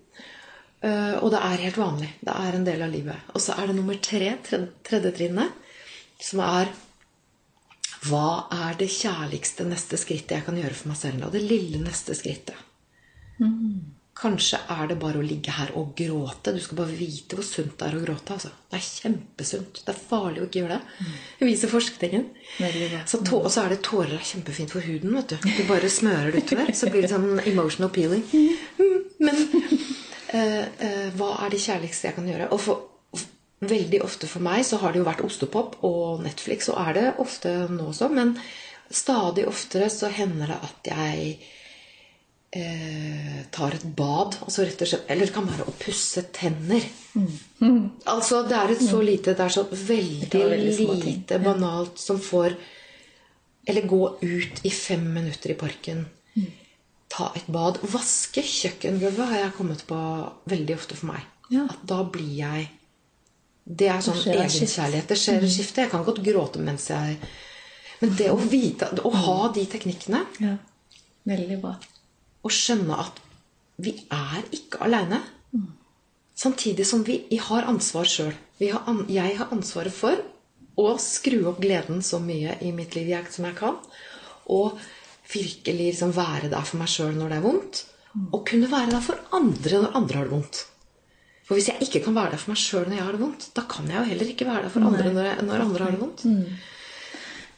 Eh, 0.82 1.16
Og 1.22 1.30
det 1.32 1.42
er 1.46 1.62
helt 1.68 1.78
vanlig. 1.78 2.10
Det 2.26 2.34
er 2.34 2.58
en 2.58 2.66
del 2.66 2.82
av 2.82 2.90
livet. 2.92 3.30
Og 3.36 3.44
så 3.44 3.54
er 3.54 3.70
det 3.70 3.76
nummer 3.78 4.00
tre, 4.02 4.32
tredje, 4.44 4.72
tredje 4.90 5.12
trinnet, 5.20 5.54
som 6.20 6.42
er 6.42 6.74
Hva 8.08 8.48
er 8.54 8.76
det 8.82 8.90
kjærligste 8.94 9.66
neste 9.70 9.98
skrittet 10.02 10.36
jeg 10.40 10.46
kan 10.50 10.58
gjøre 10.58 10.76
for 10.78 10.92
meg 10.92 11.00
selv? 11.00 11.28
Og 11.30 11.38
det 11.38 11.46
lille 11.46 11.80
neste 11.86 12.18
skrittet. 12.18 12.58
Kanskje 14.18 14.58
er 14.74 14.88
det 14.90 14.96
bare 14.98 15.20
å 15.20 15.26
ligge 15.26 15.54
her 15.54 15.70
og 15.78 15.92
gråte. 15.98 16.54
Du 16.56 16.58
skal 16.64 16.80
bare 16.80 16.96
vite 16.98 17.38
hvor 17.38 17.46
sunt 17.46 17.76
det 17.78 17.86
er 17.86 17.98
å 18.00 18.02
gråte. 18.02 18.34
Altså. 18.34 18.50
Det 18.72 18.80
er 18.80 18.86
kjempesunt. 18.88 19.82
Det 19.86 19.94
er 19.94 20.00
farlig 20.10 20.42
å 20.42 20.48
ikke 20.48 20.64
gjøre 20.64 20.80
det. 20.80 21.10
Det 21.38 21.50
viser 21.52 21.70
forskningen. 21.70 22.26
Så 23.06 23.22
og 23.38 23.50
så 23.54 23.66
er 23.66 23.76
det 23.76 23.84
tårer 23.86 24.16
er 24.18 24.26
kjempefint 24.26 24.74
for 24.74 24.82
huden. 24.82 25.14
vet 25.20 25.36
Du 25.36 25.50
Du 25.60 25.64
bare 25.70 25.92
smører 25.94 26.32
det 26.34 26.44
utover, 26.48 26.74
så 26.74 26.90
blir 26.90 27.06
det 27.06 27.12
sånn 27.14 27.44
emotional 27.46 27.94
peeling. 27.94 28.26
Mm, 28.34 29.06
Men 29.20 29.44
eh, 30.34 30.66
eh, 30.66 31.10
hva 31.18 31.36
er 31.46 31.54
det 31.54 31.62
kjærligste 31.62 32.10
jeg 32.10 32.18
kan 32.18 32.30
gjøre? 32.30 32.50
Og 32.54 32.62
for, 32.62 32.88
veldig 33.60 34.02
ofte 34.06 34.30
for 34.30 34.46
meg 34.46 34.66
så 34.66 34.80
har 34.82 34.94
det 34.94 35.02
jo 35.02 35.08
vært 35.08 35.24
ostepop 35.26 35.78
og 35.88 36.24
Netflix, 36.26 36.70
og 36.74 36.82
er 36.88 36.98
det 36.98 37.06
ofte 37.22 37.54
nå 37.70 37.92
også. 37.92 38.10
Men 38.14 38.36
stadig 38.90 39.48
oftere 39.50 39.90
så 39.94 40.10
hender 40.14 40.54
det 40.54 40.60
at 40.70 40.92
jeg 40.92 41.38
eh, 42.52 43.44
tar 43.52 43.76
et 43.76 43.84
bad. 43.96 44.38
Altså 44.46 44.66
rett 44.66 44.82
og 44.82 44.90
slett, 44.92 45.06
eller 45.12 45.28
det 45.28 45.36
kan 45.36 45.48
være 45.50 45.68
å 45.68 45.76
pusse 45.80 46.24
tenner. 46.36 46.84
Altså 48.06 48.44
Det 48.48 48.54
er 48.58 48.72
et 48.76 48.82
så 48.86 49.00
lite 49.02 49.34
Det 49.34 49.42
er 49.42 49.50
så 49.50 49.64
veldig, 49.66 50.28
er 50.38 50.52
veldig 50.52 50.88
lite 51.02 51.40
banalt 51.42 51.98
som 51.98 52.20
får 52.22 52.54
Eller 53.66 53.88
gå 53.90 54.02
ut 54.22 54.60
i 54.62 54.70
fem 54.70 55.02
minutter 55.16 55.52
i 55.52 55.58
parken. 55.58 56.06
Ta 57.10 57.32
et 57.36 57.48
bad. 57.48 57.80
Vaske 57.82 58.44
kjøkkengulvet 58.44 59.32
har 59.32 59.40
jeg 59.42 59.56
kommet 59.58 59.82
på 59.90 59.98
veldig 60.52 60.76
ofte 60.76 60.96
for 61.00 61.10
meg. 61.14 61.26
Ja. 61.50 61.66
At 61.72 61.82
da 61.88 62.04
blir 62.04 62.36
jeg 62.44 62.70
Det 63.64 63.90
er 63.90 64.02
sånn 64.04 64.22
egenkjærlighet. 64.22 65.10
Det 65.10 65.18
skjer 65.20 65.42
et 65.42 65.52
skifte. 65.52 65.84
Jeg 65.86 65.92
kan 65.92 66.06
godt 66.08 66.24
gråte 66.24 66.62
mens 66.64 66.90
jeg 66.92 67.18
Men 68.02 68.16
det 68.16 68.30
å 68.30 68.38
vite 68.38 68.92
Å 69.02 69.12
ha 69.26 69.52
de 69.56 69.66
teknikkene 69.66 70.26
Ja. 70.44 70.58
Veldig 71.28 71.58
bra. 71.64 71.74
Og 72.48 72.54
skjønne 72.56 72.98
at 73.04 73.20
vi 73.84 73.94
er 74.14 74.46
ikke 74.56 74.82
aleine. 74.86 75.20
Samtidig 76.38 76.86
som 76.88 77.04
vi 77.06 77.20
har 77.42 77.68
ansvar 77.70 78.08
sjøl. 78.10 78.34
An, 78.62 79.04
jeg 79.12 79.36
har 79.38 79.52
ansvaret 79.54 79.94
for 79.94 80.18
å 80.78 80.94
skru 81.02 81.42
opp 81.50 81.60
gleden 81.62 82.04
så 82.06 82.20
mye 82.22 82.56
i 82.66 82.72
mitt 82.74 82.96
liv 82.98 83.10
jeg, 83.10 83.30
som 83.34 83.48
jeg 83.50 83.58
kan. 83.58 83.78
Og 84.54 84.78
virkelig 85.28 85.92
liksom 85.92 86.14
være 86.16 86.50
der 86.54 86.66
for 86.66 86.80
meg 86.80 86.92
sjøl 86.94 87.18
når 87.18 87.34
det 87.34 87.40
er 87.40 87.46
vondt. 87.46 87.84
Og 88.32 88.42
kunne 88.48 88.70
være 88.72 88.94
der 88.96 89.04
for 89.06 89.38
andre 89.38 89.84
når 89.84 89.98
andre 90.00 90.22
har 90.22 90.30
det 90.30 90.36
vondt. 90.38 90.64
For 91.48 91.58
hvis 91.58 91.70
jeg 91.72 91.86
ikke 91.86 92.04
kan 92.08 92.16
være 92.18 92.34
der 92.36 92.42
for 92.42 92.54
meg 92.54 92.62
sjøl 92.62 92.88
når 92.88 92.98
jeg 92.98 93.08
har 93.08 93.18
det 93.18 93.24
vondt, 93.24 93.50
da 93.58 93.66
kan 93.72 93.92
jeg 93.92 93.98
jo 94.00 94.10
heller 94.12 94.32
ikke 94.34 94.48
være 94.48 94.64
der 94.66 94.74
for 94.74 94.88
andre 94.88 95.12
når, 95.14 95.30
jeg, 95.30 95.44
når 95.50 95.66
andre 95.66 95.84
har 95.86 95.94
det 95.96 96.02
vondt. 96.06 96.26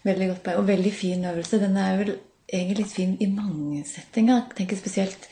Veldig 0.08 0.28
godt 0.32 0.44
poeng. 0.46 0.60
Og 0.62 0.68
veldig 0.68 0.92
fin 0.96 1.30
øvelse. 1.32 1.62
Den 1.62 1.78
er 1.80 2.00
vel 2.00 2.12
egentlig 2.54 2.88
fin 2.92 3.18
i 3.20 3.28
mange 3.32 3.84
settinger. 3.88 4.42
Tenker 4.58 4.78
spesielt 4.80 5.28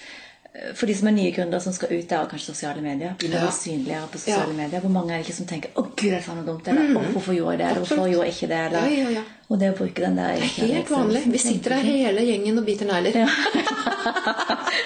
eh, 0.54 0.74
for 0.76 0.90
de 0.90 0.96
som 0.98 1.08
er 1.08 1.16
nye 1.18 1.32
gründere 1.36 1.62
som 1.62 1.74
skal 1.74 1.94
ut 1.94 2.10
der, 2.10 2.24
og 2.24 2.30
kanskje 2.32 2.54
sosiale 2.54 2.82
medier. 2.82 3.16
Å 3.18 3.32
Ja. 3.32 3.50
synligere 3.52 4.08
på 4.12 4.18
sosiale 4.22 4.54
Ja. 4.54 4.58
medier. 4.64 4.82
Hvor 4.82 4.94
mange 4.94 5.14
er 5.14 5.18
det 5.18 5.28
ikke 5.28 5.38
som 5.38 5.46
tenker 5.46 5.70
'Å, 5.76 5.84
gud, 5.96 6.12
det 6.12 6.28
er 6.28 6.36
noe 6.36 6.46
dumt', 6.46 6.68
eller 6.68 6.82
mm. 6.82 7.14
hvorfor 7.14 7.34
gjorde 7.34 7.52
jeg 7.52 7.60
det', 7.60 7.70
eller 7.72 7.82
'Hvorfor 7.86 8.08
gjorde 8.12 8.26
jeg 8.26 8.34
ikke 8.34 8.48
det', 8.54 8.66
eller 8.66 8.88
Ja, 8.98 9.10
ja. 9.10 9.24
Og 9.50 9.60
det 9.60 9.70
å 9.72 9.78
bruke 9.78 10.02
den 10.02 10.16
der 10.18 10.34
Det 10.36 10.44
er 10.44 10.74
helt 10.76 10.90
vanlig. 10.92 11.22
Vi 11.32 11.38
sitter 11.38 11.72
her 11.72 11.84
hele 11.84 12.22
gjengen 12.22 12.58
og 12.60 12.66
biter 12.66 12.86
negler. 12.86 13.14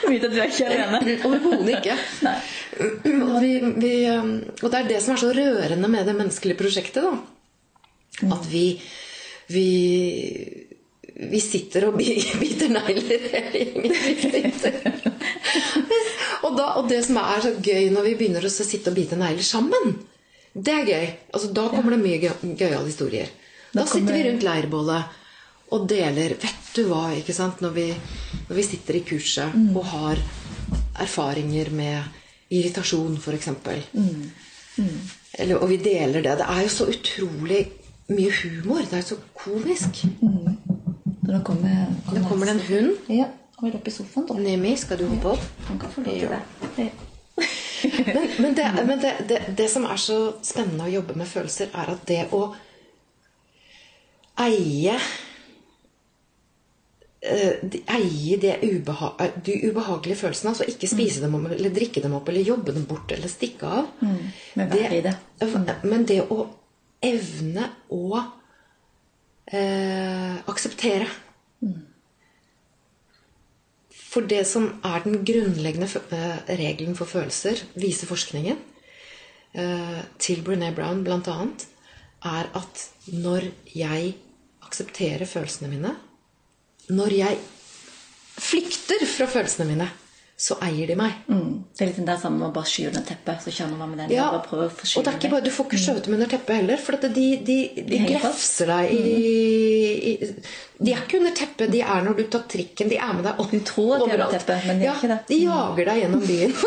Mye 0.07 0.19
at 0.25 0.31
du 0.31 0.37
er 0.37 0.47
ikke 0.51 0.65
alene. 0.69 0.99
Overhodet 1.25 1.69
ikke. 1.79 1.95
Og, 3.25 3.41
vi, 3.41 3.59
vi, 3.81 3.93
um, 4.09 4.43
og 4.61 4.71
det 4.71 4.79
er 4.79 4.87
det 4.87 5.01
som 5.01 5.15
er 5.15 5.17
så 5.23 5.31
rørende 5.33 5.89
med 5.89 6.05
det 6.05 6.15
menneskelige 6.15 6.57
prosjektet. 6.57 7.01
da. 7.01 7.15
At 8.35 8.45
vi, 8.51 8.79
vi 9.49 10.60
vi 11.15 11.39
sitter 11.43 11.87
og 11.89 11.97
biter 12.41 12.69
negler 12.71 13.25
hele 13.33 13.65
gjengen. 13.65 13.91
Og, 16.41 16.55
da, 16.57 16.65
og 16.79 16.87
det 16.89 17.03
som 17.05 17.17
er 17.21 17.41
så 17.43 17.51
gøy 17.63 17.91
når 17.93 18.05
vi 18.07 18.13
begynner 18.17 18.45
å 18.47 18.49
sitte 18.51 18.89
og 18.89 18.95
bite 18.97 19.17
negler 19.19 19.45
sammen, 19.45 19.91
det 20.57 20.73
er 20.73 20.87
gøy. 20.89 21.03
Altså, 21.35 21.51
da 21.53 21.67
kommer 21.69 21.93
det 21.93 21.99
mye 22.01 22.17
gøy- 22.23 22.55
gøyale 22.57 22.87
historier. 22.87 23.29
Da 23.75 23.85
sitter 23.87 24.15
vi 24.17 24.23
rundt 24.25 24.43
leirbålet 24.43 25.17
og 25.71 25.85
deler 25.87 26.33
Vet 26.41 26.71
du 26.75 26.81
hva? 26.89 27.03
ikke 27.15 27.35
sant? 27.37 27.61
Når 27.63 27.75
vi, 27.77 27.85
når 28.49 28.57
vi 28.57 28.65
sitter 28.65 28.97
i 28.99 29.03
kurset 29.07 29.53
og 29.77 29.85
har 29.93 30.19
erfaringer 31.05 31.69
med 31.77 32.51
irritasjon, 32.51 33.15
f.eks. 33.21 33.47
Eller, 35.39 35.55
og 35.61 35.69
vi 35.71 35.77
deler 35.83 36.25
det. 36.25 36.35
Det 36.41 36.47
er 36.49 36.65
jo 36.65 36.73
så 36.73 36.89
utrolig 36.91 37.61
mye 38.11 38.33
humor. 38.41 38.81
Det 38.89 38.97
er 38.97 39.05
jo 39.05 39.09
så 39.13 39.21
komisk. 39.45 40.01
Så 41.31 41.37
nå 41.37 41.43
kommer, 41.47 41.85
Nå 42.11 42.21
kommer 42.27 42.45
det 42.49 42.51
en 42.57 42.65
hund. 42.67 42.97
Ja, 43.07 43.27
og 43.57 43.63
vil 43.63 43.75
opp 43.77 43.85
i 43.87 43.91
sofaen, 43.95 44.25
da. 44.27 44.35
Nemi, 44.35 44.73
skal 44.77 44.97
du 44.99 45.05
hoppe 45.07 45.29
opp? 45.31 45.45
Han 45.69 45.77
kan 45.79 45.91
få 45.93 46.01
lov 46.03 46.17
til 46.17 46.27
Ja. 46.27 46.39
det. 46.75 46.91
Men, 47.81 48.27
men, 48.41 48.53
det, 48.53 48.65
men 48.85 48.99
det, 49.01 49.11
det, 49.29 49.37
det 49.57 49.65
som 49.71 49.85
er 49.89 49.97
så 49.97 50.17
spennende 50.45 50.85
å 50.85 50.91
jobbe 50.91 51.15
med 51.17 51.25
følelser, 51.27 51.71
er 51.73 51.89
at 51.95 52.03
det 52.05 52.19
å 52.35 52.41
eie 54.43 54.97
Eie 57.87 58.37
de- 58.41 58.57
ubeha 58.75 59.09
de 59.45 59.55
ubehagelige 59.69 60.17
følelsene. 60.17 60.49
Altså 60.53 60.65
ikke 60.69 60.87
spise 60.89 61.21
dem 61.21 61.35
opp, 61.37 61.51
eller 61.53 61.69
drikke 61.73 62.01
dem 62.01 62.13
opp, 62.17 62.29
eller 62.29 62.41
jobbe 62.47 62.73
dem 62.73 62.85
bort, 62.89 63.11
eller 63.13 63.29
stikke 63.29 63.67
av. 63.79 63.89
men 64.01 64.69
være 64.71 64.97
i 64.97 65.01
det. 65.05 65.15
Men 65.83 66.05
det 66.09 66.21
å 66.29 66.47
evne 67.01 67.67
å 67.93 68.23
eh, 69.47 70.37
akseptere 70.51 71.07
For 74.11 74.27
det 74.27 74.43
som 74.49 74.67
er 74.83 75.05
den 75.05 75.21
grunnleggende 75.27 75.87
eh, 75.87 76.55
regelen 76.59 76.97
for 76.99 77.07
følelser, 77.07 77.61
viser 77.79 78.09
forskningen 78.09 78.57
eh, 79.55 80.01
til 80.19 80.43
Brené 80.43 80.73
Brown 80.75 81.05
bl.a., 81.05 81.37
er 82.21 82.49
at 82.53 82.83
når 83.07 83.47
jeg 83.73 84.11
aksepterer 84.61 85.25
følelsene 85.25 85.71
mine 85.71 85.95
Når 86.91 87.15
jeg 87.15 87.39
flykter 88.37 89.05
fra 89.09 89.25
følelsene 89.31 89.69
mine, 89.71 89.87
så 90.41 90.55
eier 90.65 90.89
de 90.89 90.95
meg. 90.97 91.19
Mm. 91.29 91.49
Det 91.69 91.83
er 91.83 91.89
litt 91.91 91.97
den 91.99 92.07
der 92.09 92.17
samme 92.17 92.39
med 92.41 92.47
å 92.47 92.53
bare 92.55 92.69
skyve 92.69 92.89
under 92.89 93.03
teppet, 93.05 93.43
så 93.43 93.51
kjenner 93.53 93.77
man 93.77 93.91
med 93.91 93.99
den. 94.01 94.13
Ja, 94.15 94.31
og 94.33 94.47
bare 94.47 94.65
å 94.65 94.71
og 94.71 95.03
det 95.05 95.11
er 95.11 95.17
ikke 95.19 95.29
bare, 95.35 95.45
du 95.45 95.51
får 95.53 95.67
ikke 95.67 95.81
skjøvet 95.83 96.07
dem 96.07 96.15
under 96.17 96.31
teppet 96.31 96.57
heller, 96.57 96.81
for 96.81 96.97
de, 96.97 97.11
de, 97.13 97.25
de, 97.45 97.57
De 97.91 97.99
glefser 98.07 98.71
deg 98.71 98.95
i, 98.95 99.11
i 100.09 100.15
De 100.81 100.95
er 100.95 101.03
ikke 101.03 101.19
under 101.21 101.35
teppet, 101.37 101.69
de 101.75 101.83
er 101.85 102.07
når 102.07 102.17
du 102.17 102.23
tar 102.33 102.47
trikken. 102.55 102.89
De 102.89 102.97
er 102.97 103.13
med 103.19 103.29
deg 103.29 103.43
opp, 103.45 103.53
Du 103.53 103.69
tror 103.69 103.93
at 103.99 104.01
de 104.01 104.09
er 104.09 104.17
overalt. 104.17 104.35
teppet, 104.39 104.65
men 104.65 104.81
de 104.81 104.87
er 104.87 104.89
ja, 104.89 104.97
ikke 104.97 105.11
det. 105.13 105.19
De 105.29 105.39
jager 105.43 105.91
deg 105.91 106.01
gjennom 106.01 106.25
byen. 106.25 106.57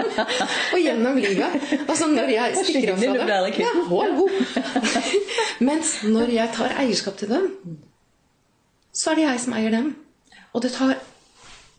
og 0.76 0.78
gjennom 0.84 1.20
livet. 1.26 1.68
Altså 1.82 2.10
når 2.14 2.34
jeg 2.36 2.58
stikker 2.62 2.94
av 2.94 3.02
fra 3.02 3.12
dem 3.18 3.30
det 3.50 3.64
ja, 3.64 3.76
hallo. 3.90 4.30
Mens 5.72 5.96
når 6.06 6.36
jeg 6.38 6.54
tar 6.54 6.78
eierskap 6.84 7.18
til 7.18 7.34
dem, 7.34 7.50
så 8.94 9.10
er 9.10 9.18
det 9.18 9.30
jeg 9.32 9.46
som 9.48 9.58
eier 9.58 9.80
dem. 9.80 9.96
Og 10.54 10.62
det 10.62 10.76
tar 10.78 10.94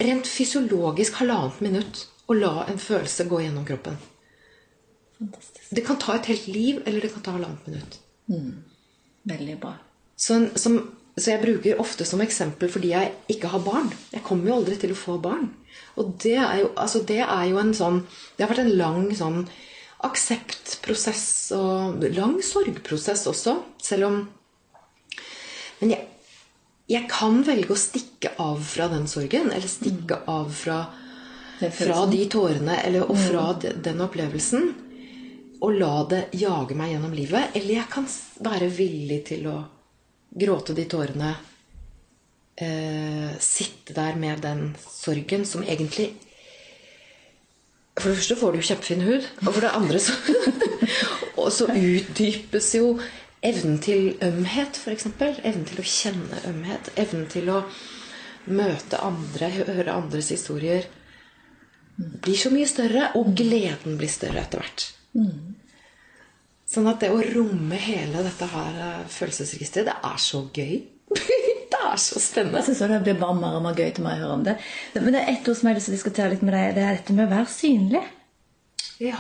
rent 0.06 0.30
fysiologisk 0.30 1.22
halvannet 1.22 1.62
minutt 1.66 2.06
å 2.30 2.38
la 2.38 2.66
en 2.72 2.80
følelse 2.82 3.28
gå 3.30 3.42
gjennom 3.44 3.66
kroppen. 3.68 4.00
Fantastisk. 5.20 5.68
Det 5.76 5.84
kan 5.86 6.00
ta 6.02 6.16
et 6.18 6.30
helt 6.32 6.48
liv, 6.50 6.82
eller 6.86 7.04
det 7.04 7.12
kan 7.14 7.26
ta 7.26 7.36
halvannet 7.36 7.68
minutt. 7.70 8.00
Veldig 9.30 9.58
bra. 9.62 9.76
Så, 10.16 10.38
som, 10.56 10.78
så 11.18 11.34
jeg 11.34 11.42
bruker 11.44 11.82
ofte 11.82 12.06
som 12.08 12.22
eksempel 12.24 12.72
fordi 12.72 12.94
jeg 12.94 13.12
ikke 13.34 13.52
har 13.54 13.64
barn. 13.66 13.92
Jeg 14.14 14.24
kommer 14.26 14.50
jo 14.50 14.60
aldri 14.60 14.78
til 14.82 14.94
å 14.96 15.00
få 15.00 15.18
barn. 15.22 15.50
Og 16.00 16.16
det 16.24 16.38
er 16.40 16.62
jo, 16.64 16.72
altså 16.80 17.04
det 17.08 17.22
er 17.24 17.46
jo 17.50 17.60
en 17.60 17.74
sånn 17.76 17.98
Det 18.36 18.44
har 18.44 18.52
vært 18.52 18.64
en 18.66 18.78
lang 18.80 19.10
sånn 19.16 19.42
akseptprosess 20.08 21.26
og 21.56 22.06
lang 22.16 22.40
sorgprosess 22.44 23.28
også, 23.30 23.58
selv 23.82 24.08
om 24.08 24.22
Men 25.82 25.94
jeg, 25.94 26.08
jeg 26.92 27.08
kan 27.12 27.40
velge 27.48 27.72
å 27.74 27.80
stikke 27.80 28.34
av 28.44 28.60
fra 28.68 28.90
den 28.92 29.08
sorgen, 29.08 29.52
eller 29.56 29.72
stikke 29.72 30.22
av 30.32 30.52
fra 30.52 30.82
fra 31.70 32.06
de 32.10 32.24
tårene 32.26 32.80
eller, 32.82 33.04
og 33.06 33.18
fra 33.22 33.54
de- 33.62 33.76
den 33.86 34.02
opplevelsen. 34.02 34.64
Og 35.62 35.76
la 35.78 36.04
det 36.10 36.24
jage 36.34 36.74
meg 36.74 36.96
gjennom 36.96 37.14
livet. 37.14 37.54
Eller 37.54 37.76
jeg 37.76 37.90
kan 37.92 38.08
være 38.42 38.70
villig 38.74 39.20
til 39.28 39.46
å 39.52 39.60
gråte 40.34 40.74
de 40.74 40.86
tårene 40.90 41.36
eh, 42.58 43.38
sitte 43.38 43.94
der 43.94 44.16
med 44.16 44.42
den 44.42 44.76
sorgen 44.90 45.46
som 45.46 45.62
egentlig 45.64 46.14
For 48.00 48.10
det 48.10 48.18
første 48.18 48.36
får 48.40 48.52
du 48.52 48.58
jo 48.58 48.66
kjempefin 48.66 49.02
hud, 49.04 49.26
og 49.46 49.54
for 49.54 49.62
det 49.62 49.72
andre 49.78 50.00
så 50.00 50.14
Og 51.42 51.52
så 51.54 51.68
utdypes 51.68 52.70
jo 52.76 52.96
evnen 53.42 53.80
til 53.82 54.12
ømhet, 54.24 54.78
f.eks. 54.78 55.08
Evnen 55.22 55.68
til 55.70 55.82
å 55.82 55.88
kjenne 55.88 56.42
ømhet. 56.50 56.92
Evnen 57.02 57.28
til 57.32 57.50
å 57.54 57.62
møte 58.52 59.02
andre, 59.04 59.50
høre 59.70 59.96
andres 59.96 60.32
historier. 60.34 60.88
Blir 61.98 62.38
så 62.40 62.52
mye 62.54 62.70
større, 62.70 63.12
og 63.20 63.34
gleden 63.38 63.98
blir 64.00 64.12
større 64.12 64.46
etter 64.46 64.64
hvert. 64.64 64.88
Sånn 66.72 66.88
at 66.88 67.02
det 67.04 67.12
å 67.12 67.20
romme 67.34 67.78
hele 67.84 68.24
dette 68.24 68.48
her 68.48 68.78
eh, 68.80 69.08
følelsesregisteret, 69.12 69.90
det 69.90 69.98
er 70.08 70.22
så 70.24 70.46
gøy. 70.56 70.78
det 71.74 71.82
er 71.82 72.00
så 72.00 72.22
spennende. 72.24 72.62
Jeg 72.64 72.78
også 72.78 72.88
det 72.94 73.02
blir 73.10 73.20
bare 73.20 73.36
mer 73.42 73.58
og 73.58 73.66
mer 73.66 73.76
gøy 73.76 73.92
til 73.98 74.06
meg 74.06 74.16
å 74.16 74.24
høre 74.24 74.38
om 74.38 74.46
det. 74.48 74.56
Men 74.96 75.12
det 75.12 75.22
er 75.22 75.34
ett 75.34 75.52
ord 75.52 75.60
som 75.60 75.68
jeg 75.68 75.74
har 75.74 75.82
lyst 75.82 75.90
til 75.90 75.98
å 75.98 76.00
diskutere 76.00 76.32
litt 76.32 76.46
med 76.48 76.56
deg. 76.56 76.74
Det 76.78 76.86
er 76.86 76.98
dette 77.02 77.18
med 77.18 77.28
å 77.28 77.34
være 77.34 77.52
synlig. 77.52 78.04
Ja. 79.04 79.20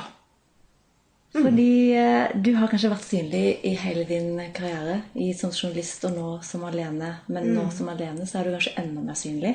Fordi 1.31 1.93
eh, 1.95 2.31
du 2.43 2.49
har 2.57 2.67
kanskje 2.67 2.89
vært 2.91 3.05
synlig 3.07 3.43
i 3.63 3.71
hele 3.79 4.03
din 4.09 4.33
karriere 4.55 4.97
i 5.15 5.29
som 5.37 5.53
journalist 5.55 6.03
og 6.09 6.15
nå 6.17 6.29
som 6.43 6.65
alene. 6.67 7.13
Men 7.31 7.53
nå 7.55 7.69
som 7.71 7.87
alene 7.93 8.27
så 8.27 8.41
er 8.41 8.49
du 8.49 8.55
kanskje 8.57 8.73
enda 8.81 9.03
mer 9.05 9.15
synlig. 9.19 9.53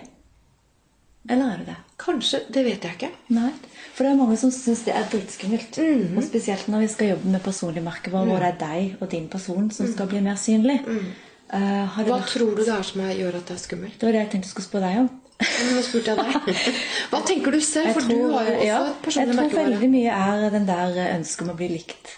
Eller 1.29 1.53
er 1.53 1.59
du 1.59 1.65
det? 1.69 1.77
Kanskje. 2.01 2.41
Det 2.55 2.63
vet 2.65 2.85
jeg 2.87 2.97
ikke. 2.97 3.11
Nei. 3.35 3.51
For 3.97 4.07
det 4.07 4.13
er 4.13 4.19
mange 4.21 4.37
som 4.41 4.53
syns 4.55 4.85
det 4.87 4.95
er 4.95 5.09
dritskummelt. 5.11 5.79
Og 6.17 6.23
spesielt 6.25 6.69
når 6.71 6.85
vi 6.87 6.91
skal 6.93 7.13
jobbe 7.15 7.33
med 7.35 7.43
personlig 7.45 7.83
merkevare, 7.85 8.29
hvor 8.31 8.45
det 8.45 8.51
er 8.55 8.61
deg 8.63 9.01
og 9.03 9.11
din 9.11 9.27
person 9.33 9.69
som 9.75 9.89
skal 9.91 10.09
bli 10.13 10.21
mer 10.25 10.39
synlig. 10.41 10.79
Uh, 10.87 11.85
Hva 11.97 12.05
vært- 12.09 12.31
tror 12.33 12.55
du 12.57 12.63
det 12.65 12.73
er 12.75 12.83
som 12.87 13.03
gjør 13.03 13.37
at 13.41 13.47
det 13.51 13.55
er 13.57 13.63
skummelt? 13.63 13.99
Det 13.99 14.07
var 14.07 14.13
det 14.17 14.23
jeg 14.23 14.31
tenkte 14.33 14.49
jeg 14.49 14.55
skulle 14.55 14.71
spørre 14.71 14.89
deg 14.93 15.03
om. 15.05 15.11
Nå 15.37 15.83
spurte 15.85 16.15
jeg 16.15 16.21
deg. 16.21 16.61
Hva 17.11 17.21
tenker 17.29 17.53
du 17.53 17.61
selv? 17.61 17.91
Jeg 17.91 17.99
tror, 17.99 18.09
du 18.09 18.37
har 18.37 18.47
jo 18.49 18.55
også 18.55 18.69
ja, 18.69 18.79
et 18.89 19.03
personlig 19.05 19.37
Jeg 19.37 19.53
tror 19.53 19.67
veldig 19.67 19.91
mye 19.93 20.21
er 20.21 20.47
den 20.55 20.69
der 20.69 21.03
ønsket 21.11 21.45
om 21.45 21.53
å 21.53 21.59
bli 21.59 21.69
likt. 21.75 22.15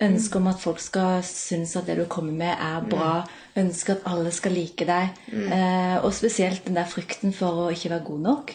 Ønsket 0.00 0.38
om 0.38 0.48
at 0.48 0.62
folk 0.62 0.80
skal 0.80 1.20
synes 1.26 1.74
at 1.76 1.90
det 1.90 1.98
du 1.98 2.06
kommer 2.08 2.32
med, 2.32 2.54
er 2.54 2.86
bra. 2.88 3.12
Ønsket 3.60 3.98
at 3.98 4.06
alle 4.08 4.32
skal 4.32 4.54
like 4.56 4.86
deg. 4.88 5.18
Eh, 5.34 5.96
og 6.00 6.14
spesielt 6.16 6.64
den 6.68 6.78
der 6.78 6.88
frykten 6.88 7.34
for 7.36 7.66
å 7.66 7.70
ikke 7.74 7.92
være 7.92 8.06
god 8.06 8.22
nok 8.24 8.54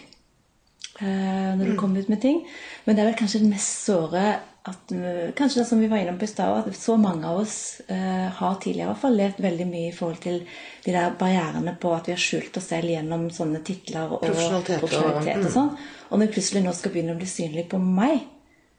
eh, 1.04 1.52
når 1.60 1.70
du 1.70 1.76
kommer 1.78 2.02
ut 2.02 2.10
med 2.10 2.24
ting. 2.24 2.42
Men 2.86 2.96
det 2.96 3.04
er 3.04 3.12
vel 3.12 3.20
kanskje 3.20 3.44
det 3.44 3.52
mest 3.52 3.86
såre 3.86 4.26
at 4.68 4.92
Kanskje 5.38 5.60
det 5.62 5.68
som 5.70 5.80
vi 5.80 5.88
var 5.92 5.98
innom 6.02 6.18
på 6.18 6.26
i 6.26 6.28
stad, 6.32 6.68
at 6.68 6.76
så 6.78 6.96
mange 6.98 7.28
av 7.30 7.38
oss 7.44 7.82
eh, 7.88 8.30
har 8.40 8.56
tidligere 8.62 8.88
i 8.88 8.92
hvert 8.94 9.02
fall 9.04 9.18
levd 9.20 9.42
veldig 9.46 9.68
mye 9.70 9.90
i 9.92 9.94
forhold 9.96 10.22
til 10.24 10.40
de 10.86 10.92
der 10.96 11.14
barrierene 11.20 11.76
på 11.82 11.92
at 11.94 12.08
vi 12.10 12.16
har 12.16 12.22
skjult 12.24 12.58
oss 12.58 12.72
selv 12.72 12.90
gjennom 12.90 13.28
sånne 13.34 13.62
titler 13.68 14.10
og 14.16 14.24
Profesjonalitet 14.24 14.82
og- 14.82 15.46
og 15.46 15.52
sånn. 15.54 15.70
Og 16.10 16.18
når 16.18 16.26
vi 16.28 16.34
plutselig 16.34 16.64
nå 16.66 16.74
skal 16.74 16.92
begynne 16.96 17.14
å 17.14 17.20
bli 17.22 17.30
synlig 17.30 17.68
på 17.70 17.78
meg, 17.80 18.26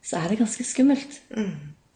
så 0.02 0.18
er 0.24 0.28
det 0.28 0.38
ganske 0.42 0.64
skummelt. 0.66 1.20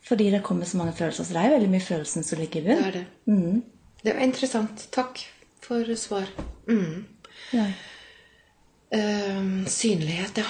Fordi 0.06 0.30
det 0.30 0.42
kommer 0.42 0.64
så 0.66 0.76
mange 0.78 0.92
følelser. 0.94 1.24
Så 1.24 1.34
det 1.34 1.42
er 1.44 1.50
veldig 1.58 1.70
mye 1.70 1.80
følelsen 1.90 2.24
som 2.24 2.38
ligger 2.38 2.60
i 2.60 2.64
Det 2.64 2.76
bunnen. 2.76 2.86
er 2.86 2.92
det. 2.92 3.62
Det 4.04 4.14
var 4.14 4.22
interessant. 4.22 4.86
Takk 4.90 5.18
for 5.60 5.84
svar. 5.94 6.26
Mm. 6.66 7.04
Ja. 7.52 7.66
Uh, 8.94 9.64
synlighet, 9.66 10.38
ja. 10.38 10.44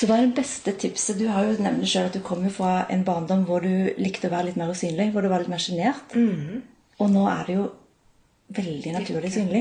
Så 0.00 0.06
hva 0.08 0.16
er 0.16 0.30
det 0.30 0.38
beste 0.38 0.72
tipset? 0.80 1.18
Du 1.20 1.26
har 1.28 1.44
jo 1.44 1.58
nevnt 1.60 1.84
selv 1.84 2.08
at 2.08 2.14
du 2.16 2.22
kommer 2.24 2.48
fra 2.48 2.86
en 2.88 3.02
barndom 3.04 3.42
hvor 3.44 3.60
du 3.60 3.90
likte 4.00 4.30
å 4.30 4.32
være 4.32 4.46
litt 4.48 4.56
mer 4.56 4.70
usynlig, 4.72 5.10
hvor 5.12 5.20
du 5.20 5.28
var 5.28 5.42
litt 5.42 5.52
mer 5.52 5.60
sjenert. 5.60 6.14
Og 6.96 7.10
nå 7.12 7.26
er 7.28 7.42
det 7.44 7.56
jo 7.58 7.66
veldig 8.56 8.94
naturlig 8.94 9.32
synlig. 9.34 9.60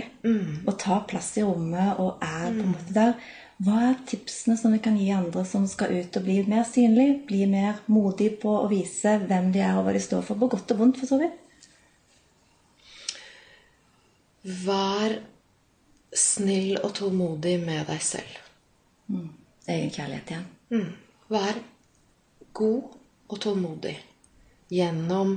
Og 0.64 0.78
tar 0.80 1.04
plass 1.10 1.34
i 1.42 1.44
rommet 1.44 2.00
og 2.00 2.24
er 2.24 2.46
på 2.56 2.64
en 2.64 2.72
måte 2.72 2.96
der. 2.96 3.12
Hva 3.60 3.82
er 3.90 3.98
tipsene 4.08 4.56
som 4.56 4.72
vi 4.72 4.80
kan 4.80 4.96
gi 4.96 5.10
andre 5.12 5.44
som 5.44 5.66
skal 5.68 5.92
ut 5.98 6.16
og 6.16 6.24
bli 6.24 6.38
mer 6.48 6.64
synlig? 6.64 7.10
Bli 7.28 7.44
mer 7.52 7.82
modig 7.92 8.30
på 8.40 8.54
å 8.62 8.70
vise 8.72 9.18
hvem 9.26 9.52
de 9.52 9.60
er 9.60 9.76
og 9.76 9.90
hva 9.90 9.98
de 9.98 10.04
står 10.08 10.24
for, 10.24 10.40
på 10.40 10.48
godt 10.56 10.72
og 10.72 10.80
vondt, 10.86 11.02
for 11.02 11.12
så 11.12 11.20
vidt? 11.20 11.36
Vær 14.64 15.20
snill 16.16 16.80
og 16.80 16.96
tålmodig 16.96 17.58
med 17.68 17.92
deg 17.92 18.08
selv. 18.08 18.40
Egen 19.12 19.39
kjærlighet 19.70 20.34
igjen. 20.34 20.48
Mm. 20.74 20.90
Vær 21.30 21.60
god 22.58 22.96
og 23.30 23.42
tålmodig 23.44 23.96
gjennom 24.74 25.36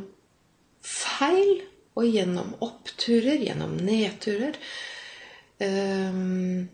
feil 0.83 1.63
og 1.93 2.09
gjennom 2.09 2.55
oppturer, 2.65 3.43
gjennom 3.45 3.77
nedturer. 3.85 4.57
Um, 5.63 6.69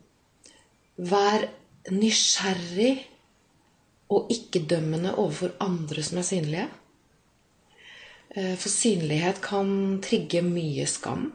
vær 0.96 1.48
nysgjerrig 1.92 2.94
og 4.14 4.30
ikke-dømmende 4.32 5.14
overfor 5.18 5.56
andre 5.60 6.02
som 6.02 6.20
er 6.20 6.26
synlige. 6.26 6.68
Eh, 8.36 8.54
For 8.56 8.68
synlighet 8.72 9.40
kan 9.44 10.00
trigge 10.04 10.42
mye 10.42 10.86
skam. 10.86 11.32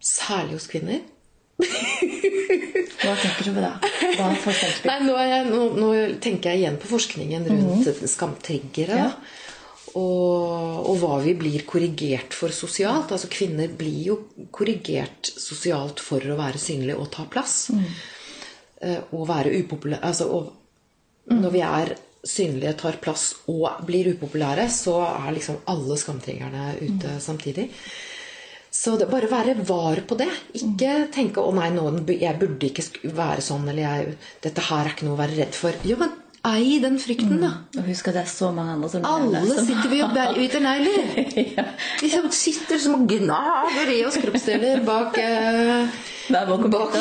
Særlig 0.00 0.58
hos 0.58 0.66
kvinner. 0.66 1.00
Hva 3.02 3.14
tenker 3.18 3.48
du 3.48 3.54
på 3.56 3.62
da? 3.62 3.72
Hva? 4.16 4.28
Nei, 4.88 4.98
nå, 5.06 5.14
jeg, 5.18 5.46
nå, 5.48 5.62
nå 5.78 5.92
tenker 6.22 6.52
jeg 6.52 6.62
igjen 6.62 6.78
på 6.82 6.90
forskningen 6.92 7.48
rundt 7.50 8.04
skamtriggere. 8.10 8.98
Ja. 9.04 9.08
Og, 9.98 10.86
og 10.88 10.94
hva 11.02 11.18
vi 11.20 11.34
blir 11.36 11.66
korrigert 11.68 12.36
for 12.36 12.54
sosialt. 12.54 13.12
Altså 13.12 13.28
Kvinner 13.32 13.72
blir 13.76 13.98
jo 14.06 14.18
korrigert 14.54 15.28
sosialt 15.28 16.00
for 16.00 16.24
å 16.24 16.38
være 16.38 16.60
synlige 16.62 17.00
og 17.02 17.10
ta 17.12 17.26
plass. 17.28 17.66
Mm. 17.74 17.84
Og 19.12 19.26
være 19.28 19.52
upopulære. 19.60 20.02
Altså, 20.08 20.30
og, 20.32 20.54
Når 21.32 21.52
vi 21.54 21.60
er 21.62 21.92
synlige, 22.22 22.72
tar 22.78 22.96
plass 23.02 23.28
og 23.50 23.82
blir 23.86 24.12
upopulære, 24.14 24.68
så 24.70 24.96
er 25.06 25.34
liksom 25.34 25.60
alle 25.70 25.98
skamtriggerne 25.98 26.72
ute 26.80 27.18
samtidig. 27.22 27.68
Så 28.72 28.94
det 28.98 29.10
bare 29.10 29.28
være 29.28 29.54
var 29.68 30.00
på 30.08 30.16
det. 30.16 30.30
Ikke 30.56 30.92
tenke 31.12 31.42
'Å 31.44 31.52
nei, 31.54 31.68
nå, 31.70 31.84
jeg 32.08 32.38
burde 32.40 32.70
ikke 32.70 33.12
være 33.12 33.44
sånn', 33.44 33.68
eller 33.68 33.82
jeg, 33.82 34.16
'Dette 34.40 34.60
her 34.70 34.86
er 34.86 34.94
ikke 34.94 35.04
noe 35.04 35.16
å 35.18 35.20
være 35.20 35.36
redd 35.36 35.52
for'. 35.58 35.76
Jo, 35.84 35.96
men 36.00 36.12
ei 36.44 36.78
den 36.82 36.96
frykten, 36.98 37.38
da. 37.40 37.50
Og 37.78 37.84
husk 37.86 38.08
at 38.08 38.14
det 38.16 38.22
er 38.24 38.30
så 38.32 38.48
mange 38.54 38.72
andre 38.72 38.88
som 38.90 39.04
Alle 39.06 39.42
som- 39.46 39.66
sitter 39.66 39.88
vi 39.92 40.00
og 40.02 40.14
biter 40.34 40.60
negler. 40.64 41.54
ja. 41.56 41.64
Som 42.08 42.30
sitter 42.30 42.78
som 42.78 42.94
og 42.96 43.06
gnager 43.08 43.92
i 43.92 44.00
oss 44.08 44.16
kroppsdeler 44.16 44.82
bak 44.84 45.18
eh, 45.18 45.86
Hver 46.32 46.46
vår 46.48 46.68
bak 46.72 46.96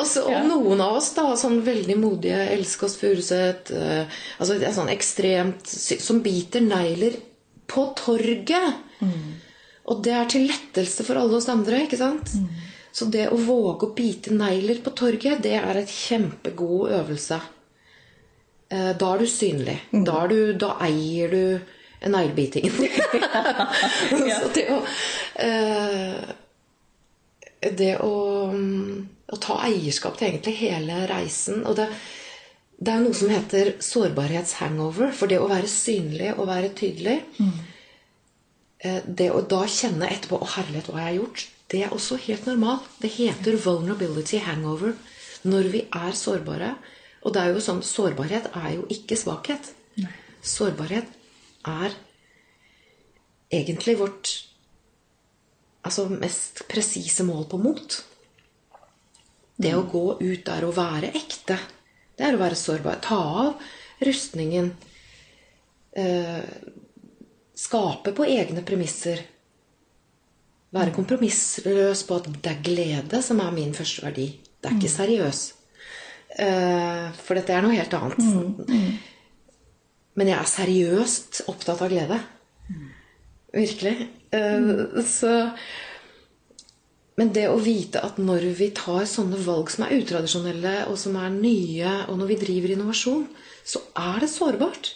Også, 0.00 0.22
og, 0.26 0.32
ja. 0.32 0.42
noen 0.42 0.80
av 0.80 0.96
oss 0.96 1.12
da, 1.14 1.28
sånn 1.36 1.60
veldig 1.62 1.96
modige, 2.00 2.48
elsker 2.56 2.86
oss 2.88 2.96
Furuset 2.96 3.70
eh, 3.70 4.06
altså 4.40 4.58
det 4.58 4.68
er 4.70 4.74
sånn 4.74 4.90
ekstremt 4.90 5.66
Som 6.00 6.22
biter 6.24 6.60
negler 6.64 7.20
på 7.68 7.92
torget. 7.94 8.74
Og 9.88 10.02
det 10.04 10.12
er 10.12 10.26
til 10.28 10.44
lettelse 10.48 11.04
for 11.06 11.16
alle 11.20 11.38
oss 11.38 11.48
andre, 11.48 11.84
ikke 11.86 11.96
sant? 12.00 12.32
Så 12.92 13.06
det 13.12 13.28
å 13.32 13.36
våge 13.40 13.86
å 13.86 13.94
bite 13.96 14.32
negler 14.34 14.80
på 14.84 14.90
torget, 14.96 15.40
det 15.44 15.54
er 15.60 15.76
et 15.80 15.92
kjempegod 15.92 16.92
øvelse. 16.98 17.38
Eh, 18.68 18.90
Da 19.00 19.12
er 19.14 19.18
du 19.22 19.26
synlig. 19.30 19.78
Da, 19.92 20.24
er 20.24 20.28
du, 20.32 20.52
da 20.60 20.74
eier 20.84 21.32
du 21.32 22.08
neglebitingen. 22.08 22.72
Så 24.40 24.50
det 24.54 24.66
å 24.74 24.80
eh, 25.46 26.34
Det 27.78 27.94
å, 28.04 28.12
mm, 28.52 29.06
å 29.34 29.36
ta 29.42 29.56
eierskap 29.66 30.18
til 30.18 30.28
egentlig 30.28 30.54
hele 30.60 31.00
reisen 31.10 31.64
Og 31.66 31.74
det, 31.80 31.88
det 32.78 32.92
er 32.92 33.00
noe 33.02 33.16
som 33.18 33.32
heter 33.32 33.72
sårbarhetshangover. 33.82 35.10
For 35.16 35.26
det 35.30 35.40
å 35.42 35.48
være 35.50 35.70
synlig 35.70 36.34
og 36.36 36.46
være 36.52 36.70
tydelig 36.78 37.18
eh, 37.40 37.58
Det 38.78 39.30
å 39.34 39.40
da 39.42 39.64
kjenne 39.66 40.06
etterpå 40.06 40.38
Å, 40.38 40.50
herlighet, 40.54 40.90
hva 40.92 41.00
jeg 41.00 41.06
har 41.06 41.14
jeg 41.14 41.20
gjort? 41.20 41.46
Det 41.68 41.80
er 41.84 41.94
også 41.94 42.18
helt 42.24 42.46
normalt. 42.46 42.86
Det 43.02 43.10
heter 43.16 43.58
vulnerability 43.60 44.38
hangover 44.44 44.94
når 45.48 45.70
vi 45.72 45.82
er 45.94 46.14
sårbare. 46.16 46.74
Og 47.26 47.34
det 47.34 47.42
er 47.42 47.52
jo 47.52 47.62
sånn, 47.62 47.82
sårbarhet 47.84 48.50
er 48.56 48.70
jo 48.76 48.86
ikke 48.94 49.18
svakhet. 49.18 49.72
Sårbarhet 50.46 51.10
er 51.66 51.96
egentlig 53.52 53.98
vårt 53.98 54.30
altså 55.82 56.06
mest 56.12 56.64
presise 56.70 57.26
mål 57.26 57.46
på 57.50 57.60
mot. 57.60 57.98
Det 59.58 59.74
å 59.74 59.86
gå 59.90 60.04
ut 60.22 60.44
der 60.46 60.66
og 60.68 60.76
være 60.76 61.10
ekte, 61.18 61.58
det 62.18 62.26
er 62.26 62.36
å 62.36 62.42
være 62.42 62.58
sårbar. 62.58 63.00
Ta 63.02 63.18
av 63.42 63.68
rustningen. 64.06 64.72
Eh, 65.98 66.44
skape 67.58 68.14
på 68.14 68.26
egne 68.28 68.62
premisser. 68.66 69.24
Være 70.74 70.92
kompromissløs 70.94 72.04
på 72.06 72.18
at 72.20 72.28
det 72.28 72.52
er 72.52 72.64
glede 72.64 73.22
som 73.24 73.40
er 73.40 73.54
min 73.54 73.74
første 73.76 74.04
verdi. 74.04 74.28
Det 74.58 74.70
er 74.70 74.76
ikke 74.76 74.92
seriøs. 74.92 75.40
Eh, 76.38 77.06
for 77.24 77.38
dette 77.38 77.54
er 77.54 77.64
noe 77.64 77.76
helt 77.76 77.94
annet. 77.96 78.20
Men 80.18 80.30
jeg 80.30 80.36
er 80.36 80.50
seriøst 80.50 81.42
opptatt 81.50 81.82
av 81.82 81.92
glede. 81.92 82.18
Virkelig. 83.54 83.94
Eh, 84.34 85.02
så 85.08 85.34
Men 87.18 87.32
det 87.34 87.48
å 87.50 87.58
vite 87.58 87.98
at 88.04 88.18
når 88.22 88.44
vi 88.54 88.68
tar 88.70 89.02
sånne 89.10 89.40
valg 89.42 89.72
som 89.74 89.82
er 89.82 89.96
utradisjonelle, 89.96 90.74
og 90.86 90.94
som 91.02 91.16
er 91.18 91.32
nye, 91.34 91.94
og 92.06 92.20
når 92.20 92.28
vi 92.30 92.36
driver 92.44 92.74
innovasjon, 92.76 93.24
så 93.66 93.80
er 93.98 94.20
det 94.22 94.28
sårbart. 94.30 94.92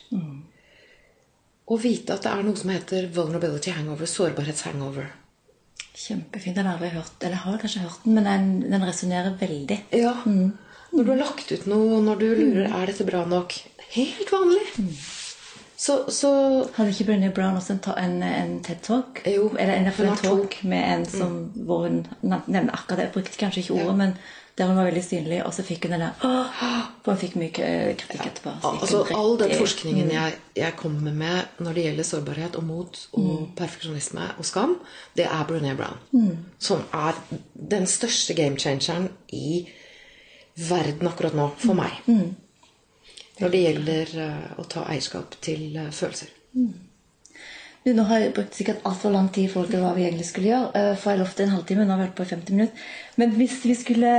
Å 1.73 1.79
vite 1.81 2.13
at 2.17 2.27
det 2.27 2.33
er 2.33 2.45
noe 2.45 2.59
som 2.59 2.73
heter 2.73 3.07
vulnerability 3.15 3.73
hangover, 3.73 4.09
sårbarhetshangover. 4.11 5.09
Kjempefint. 5.97 6.57
Den 6.59 6.69
har 6.69 6.83
jeg 6.85 6.97
hørt. 6.99 7.17
Eller 7.23 7.41
har 7.47 7.61
kanskje 7.63 7.85
hørt 7.87 8.05
den, 8.05 8.19
men 8.19 8.29
den, 8.29 8.53
den 8.73 8.85
resonnerer 8.85 9.37
veldig. 9.41 9.79
Ja. 9.97 10.13
Når 10.27 11.07
du 11.07 11.11
har 11.15 11.21
lagt 11.23 11.53
ut 11.53 11.67
noe, 11.71 12.03
når 12.05 12.21
du 12.21 12.29
lurer 12.37 12.69
er 12.69 12.93
dette 12.93 13.09
bra 13.09 13.25
nok 13.29 13.57
Helt 13.93 14.31
vanlig. 14.33 14.63
Så, 15.77 15.99
så 16.09 16.31
Hadde 16.77 16.93
ikke 16.95 17.05
Brené 17.11 17.29
Brown 17.35 17.59
også 17.59 17.75
en, 17.75 17.83
en, 17.99 18.23
en 18.25 18.53
TED-talk? 18.65 19.21
Jo, 19.29 19.51
Eller 19.59 19.75
en, 19.75 19.89
en 19.91 20.17
to. 20.17 20.23
talk 20.23 20.57
med 20.65 20.87
en 20.87 21.05
som 21.09 21.35
hvor 21.67 21.85
hun 21.89 21.99
nevner 22.23 22.73
akkurat 22.73 23.03
det. 23.03 23.09
Jeg 23.09 23.15
brukte 23.17 23.41
kanskje 23.41 23.65
ikke 23.65 23.81
ordet, 23.83 23.97
men 23.99 24.15
der 24.59 24.69
hun 24.69 24.77
var 24.77 24.85
veldig 24.85 25.03
synlig, 25.05 25.39
og 25.47 25.55
så 25.57 25.65
fikk 25.65 25.87
hun 25.87 25.95
den 25.95 26.03
der! 26.05 26.17
For 27.03 27.15
hun 27.15 27.21
fikk 27.23 27.37
mye 27.41 27.53
kritikk 27.55 28.27
etterpå. 28.29 28.53
Så 28.61 28.73
Altså, 28.73 28.99
all 29.17 29.39
den 29.41 29.55
forskningen 29.57 29.63
forskningen 29.63 30.11
jeg, 30.13 30.35
jeg 30.57 30.77
kommer 30.77 31.13
med 31.13 31.63
når 31.65 31.73
det 31.79 31.85
gjelder 31.87 32.09
sårbarhet 32.09 32.59
og 32.61 32.65
mot 32.69 33.01
og 33.13 33.49
perfeksjonisme 33.57 34.29
og 34.39 34.45
skam, 34.45 34.77
det 35.17 35.25
er 35.25 35.47
Brené 35.49 35.73
Brown. 35.79 36.37
Som 36.59 36.85
er 36.93 37.19
den 37.55 37.87
største 37.87 38.35
game 38.35 38.59
changeren 38.61 39.09
i 39.33 39.69
verden 40.69 41.09
akkurat 41.09 41.35
nå, 41.35 41.49
for 41.59 41.75
meg. 41.79 42.03
Når 43.41 43.49
det 43.49 43.61
gjelder 43.63 44.17
eh, 44.21 44.49
å 44.61 44.65
ta 44.69 44.85
eierskap 44.93 45.39
til 45.43 45.77
eh, 45.81 45.89
følelser. 45.91 46.29
Du, 47.85 47.91
nå 47.93 48.03
har 48.07 48.21
jeg 48.23 48.35
brukt 48.37 48.55
sikkert 48.55 48.85
altfor 48.87 49.11
lang 49.11 49.29
tid 49.35 49.49
i 49.49 49.51
forhold 49.51 49.73
til 49.73 49.81
hva 49.83 49.93
vi 49.97 50.05
egentlig 50.07 50.27
skulle 50.29 50.53
gjøre. 50.53 50.71
eh, 50.79 50.97
For 50.97 51.11
jeg 51.11 51.19
lovte 51.19 51.43
en 51.43 51.55
halvtime, 51.57 51.85
nå 51.85 51.91
har 51.97 51.99
vi 52.03 52.05
vært 52.07 52.19
på 52.21 52.27
i 52.27 52.31
50 52.35 52.55
minutter. 52.55 52.83
Men 53.17 53.31
hvis 53.39 53.57
vi 53.65 53.75
skulle 53.75 54.13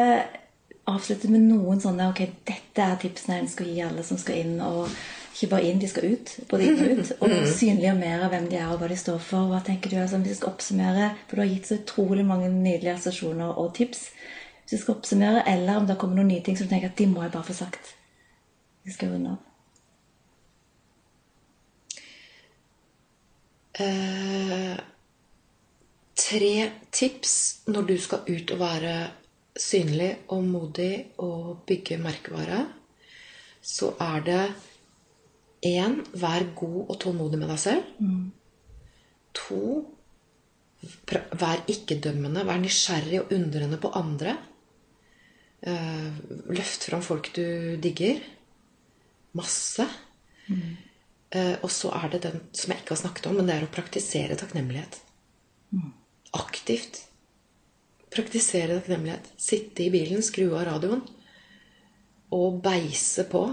avslutte 0.92 1.30
med 1.32 1.46
noen 1.48 1.80
sånne 1.80 2.10
Ok, 2.10 2.20
dette 2.50 2.84
er 2.84 2.98
tipsene 3.00 3.38
jeg 3.40 3.54
skal 3.54 3.70
gi 3.72 3.84
alle 3.86 4.04
som 4.04 4.20
skal 4.20 4.42
inn. 4.42 4.58
Og 4.62 4.90
ikke 5.34 5.50
bare 5.54 5.70
inn, 5.70 5.80
de 5.80 5.88
skal 5.88 6.10
ut. 6.12 6.34
Både 6.52 6.68
inn 6.68 6.82
og 6.84 7.00
ut. 7.00 7.14
Og 7.24 7.38
synliggjøre 7.56 8.00
mer 8.02 8.26
av 8.28 8.36
hvem 8.36 8.50
de 8.52 8.60
er 8.60 8.68
og 8.74 8.84
hva 8.84 8.92
de 8.92 9.00
står 9.00 9.24
for. 9.30 9.48
Hva 9.54 9.64
tenker 9.64 9.90
du 9.90 9.98
altså, 10.02 10.20
hvis 10.20 10.36
vi 10.36 10.42
skal 10.42 10.52
oppsummere? 10.52 11.10
For 11.30 11.40
du 11.40 11.46
har 11.46 11.54
gitt 11.54 11.72
så 11.72 11.80
utrolig 11.80 12.28
mange 12.28 12.52
nydelige 12.52 12.98
assosiasjoner 12.98 13.56
og 13.64 13.72
tips. 13.80 14.10
Hvis 14.66 14.76
vi 14.76 14.84
skal 14.84 14.98
oppsummere, 15.00 15.48
eller 15.56 15.80
om 15.80 15.88
det 15.88 15.98
kommer 16.02 16.20
noen 16.20 16.34
nye 16.36 16.44
ting 16.44 16.60
som 16.60 16.68
du 16.68 16.76
tenker 16.76 16.92
at 16.92 17.00
de 17.00 17.08
må 17.08 17.24
jeg 17.24 17.32
bare 17.32 17.48
få 17.48 17.56
sagt. 17.64 17.96
Vi 18.84 18.92
skal 18.92 19.16
runde 19.16 19.38
av. 19.38 19.53
Eh, 23.74 24.78
tre 26.14 26.54
tips 26.94 27.34
når 27.74 27.88
du 27.90 27.96
skal 27.98 28.28
ut 28.30 28.54
og 28.54 28.62
være 28.62 28.94
synlig 29.58 30.12
og 30.34 30.46
modig 30.46 30.94
og 31.22 31.64
bygge 31.68 31.98
merkevare, 32.02 32.62
så 33.62 33.94
er 34.02 34.24
det 34.28 34.44
én 35.66 36.00
vær 36.20 36.46
god 36.56 36.80
og 36.90 37.00
tålmodig 37.02 37.40
med 37.40 37.50
deg 37.50 37.60
selv. 37.60 37.84
To 39.34 39.62
vær 41.40 41.64
ikke-dømmende. 41.72 42.46
Vær 42.46 42.60
nysgjerrig 42.62 43.22
og 43.22 43.34
undrende 43.34 43.80
på 43.82 43.94
andre. 43.96 44.38
Eh, 45.64 46.10
løft 46.52 46.90
fram 46.90 47.02
folk 47.02 47.32
du 47.36 47.78
digger. 47.82 48.20
Masse. 49.34 49.88
Eh, 50.52 50.93
og 51.34 51.72
så 51.74 51.90
er 51.98 52.12
det 52.14 52.20
den 52.28 52.38
som 52.54 52.72
jeg 52.72 52.84
ikke 52.84 52.94
har 52.94 53.02
snakket 53.02 53.28
om, 53.30 53.40
men 53.40 53.50
det 53.50 53.56
er 53.56 53.66
å 53.66 53.74
praktisere 53.74 54.38
takknemlighet. 54.38 55.00
Aktivt. 56.38 57.00
Praktisere 58.14 58.78
takknemlighet. 58.78 59.32
Sitte 59.42 59.86
i 59.86 59.92
bilen, 59.94 60.22
skru 60.26 60.52
av 60.52 60.68
radioen 60.70 61.02
og 62.34 62.62
beise 62.66 63.26
på 63.30 63.44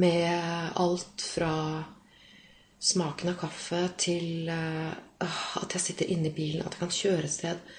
med 0.00 0.76
alt 0.80 1.24
fra 1.24 1.52
smaken 2.80 3.32
av 3.32 3.38
kaffe 3.42 3.80
til 4.00 4.48
eh, 4.48 4.92
ah, 5.20 5.40
at 5.60 5.76
jeg 5.76 5.84
sitter 5.84 6.12
inne 6.14 6.30
i 6.30 6.34
bilen, 6.34 6.64
at 6.64 6.76
jeg 6.76 6.80
kan 6.80 6.94
kjøre 6.94 7.28
et 7.28 7.34
sted. 7.34 7.74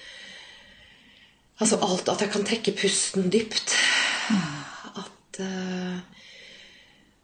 Altså 1.58 1.78
alt. 1.82 2.10
At 2.12 2.22
jeg 2.22 2.32
kan 2.34 2.46
trekke 2.46 2.74
pusten 2.78 3.30
dypt. 3.32 3.74
At 5.02 5.42
eh, 5.42 6.21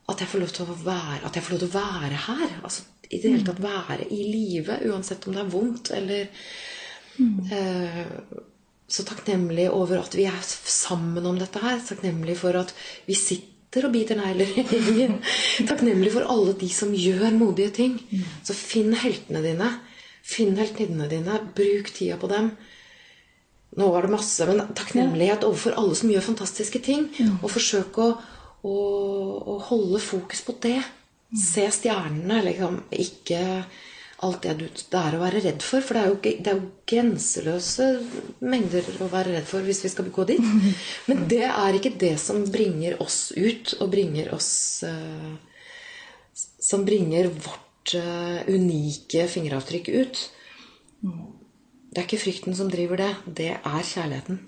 at 0.08 0.22
jeg 0.22 0.30
får 0.30 0.42
lov 0.42 0.52
til 0.56 0.70
å 0.70 0.76
være, 0.86 1.20
at 1.28 1.36
jeg 1.36 1.44
får 1.44 1.54
lov 1.54 1.60
til 1.62 1.68
å 1.68 1.78
være 1.78 2.20
her. 2.28 2.54
Altså 2.64 2.86
i 3.08 3.20
det 3.20 3.32
hele 3.32 3.46
tatt 3.46 3.60
være 3.62 4.08
i 4.12 4.20
live, 4.28 4.78
uansett 4.88 5.26
om 5.28 5.36
det 5.36 5.42
er 5.42 5.52
vondt 5.52 5.90
eller 5.96 6.26
eh, 7.56 8.02
Så 8.88 9.04
takknemlig 9.08 9.68
over 9.72 10.00
at 10.00 10.16
vi 10.16 10.26
er 10.28 10.40
sammen 10.44 11.26
om 11.28 11.36
dette 11.40 11.60
her. 11.60 11.80
Takknemlig 11.84 12.38
for 12.40 12.56
at 12.56 12.72
vi 13.08 13.16
sitter 13.16 13.88
og 13.88 13.92
biter 13.92 14.16
negler 14.16 14.48
i 14.48 14.64
gjengen. 14.64 15.18
Takknemlig 15.70 16.14
for 16.14 16.28
alle 16.28 16.56
de 16.56 16.70
som 16.72 16.94
gjør 16.96 17.36
modige 17.36 17.74
ting. 17.82 17.98
Så 18.44 18.56
finn 18.56 18.96
heltene 18.96 19.44
dine. 19.44 19.74
Finn 20.24 20.56
heltinnene 20.56 21.08
dine. 21.12 21.36
Bruk 21.56 21.92
tida 21.96 22.16
på 22.20 22.32
dem. 22.32 22.54
Nå 23.76 23.90
var 23.92 24.06
det 24.06 24.14
masse, 24.14 24.46
men 24.48 24.72
takknemlighet 24.76 25.44
overfor 25.44 25.76
alle 25.76 25.96
som 25.96 26.08
gjør 26.12 26.24
fantastiske 26.30 26.80
ting. 26.84 27.10
Og 27.42 27.52
forsøk 27.52 28.00
å, 28.00 28.08
å, 28.66 28.76
å 29.44 29.58
holde 29.68 30.00
fokus 30.02 30.42
på 30.46 30.56
det. 30.62 30.78
Se 31.36 31.66
stjernene, 31.74 32.40
liksom. 32.46 32.80
Ikke 32.96 33.42
alt 34.26 34.42
det 34.42 34.54
du, 34.58 34.64
det 34.66 34.98
er 34.98 35.14
å 35.14 35.20
være 35.20 35.42
redd 35.44 35.62
for. 35.62 35.84
For 35.84 35.94
det 35.94 36.02
er, 36.02 36.08
jo, 36.10 36.18
det 36.42 36.50
er 36.50 36.58
jo 36.58 36.70
grenseløse 36.90 37.88
mengder 38.42 38.88
å 39.04 39.10
være 39.12 39.36
redd 39.36 39.46
for 39.50 39.66
hvis 39.66 39.84
vi 39.84 39.92
skal 39.92 40.10
gå 40.14 40.26
dit. 40.32 40.48
Men 41.10 41.26
det 41.30 41.44
er 41.48 41.78
ikke 41.78 41.94
det 42.00 42.16
som 42.22 42.42
bringer 42.50 42.98
oss 43.04 43.28
ut, 43.36 43.76
og 43.78 43.92
bringer 43.94 44.32
oss 44.34 44.50
uh, 44.86 45.36
Som 46.38 46.84
bringer 46.86 47.30
vårt 47.30 47.94
uh, 47.98 48.42
unike 48.50 49.28
fingeravtrykk 49.30 49.92
ut. 49.94 50.24
Det 51.88 52.02
er 52.02 52.06
ikke 52.08 52.20
frykten 52.20 52.56
som 52.58 52.70
driver 52.72 53.00
det. 53.00 53.12
Det 53.24 53.52
er 53.54 53.86
kjærligheten. 53.92 54.42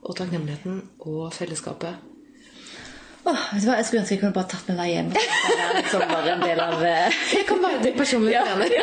Og 0.00 0.16
takknemligheten 0.16 0.80
og 1.10 1.32
fellesskapet. 1.34 2.09
Åh, 3.24 3.40
vet 3.52 3.62
du 3.62 3.68
hva, 3.68 3.76
Jeg 3.76 3.86
skulle 3.86 4.00
ønske 4.02 4.14
jeg 4.14 4.20
kunne 4.22 4.36
bare 4.36 4.48
tatt 4.48 4.68
med 4.70 4.78
deg 4.80 4.92
hjem. 4.94 5.10
Som 5.16 5.74
liksom 5.76 6.04
bare 6.12 6.30
en 6.34 6.44
del 6.44 6.62
av 6.64 6.84
eh, 6.88 7.18
Jeg 7.34 7.46
kan 7.48 7.60
være 7.64 7.82
din 7.84 7.98
personlige 7.98 8.44
trener. 8.46 8.76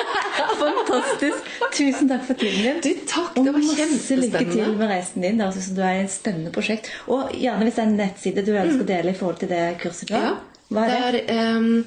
Fantastisk. 0.61 1.49
Tusen 1.77 2.11
takk 2.11 2.27
for 2.27 2.41
tiden 2.41 2.67
din. 2.67 2.83
Du, 2.85 3.07
takk. 3.09 3.31
Det 3.37 3.53
var 3.55 3.65
masse 3.65 4.19
lykke 4.21 4.43
til 4.51 4.75
med 4.77 4.91
reisen 4.93 5.25
din. 5.25 5.39
Det 5.39 5.47
høres 5.47 5.57
ut 5.61 5.67
som 5.69 5.79
du 5.79 5.81
er 5.87 5.95
i 5.95 6.03
et 6.05 6.13
spennende 6.13 6.53
prosjekt. 6.53 6.91
Og 7.07 7.33
gjerne 7.33 7.67
hvis 7.67 7.79
det 7.79 7.83
er 7.83 7.89
en 7.89 7.97
nettside 8.03 8.45
du 8.45 8.53
ønsker 8.53 8.85
å 8.85 8.91
dele 8.93 9.13
i 9.15 9.17
forhold 9.17 9.41
til 9.41 9.51
det 9.53 9.63
kurset. 9.81 10.13
Ja, 10.13 10.35
Hva 10.67 10.83
er 10.83 11.15
det? 11.15 11.21
det, 11.27 11.35
er, 11.37 11.57
um, 11.57 11.85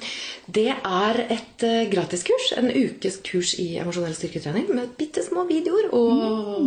det 0.57 0.63
er 0.73 1.19
et 1.35 1.65
uh, 1.67 1.81
gratiskurs. 1.91 2.47
En 2.57 2.69
ukes 2.71 3.19
kurs 3.27 3.51
i 3.61 3.67
emosjonell 3.81 4.15
styrketrening 4.17 4.71
med 4.73 4.95
bitte 4.97 5.21
små 5.25 5.43
videoer 5.49 5.91
og, 5.93 6.23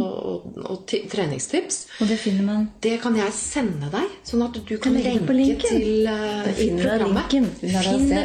og, 0.06 0.46
og 0.62 0.84
ti- 0.90 1.02
treningstips. 1.10 1.80
Og 1.98 2.06
det 2.12 2.20
finner 2.22 2.46
man 2.46 2.68
Det 2.84 3.00
kan 3.02 3.18
jeg 3.18 3.34
sende 3.34 3.90
deg, 3.92 4.14
sånn 4.30 4.46
at 4.46 4.60
du 4.62 4.74
kan 4.78 4.94
legge 4.94 5.18
lenke 5.34 5.66
til 5.66 6.06
uh, 6.06 6.46
i 6.54 6.70
programmet. 6.78 7.34
linken 7.34 7.50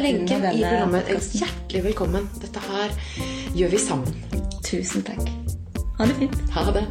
lenken 0.06 0.46
i 0.54 0.62
programmet. 0.62 1.10
podcasten. 1.10 1.42
Hjertelig 1.42 1.84
velkommen. 1.90 2.30
Dette 2.46 2.66
her 2.70 2.94
gjør 3.58 3.74
vi 3.74 3.82
sammen. 3.90 4.24
Tusen 4.70 5.02
takk. 5.10 5.26
Ha 5.98 6.06
det 6.06 6.20
fint. 6.22 6.42
Ha 6.54 6.70
det. 6.78 6.86